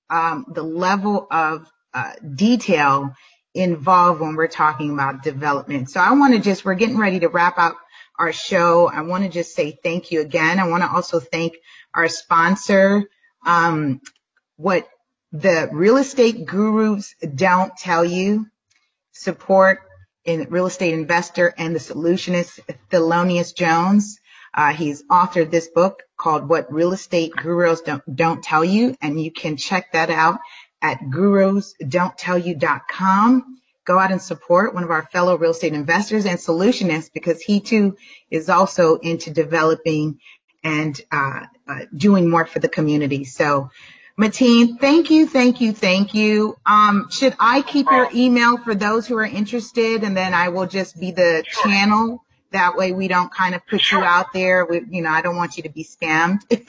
um, 0.10 0.46
the 0.54 0.64
level 0.64 1.28
of 1.32 1.68
uh, 1.94 2.14
detail 2.36 3.14
involved 3.56 4.22
when 4.22 4.36
we're 4.36 4.48
talking 4.48 4.94
about 4.94 5.24
development. 5.24 5.90
So 5.90 6.00
I 6.00 6.14
want 6.14 6.36
to 6.36 6.40
just, 6.40 6.64
we're 6.64 6.76
getting 6.76 6.98
ready 6.98 7.20
to 7.22 7.28
wrap 7.28 7.58
up 7.58 7.78
our 8.20 8.32
show. 8.34 8.88
I 8.88 9.02
want 9.02 9.24
to 9.24 9.30
just 9.30 9.56
say 9.56 9.80
thank 9.82 10.12
you 10.12 10.22
again. 10.22 10.60
I 10.60 10.68
want 10.68 10.84
to 10.84 10.92
also 10.92 11.20
thank 11.20 11.56
our 11.94 12.08
sponsor, 12.08 13.04
um, 13.46 14.02
what 14.58 14.88
the 15.32 15.70
real 15.72 15.98
estate 15.98 16.46
gurus 16.46 17.14
don't 17.36 17.76
tell 17.78 18.04
you, 18.04 18.48
support 19.12 19.80
in 20.26 20.48
real 20.50 20.66
estate 20.68 20.94
investor 20.94 21.54
and 21.58 21.76
the 21.76 21.80
solutionist 21.80 22.60
Thelonious 22.92 23.56
Jones. 23.56 24.20
Uh, 24.54 24.74
he's 24.74 25.04
authored 25.04 25.50
this 25.52 25.68
book 25.68 26.04
called 26.18 26.50
What 26.50 26.74
Real 26.74 26.92
Estate 26.94 27.34
Gurus 27.36 27.82
Don't, 27.82 28.02
Don't 28.16 28.44
Tell 28.44 28.66
You, 28.66 28.96
and 29.02 29.22
you 29.22 29.32
can 29.32 29.58
check 29.58 29.92
that 29.94 30.10
out 30.10 30.40
at 30.82 31.02
gurusdon'ttellyou.com. 31.02 33.56
Go 33.86 34.00
out 34.00 34.12
and 34.12 34.22
support 34.22 34.74
one 34.74 34.84
of 34.84 34.92
our 34.92 35.04
fellow 35.04 35.38
real 35.38 35.52
estate 35.52 35.74
investors 35.74 36.26
and 36.26 36.40
solutionists 36.40 37.12
because 37.14 37.42
he 37.42 37.60
too 37.60 37.98
is 38.30 38.50
also 38.50 38.96
into 38.98 39.32
developing 39.32 40.20
and 40.64 41.00
uh, 41.12 41.46
uh, 41.68 41.80
doing 41.96 42.30
more 42.30 42.46
for 42.46 42.60
the 42.60 42.70
community. 42.70 43.24
So 43.24 43.70
Mateen, 44.20 44.78
thank 44.80 45.10
you, 45.10 45.26
thank 45.26 45.62
you, 45.62 45.72
thank 45.72 46.14
you. 46.14 46.58
Um, 46.66 47.08
should 47.10 47.36
I 47.40 47.62
keep 47.62 47.90
your 47.90 48.10
email 48.14 48.58
for 48.58 48.76
those 48.76 49.08
who 49.08 49.16
are 49.16 49.26
interested, 49.26 50.04
and 50.04 50.16
then 50.16 50.34
I 50.34 50.50
will 50.50 50.68
just 50.68 51.00
be 51.00 51.12
the 51.12 51.46
channel? 51.64 52.26
That 52.52 52.76
way, 52.76 52.92
we 52.92 53.08
don't 53.08 53.34
kind 53.34 53.56
of 53.56 53.66
put 53.66 53.90
you 53.92 54.00
out 54.00 54.34
there. 54.34 54.66
With, 54.66 54.86
you 54.90 55.04
know, 55.04 55.10
I 55.10 55.22
don't 55.22 55.38
want 55.38 55.56
you 55.56 55.64
to 55.64 55.70
be 55.70 55.86
scammed. 55.86 56.42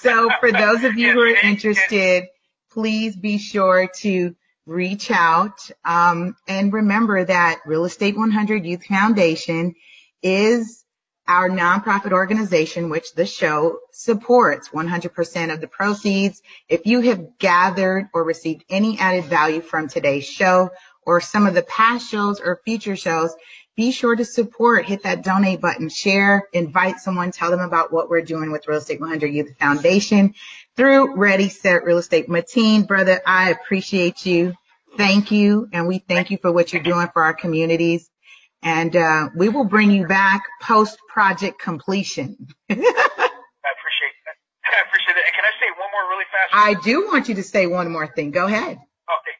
so, 0.00 0.30
for 0.40 0.50
those 0.50 0.84
of 0.84 0.96
you 0.96 1.12
who 1.12 1.20
are 1.20 1.36
interested, 1.36 2.24
please 2.70 3.14
be 3.14 3.36
sure 3.36 3.90
to 3.96 4.34
reach 4.64 5.10
out. 5.10 5.58
Um, 5.84 6.36
and 6.48 6.72
remember 6.72 7.22
that 7.22 7.60
Real 7.66 7.84
Estate 7.84 8.16
100 8.16 8.64
Youth 8.64 8.84
Foundation 8.86 9.74
is 10.22 10.85
our 11.28 11.48
nonprofit 11.48 12.12
organization, 12.12 12.88
which 12.88 13.14
the 13.14 13.26
show 13.26 13.78
supports 13.92 14.68
100% 14.68 15.52
of 15.52 15.60
the 15.60 15.66
proceeds. 15.66 16.42
If 16.68 16.86
you 16.86 17.00
have 17.00 17.38
gathered 17.38 18.08
or 18.14 18.24
received 18.24 18.64
any 18.68 18.98
added 18.98 19.24
value 19.24 19.60
from 19.60 19.88
today's 19.88 20.26
show 20.26 20.70
or 21.02 21.20
some 21.20 21.46
of 21.46 21.54
the 21.54 21.62
past 21.62 22.10
shows 22.10 22.40
or 22.40 22.60
future 22.64 22.96
shows, 22.96 23.34
be 23.76 23.90
sure 23.90 24.16
to 24.16 24.24
support, 24.24 24.86
hit 24.86 25.02
that 25.02 25.22
donate 25.22 25.60
button, 25.60 25.90
share, 25.90 26.48
invite 26.52 26.98
someone, 26.98 27.30
tell 27.30 27.50
them 27.50 27.60
about 27.60 27.92
what 27.92 28.08
we're 28.08 28.22
doing 28.22 28.50
with 28.50 28.66
Real 28.66 28.78
Estate 28.78 29.00
100 29.00 29.26
Youth 29.26 29.54
Foundation 29.58 30.34
through 30.76 31.14
Ready 31.16 31.50
Set 31.50 31.84
Real 31.84 31.98
Estate. 31.98 32.28
Mateen, 32.28 32.86
brother, 32.86 33.20
I 33.26 33.50
appreciate 33.50 34.24
you. 34.24 34.54
Thank 34.96 35.30
you. 35.30 35.68
And 35.72 35.86
we 35.86 35.98
thank 35.98 36.30
you 36.30 36.38
for 36.38 36.50
what 36.50 36.72
you're 36.72 36.82
doing 36.82 37.08
for 37.12 37.22
our 37.22 37.34
communities 37.34 38.08
and 38.66 38.98
uh, 38.98 39.30
we 39.38 39.46
will 39.46 39.64
bring 39.64 39.94
you 39.94 40.10
back 40.10 40.42
post 40.58 40.98
project 41.06 41.62
completion. 41.62 42.34
I 42.66 42.74
appreciate 42.74 44.16
that. 44.26 44.36
I 44.66 44.82
appreciate 44.82 45.14
it. 45.14 45.22
And 45.22 45.34
can 45.38 45.46
I 45.46 45.54
say 45.62 45.70
one 45.78 45.86
more 45.94 46.06
really 46.10 46.26
fast? 46.34 46.50
I 46.50 46.74
do 46.82 47.06
want 47.06 47.30
you 47.30 47.38
to 47.38 47.46
say 47.46 47.70
one 47.70 47.94
more 47.94 48.10
thing. 48.10 48.34
Go 48.34 48.50
ahead. 48.50 48.74
Okay. 48.74 49.36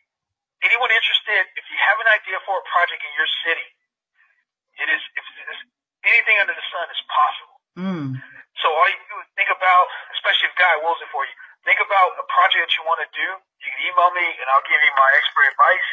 Anyone 0.63 0.95
interested? 0.95 1.43
If 1.59 1.67
you 1.67 1.75
have 1.75 1.99
an 1.99 2.09
idea 2.15 2.39
for 2.47 2.55
a 2.55 2.65
project 2.71 3.03
in 3.03 3.13
your 3.19 3.27
city, 3.43 3.67
it 4.79 4.89
is 4.95 5.03
if 5.19 5.27
anything 6.07 6.39
under 6.39 6.55
the 6.55 6.67
sun 6.71 6.87
is 6.87 7.03
possible. 7.11 7.57
Mm. 7.83 8.09
So 8.63 8.71
all 8.71 8.87
you 8.87 9.01
do 9.11 9.17
is 9.27 9.29
think 9.35 9.51
about, 9.51 9.85
especially 10.15 10.55
if 10.55 10.55
God 10.55 10.87
wills 10.87 11.03
it 11.03 11.11
for 11.11 11.27
you, 11.27 11.35
think 11.67 11.83
about 11.83 12.15
a 12.15 12.25
project 12.31 12.63
that 12.63 12.73
you 12.79 12.87
want 12.87 13.03
to 13.03 13.11
do. 13.11 13.27
You 13.59 13.69
can 13.75 13.81
email 13.91 14.15
me 14.15 14.23
and 14.23 14.47
I'll 14.55 14.63
give 14.71 14.79
you 14.79 14.95
my 14.95 15.11
expert 15.19 15.51
advice 15.51 15.89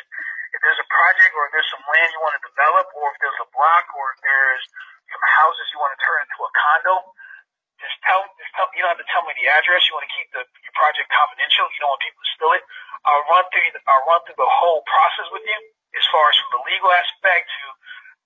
if 0.53 0.59
there's 0.61 0.77
a 0.77 0.89
project 0.89 1.33
or 1.33 1.49
if 1.49 1.51
there's 1.57 1.69
some 1.73 1.81
land 1.89 2.09
you 2.13 2.21
want 2.21 2.37
to 2.37 2.43
develop 2.45 2.85
or 2.93 3.09
if 3.09 3.17
there's 3.19 3.41
a 3.41 3.49
block 3.49 3.85
or 3.97 4.13
if 4.13 4.19
there's 4.21 4.63
some 5.09 5.25
houses 5.41 5.65
you 5.73 5.77
want 5.81 5.93
to 5.97 6.01
turn 6.01 6.21
into 6.21 6.39
a 6.45 6.51
condo, 6.53 6.95
just 7.81 7.97
tell, 8.05 8.21
just 8.37 8.53
tell, 8.55 8.69
you 8.77 8.85
don't 8.85 8.93
have 8.95 9.01
to 9.01 9.09
tell 9.11 9.25
me 9.25 9.33
the 9.35 9.49
address. 9.49 9.83
You 9.89 9.97
want 9.97 10.05
to 10.07 10.13
keep 10.13 10.29
the, 10.31 10.45
your 10.63 10.75
project 10.77 11.09
confidential. 11.11 11.67
You 11.73 11.79
don't 11.83 11.91
want 11.91 12.05
people 12.05 12.21
to 12.21 12.31
steal 12.37 12.53
it. 12.55 12.63
I'll 13.03 13.25
run 13.27 13.43
through, 13.51 13.75
the, 13.75 13.81
I'll 13.89 14.05
run 14.07 14.21
through 14.23 14.39
the 14.39 14.47
whole 14.47 14.85
process 14.87 15.27
with 15.33 15.43
you 15.43 15.59
as 15.97 16.05
far 16.13 16.31
as 16.31 16.35
from 16.39 16.61
the 16.61 16.63
legal 16.69 16.89
aspect 16.95 17.49
to 17.49 17.63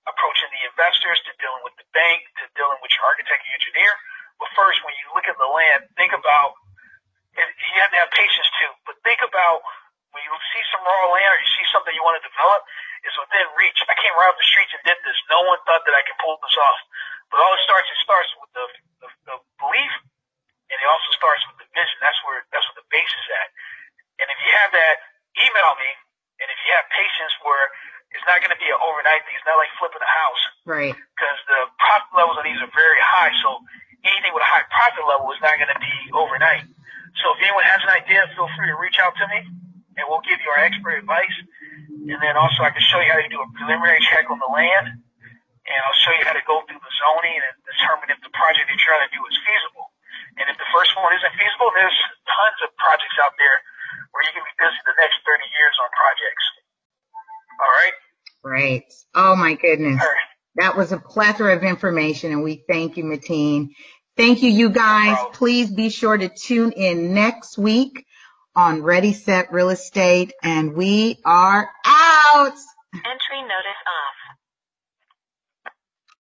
approaching 0.06 0.48
the 0.54 0.62
investors 0.68 1.20
to 1.26 1.32
dealing 1.36 1.60
with 1.66 1.76
the 1.76 1.88
bank 1.92 2.24
to 2.40 2.48
dealing 2.56 2.78
with 2.80 2.92
your 2.96 3.04
architect 3.08 3.44
and 3.44 3.52
engineer. 3.56 3.92
But 4.40 4.48
first, 4.54 4.80
when 4.86 4.94
you 4.96 5.06
look 5.12 5.26
at 5.26 5.36
the 5.36 5.50
land, 5.50 5.90
think 5.98 6.14
about, 6.14 6.54
and 7.36 7.44
you 7.44 7.78
have 7.82 7.92
to 7.92 7.98
have 7.98 8.10
patience 8.14 8.48
too, 8.62 8.72
but 8.86 8.94
think 9.02 9.20
about 9.20 9.66
when 10.18 10.26
you 10.26 10.34
see 10.50 10.64
some 10.74 10.82
raw 10.82 11.14
land 11.14 11.30
or 11.30 11.38
you 11.38 11.50
see 11.54 11.66
something 11.70 11.94
you 11.94 12.02
want 12.02 12.18
to 12.18 12.26
develop, 12.26 12.66
it's 13.06 13.14
within 13.14 13.46
reach. 13.54 13.78
I 13.86 13.94
came 14.02 14.10
right 14.18 14.26
off 14.26 14.34
the 14.34 14.50
streets 14.50 14.74
and 14.74 14.82
did 14.82 14.98
this. 15.06 15.14
No 15.30 15.46
one 15.46 15.62
thought 15.62 15.86
that 15.86 15.94
I 15.94 16.02
could 16.02 16.18
pull 16.18 16.34
this 16.42 16.58
off. 16.58 16.78
But 17.30 17.38
all 17.38 17.54
it 17.54 17.62
starts, 17.62 17.86
it 17.86 18.02
starts 18.02 18.30
with 18.42 18.50
the, 18.50 18.66
the, 18.98 19.08
the 19.30 19.36
belief, 19.62 19.94
and 20.74 20.76
it 20.82 20.88
also 20.90 21.10
starts 21.14 21.46
with 21.46 21.62
the 21.62 21.68
vision. 21.70 21.96
That's 22.02 22.18
where 22.26 22.42
that's 22.50 22.66
what 22.66 22.82
the 22.82 22.88
base 22.90 23.14
is 23.14 23.26
at. 23.30 23.48
And 24.18 24.26
if 24.26 24.38
you 24.42 24.50
have 24.58 24.74
that, 24.74 24.96
email 25.38 25.78
me. 25.78 25.90
And 26.42 26.50
if 26.50 26.58
you 26.66 26.70
have 26.74 26.86
patience, 26.90 27.34
where 27.46 27.70
it's 28.10 28.26
not 28.26 28.42
going 28.42 28.54
to 28.54 28.58
be 28.58 28.66
an 28.66 28.78
overnight 28.80 29.22
thing. 29.26 29.38
It's 29.38 29.46
not 29.46 29.58
like 29.60 29.70
flipping 29.78 30.02
a 30.02 30.08
house. 30.08 30.42
Right. 30.64 30.94
Because 30.96 31.38
the 31.46 31.60
profit 31.78 32.10
levels 32.16 32.40
on 32.40 32.44
these 32.46 32.58
are 32.58 32.72
very 32.74 32.98
high. 32.98 33.34
So 33.44 33.60
anything 34.02 34.32
with 34.34 34.42
a 34.42 34.50
high 34.50 34.66
profit 34.72 35.04
level 35.04 35.28
is 35.30 35.42
not 35.44 35.54
going 35.60 35.70
to 35.70 35.82
be 35.82 35.94
overnight. 36.16 36.64
So 37.20 37.36
if 37.36 37.38
anyone 37.44 37.66
has 37.68 37.82
an 37.84 37.92
idea, 37.92 38.24
feel 38.32 38.48
free 38.56 38.70
to 38.70 38.78
reach 38.80 38.96
out 39.02 39.12
to 39.18 39.26
me 39.28 39.67
and 39.98 40.06
we'll 40.06 40.22
give 40.22 40.38
you 40.38 40.48
our 40.54 40.62
expert 40.62 41.02
advice. 41.02 41.36
And 42.08 42.18
then 42.22 42.38
also 42.38 42.62
I 42.62 42.70
can 42.70 42.80
show 42.86 43.02
you 43.02 43.10
how 43.10 43.18
to 43.20 43.28
do 43.28 43.42
a 43.42 43.48
preliminary 43.58 44.00
check 44.06 44.30
on 44.30 44.38
the 44.38 44.48
land, 44.48 44.86
and 44.94 45.78
I'll 45.84 46.00
show 46.00 46.14
you 46.14 46.24
how 46.24 46.38
to 46.38 46.44
go 46.46 46.62
through 46.64 46.80
the 46.80 46.94
zoning 47.02 47.42
and 47.42 47.54
determine 47.66 48.08
if 48.14 48.22
the 48.22 48.32
project 48.32 48.70
that 48.70 48.72
you're 48.72 48.88
trying 48.88 49.04
to 49.04 49.12
do 49.12 49.20
is 49.26 49.36
feasible. 49.42 49.90
And 50.38 50.46
if 50.48 50.56
the 50.56 50.70
first 50.70 50.94
one 50.94 51.10
isn't 51.12 51.34
feasible, 51.34 51.68
there's 51.74 51.98
tons 52.24 52.58
of 52.62 52.70
projects 52.78 53.18
out 53.18 53.34
there 53.36 53.58
where 54.14 54.22
you 54.24 54.32
can 54.32 54.46
be 54.46 54.54
busy 54.56 54.78
the 54.86 54.96
next 54.96 55.18
30 55.26 55.42
years 55.58 55.74
on 55.82 55.88
projects. 55.92 56.44
All 57.58 57.72
right? 57.82 57.96
Great. 58.46 58.86
Oh 59.14 59.34
my 59.36 59.54
goodness. 59.58 60.00
That 60.56 60.76
was 60.76 60.92
a 60.92 60.98
plethora 60.98 61.56
of 61.56 61.62
information 61.62 62.32
and 62.32 62.42
we 62.42 62.64
thank 62.68 62.96
you, 62.96 63.04
Mateen. 63.04 63.74
Thank 64.16 64.42
you, 64.42 64.50
you 64.50 64.70
guys. 64.70 65.18
Please 65.32 65.70
be 65.70 65.90
sure 65.90 66.16
to 66.16 66.28
tune 66.28 66.72
in 66.72 67.14
next 67.14 67.58
week 67.58 68.04
on 68.58 68.82
Ready 68.82 69.12
Set 69.12 69.52
Real 69.52 69.70
Estate 69.70 70.32
and 70.42 70.74
we 70.74 71.20
are 71.24 71.70
out. 71.86 72.58
Entry 72.92 73.42
notice 73.42 73.82
off. 73.86 74.17